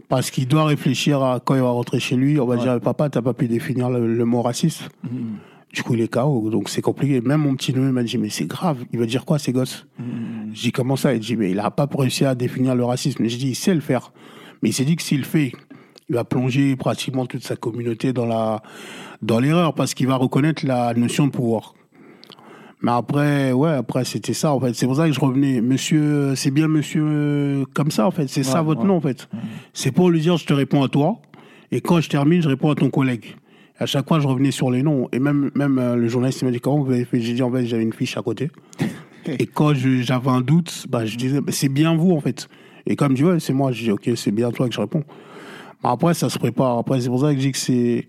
[0.09, 2.39] Parce qu'il doit réfléchir à quand il va rentrer chez lui.
[2.39, 4.89] On va dire, papa, t'as pas pu définir le, le mot raciste.
[5.75, 7.21] Du coup, il est KO, donc c'est compliqué.
[7.21, 9.87] Même mon petit neveu m'a dit, mais c'est grave, il va dire quoi, ces gosses
[10.55, 11.13] J'ai dit, comment ça?
[11.13, 13.25] Il dit, mais il a pas réussi à définir le racisme.
[13.27, 14.13] J'ai dit, il sait le faire.
[14.63, 15.53] Mais il s'est dit que s'il le fait,
[16.09, 18.63] il va plonger pratiquement toute sa communauté dans la
[19.23, 21.75] dans l'erreur parce qu'il va reconnaître la notion de pouvoir.
[22.87, 24.73] Mais après, ouais, après c'était ça en fait.
[24.75, 25.61] C'est pour ça que je revenais.
[25.61, 28.29] Monsieur, c'est bien monsieur euh, comme ça en fait.
[28.29, 28.87] C'est ça votre ouais.
[28.87, 29.29] nom en fait.
[29.73, 31.17] C'est pour lui dire je te réponds à toi
[31.73, 33.35] et quand je termine je réponds à ton collègue.
[33.81, 36.45] À chaque fois je revenais sur les noms et même même euh, le journaliste il
[36.45, 37.21] m'a dit comment vous avez fait?
[37.21, 38.53] J'ai dit en fait j'avais une fiche à côté.
[39.27, 42.49] et quand j'avais un doute, bah je disais bah, c'est bien vous en fait.
[42.87, 44.81] Et comme je dis ouais c'est moi, je dis ok c'est bien toi que je
[44.81, 45.03] réponds.
[45.83, 46.79] Mais après ça se prépare.
[46.79, 48.07] Après c'est pour ça que je dis que c'est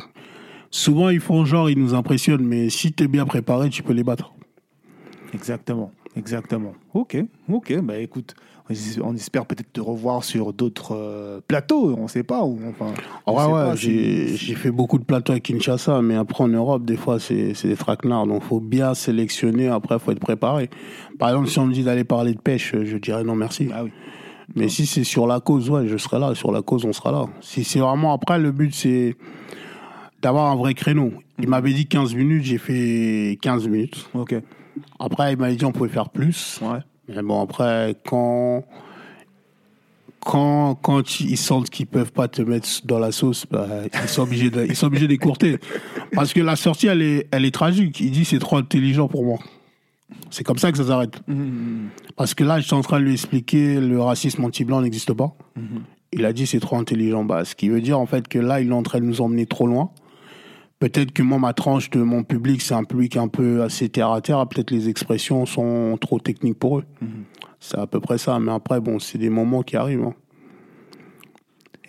[0.70, 3.94] souvent ils font genre ils nous impressionnent mais si tu es bien préparé tu peux
[3.94, 4.34] les battre.
[5.34, 6.74] Exactement, exactement.
[6.94, 7.18] Ok,
[7.50, 7.80] ok.
[7.82, 8.36] Bah écoute,
[9.02, 12.44] on espère peut-être te revoir sur d'autres euh, plateaux, on ne sait pas.
[12.44, 12.94] Ou, enfin,
[13.28, 16.98] Ouais, ouais, pas, j'ai fait beaucoup de plateaux à Kinshasa, mais après en Europe, des
[16.98, 18.28] fois, c'est c'est des traquenards.
[18.28, 19.68] Donc, faut bien sélectionner.
[19.68, 20.70] Après, faut être préparé.
[21.20, 23.70] Par exemple, si on me dit d'aller parler de pêche, je dirais non merci.
[23.74, 23.92] Ah oui.
[24.56, 26.34] Mais si c'est sur la cause, ouais, je serai là.
[26.34, 27.26] Sur la cause, on sera là.
[27.42, 29.16] Si c'est vraiment après, le but, c'est
[30.22, 31.12] d'avoir un vrai créneau.
[31.40, 34.10] Il m'avait dit 15 minutes, j'ai fait 15 minutes.
[34.14, 34.36] Ok.
[35.00, 36.60] Après, il m'avait dit on pouvait faire plus.
[36.62, 36.80] Ouais.
[37.08, 38.66] Mais bon, après, quand,
[40.20, 43.68] quand, quand ils sentent qu'ils peuvent pas te mettre dans la sauce, bah,
[44.04, 45.58] ils sont obligés de, ils sont obligés d'écourter.
[46.14, 48.00] Parce que la sortie, elle est, elle est tragique.
[48.02, 49.40] Il dit c'est trop intelligent pour moi.
[50.30, 51.22] C'est comme ça que ça s'arrête.
[51.28, 51.90] Mhm.
[52.16, 55.36] Parce que là, j'étais en train de lui expliquer le racisme anti-blanc n'existe pas.
[56.12, 57.24] Il a dit c'est trop intelligent.
[57.24, 59.22] Bah, ce qui veut dire en fait que là, il est en train de nous
[59.22, 59.92] emmener trop loin.
[60.80, 64.12] Peut-être que moi, ma tranche de mon public, c'est un public un peu assez terre
[64.12, 64.46] à terre.
[64.48, 66.84] Peut-être les expressions sont trop techniques pour eux.
[67.60, 68.40] C'est à peu près ça.
[68.40, 70.04] Mais après, bon, c'est des moments qui arrivent.
[70.04, 70.14] hein.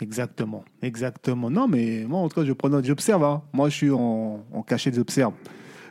[0.01, 1.51] Exactement, exactement.
[1.51, 3.25] Non, mais moi, en tout cas, je prends note, j'observe.
[3.25, 3.43] hein.
[3.53, 5.33] Moi, je suis en, en cachet, j'observe.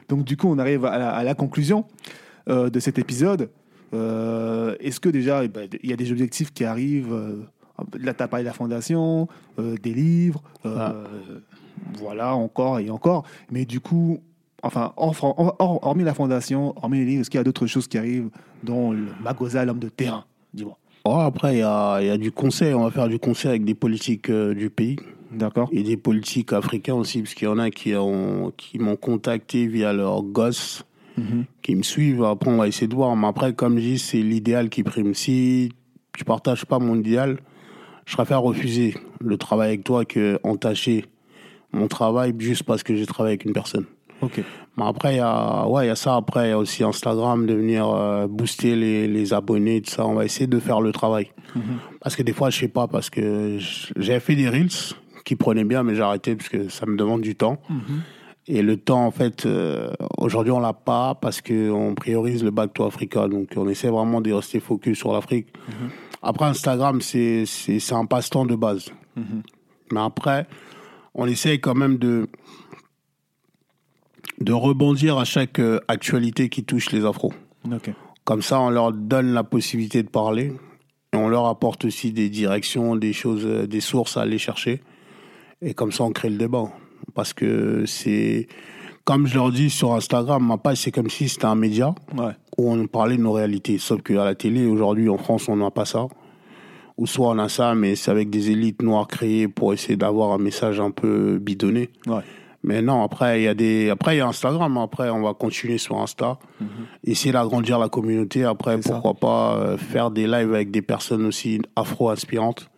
[0.08, 1.86] Donc, du coup, on arrive à la, à la conclusion
[2.50, 3.50] euh, de cet épisode.
[3.94, 7.44] Euh, Est-ce que déjà, eh ben, il y a des objectifs qui arrivent euh,
[8.00, 9.28] Là, tu as parlé de la fondation,
[9.60, 11.04] euh, des livres, euh,
[11.98, 13.24] voilà, encore et encore.
[13.52, 14.20] Mais du coup,
[14.64, 18.30] enfin, hormis la fondation, hormis les livres, est-ce qu'il y a d'autres choses qui arrivent,
[18.64, 20.26] dont le Magosa, l'homme de terrain?
[20.54, 20.78] Dis-moi.
[21.06, 22.74] Oh, après, il y a, y a, du conseil.
[22.74, 24.98] On va faire du conseil avec des politiques euh, du pays.
[25.32, 25.70] D'accord.
[25.72, 29.94] Et des politiques africains aussi, parce qu'il y en a qui m'ont qui contacté via
[29.94, 30.84] leurs gosses,
[31.18, 31.46] mhm.
[31.62, 32.24] qui me suivent.
[32.24, 33.16] Après, on va essayer de voir.
[33.16, 35.14] Mais après, comme je dis, c'est l'idéal qui prime.
[35.14, 35.72] Si
[36.18, 37.40] tu partages pas mon idéal,
[38.06, 41.06] je préfère refuser le travail avec toi que entacher
[41.78, 43.86] mon travail juste parce que j'ai travaillé avec une personne.
[44.22, 44.42] Ok.
[44.78, 46.16] Mais après, il y a, ouais, il y a ça.
[46.16, 50.06] Après, il y a aussi Instagram, de venir euh, booster les, les, abonnés, tout ça.
[50.06, 51.32] On va essayer de faire le travail.
[51.56, 51.62] Mhm.
[52.02, 53.58] Parce que des fois, je sais pas, parce que
[53.96, 57.22] j'ai fait des reels qui prenaient bien, mais j'ai arrêté parce que ça me demande
[57.22, 57.58] du temps.
[57.70, 58.02] Mhm.
[58.50, 62.74] Et le temps, en fait, euh, aujourd'hui, on l'a pas parce qu'on priorise le Back
[62.74, 63.28] to Africa.
[63.28, 65.48] Donc, on essaie vraiment de rester focus sur l'Afrique.
[65.68, 65.90] Mhm.
[66.22, 67.46] Après, Instagram, c'est
[67.92, 68.92] un passe-temps de base.
[69.92, 70.48] Mais après,
[71.18, 72.30] on essaye quand même de
[74.40, 77.34] de rebondir à chaque euh, actualité qui touche les afros.
[78.24, 80.54] Comme ça, on leur donne la possibilité de parler
[81.14, 84.82] et on leur apporte aussi des directions, des choses, euh, des sources à aller chercher.
[85.62, 86.66] Et comme ça, on crée le débat.
[87.16, 88.48] Parce que c'est,
[89.06, 91.96] comme je leur dis sur Instagram, ma page, c'est comme si c'était un média
[92.58, 93.80] où on parlait de nos réalités.
[93.80, 96.08] Sauf qu'à la télé, aujourd'hui, en France, on n'a pas ça.
[96.98, 100.32] Ou soit on a ça, mais c'est avec des élites noires créées pour essayer d'avoir
[100.32, 101.90] un message un peu bidonné.
[102.08, 102.24] Ouais.
[102.64, 104.78] Mais non, après il y a des, après il y a Instagram.
[104.78, 106.68] Après, on va continuer sur Insta, mhm.
[107.06, 108.44] essayer d'agrandir la communauté.
[108.44, 112.70] Après, pourquoi pas euh, faire des lives avec des personnes aussi afro-inspirantes,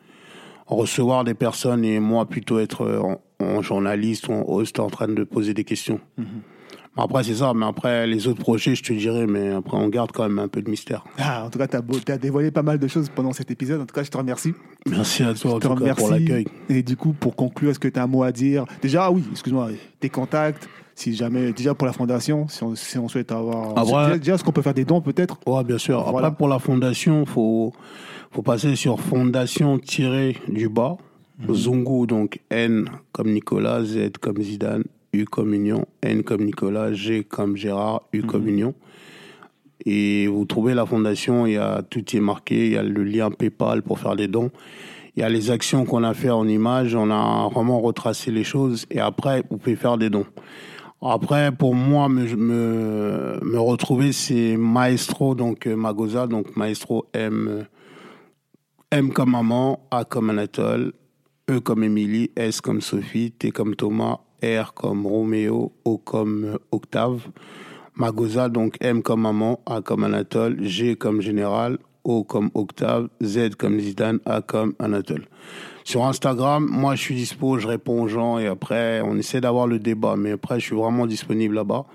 [0.67, 3.01] recevoir des personnes et moi plutôt être euh,
[3.39, 5.99] en, journaliste ou en host en train de poser des questions.
[6.97, 7.53] Après, c'est ça.
[7.53, 10.47] Mais après, les autres projets, je te dirais, mais après, on garde quand même un
[10.47, 11.03] peu de mystère.
[11.17, 11.77] Ah, en tout cas, tu
[12.11, 13.81] as, dévoilé pas mal de choses pendant cet épisode.
[13.81, 14.53] En tout cas, je te remercie.
[14.89, 16.45] Merci à toi, pour l'accueil.
[16.69, 18.65] Et du coup, pour conclure, est-ce que tu as un mot à dire?
[18.81, 19.69] Déjà, oui, excuse-moi,
[19.99, 23.73] tes contacts, si jamais, déjà pour la fondation, si on, si on souhaite avoir.
[23.77, 25.39] Ah, déjà, est-ce qu'on peut faire des dons peut-être?
[25.45, 26.05] Oui, bien sûr.
[26.07, 27.71] Après, pour la fondation, il faut,
[28.31, 30.97] faut passer sur fondation-du-bas.
[31.39, 31.55] Mhm.
[31.55, 34.83] Zungu, donc N comme Nicolas, Z comme Zidane,
[35.13, 38.49] U comme Union, N comme Nicolas, G comme Gérard, U comme mhm.
[38.49, 38.73] Union.
[39.85, 43.03] Et vous trouvez la fondation, il y a tout est marqué, il y a le
[43.03, 44.51] lien PayPal pour faire des dons.
[45.15, 48.43] Il y a les actions qu'on a fait en images, on a vraiment retracé les
[48.43, 50.25] choses et après vous pouvez faire des dons.
[51.01, 57.65] Après, pour moi, me, me, me retrouver, c'est Maestro, donc euh, Magosa, donc Maestro M,
[58.91, 60.91] M comme maman, A comme Anatole,
[61.49, 67.27] E comme Émilie, S comme Sophie, T comme Thomas, R comme Roméo, O comme Octave.
[67.95, 73.55] Magosa, donc M comme maman, A comme Anatole, G comme général, O comme Octave, Z
[73.57, 75.25] comme Zidane, A comme Anatole.
[75.83, 79.67] Sur Instagram, moi je suis dispo, je réponds aux gens et après on essaie d'avoir
[79.67, 81.87] le débat, mais après je suis vraiment disponible là-bas.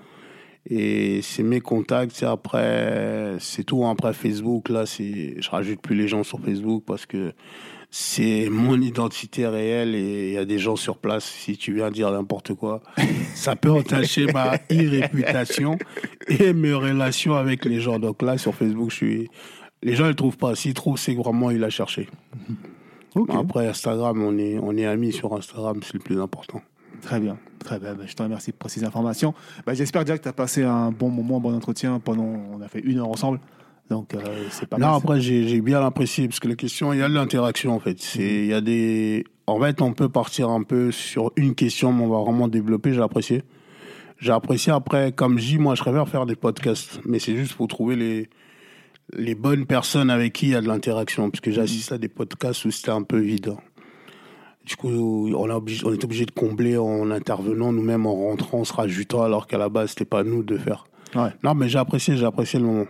[0.67, 3.85] Et c'est mes contacts, c'est après, c'est tout.
[3.85, 7.33] Après Facebook, là, je rajoute plus les gens sur Facebook parce que
[7.91, 11.25] c'est mon identité réelle et il y a des gens sur place.
[11.25, 12.81] Si tu viens dire n'importe quoi,
[13.35, 15.77] ça peut entacher ma e-réputation
[16.27, 17.99] et mes relations avec les gens.
[17.99, 19.29] Donc là, sur Facebook, je suis.
[19.83, 20.55] Les gens ne le trouvent pas.
[20.55, 22.09] S'ils trouvent, c'est vraiment il a cherché.
[23.29, 26.61] Après, Instagram, on est, on est amis sur Instagram, c'est le plus important.
[27.01, 27.93] Très bien, très bien.
[27.93, 29.33] Ben, je te remercie pour ces informations.
[29.65, 32.23] Ben, j'espère déjà que tu as passé un bon moment, un bon entretien pendant.
[32.23, 33.39] On a fait une heure ensemble.
[33.89, 34.19] Donc, euh,
[34.49, 37.13] c'est pas Non, après, j'ai bien apprécié, parce que la question, il y a de
[37.13, 37.99] l'interaction, en fait.
[37.99, 41.93] C'est, il y a des, en fait, on peut partir un peu sur une question,
[41.93, 43.43] mais on va vraiment développer, j'ai apprécié.
[44.17, 47.53] J'ai apprécié après, comme je dis, moi, je préfère faire des podcasts, mais c'est juste
[47.53, 48.29] pour trouver les,
[49.13, 52.07] les bonnes personnes avec qui il y a de l'interaction, parce que j'assiste à des
[52.07, 53.55] podcasts où c'était un peu vide.
[54.65, 58.61] Du coup, on, a obligé, on est obligé de combler en intervenant, nous-mêmes en rentrant,
[58.61, 60.85] en se rajoutant, alors qu'à la base, c'était pas nous de faire.
[61.13, 61.29] Ouais.
[61.43, 62.85] Non, mais j'ai apprécié, j'ai apprécié le moment.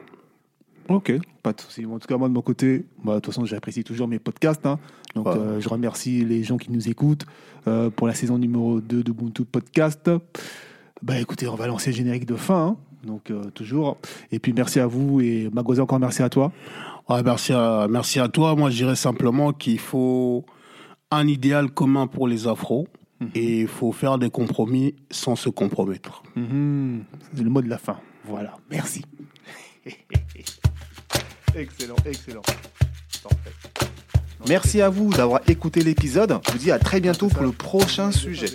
[0.90, 1.86] Ok, pas de souci.
[1.86, 4.66] En tout cas, moi de mon côté, bah, de toute façon, j'apprécie toujours mes podcasts.
[4.66, 4.80] Hein.
[5.16, 7.26] Donc, euh, je remercie les gens qui nous écoutent
[7.68, 10.10] euh, pour la saison numéro 2 de Ubuntu Podcast.
[11.02, 12.68] Bah écoutez, on va lancer le générique de fin.
[12.68, 12.78] Hein.
[13.04, 13.98] Donc, euh, toujours.
[14.32, 15.22] Et puis, merci à vous.
[15.22, 16.52] Et Magosa, encore merci à toi.
[17.10, 18.56] Ouais, merci, à, merci à toi.
[18.56, 20.46] Moi, je dirais simplement qu'il faut
[21.12, 22.88] un idéal commun pour les afros.
[23.22, 23.30] Mhm.
[23.34, 26.22] Et il faut faire des compromis sans se compromettre.
[26.36, 27.04] Mhm.
[27.34, 27.98] C'est le mot de la fin.
[28.26, 28.58] Voilà.
[28.70, 29.04] Merci.
[31.56, 32.42] Excellent, excellent.
[34.48, 36.40] Merci à vous d'avoir écouté l'épisode.
[36.48, 38.48] Je vous dis à très bientôt pour le prochain sujet.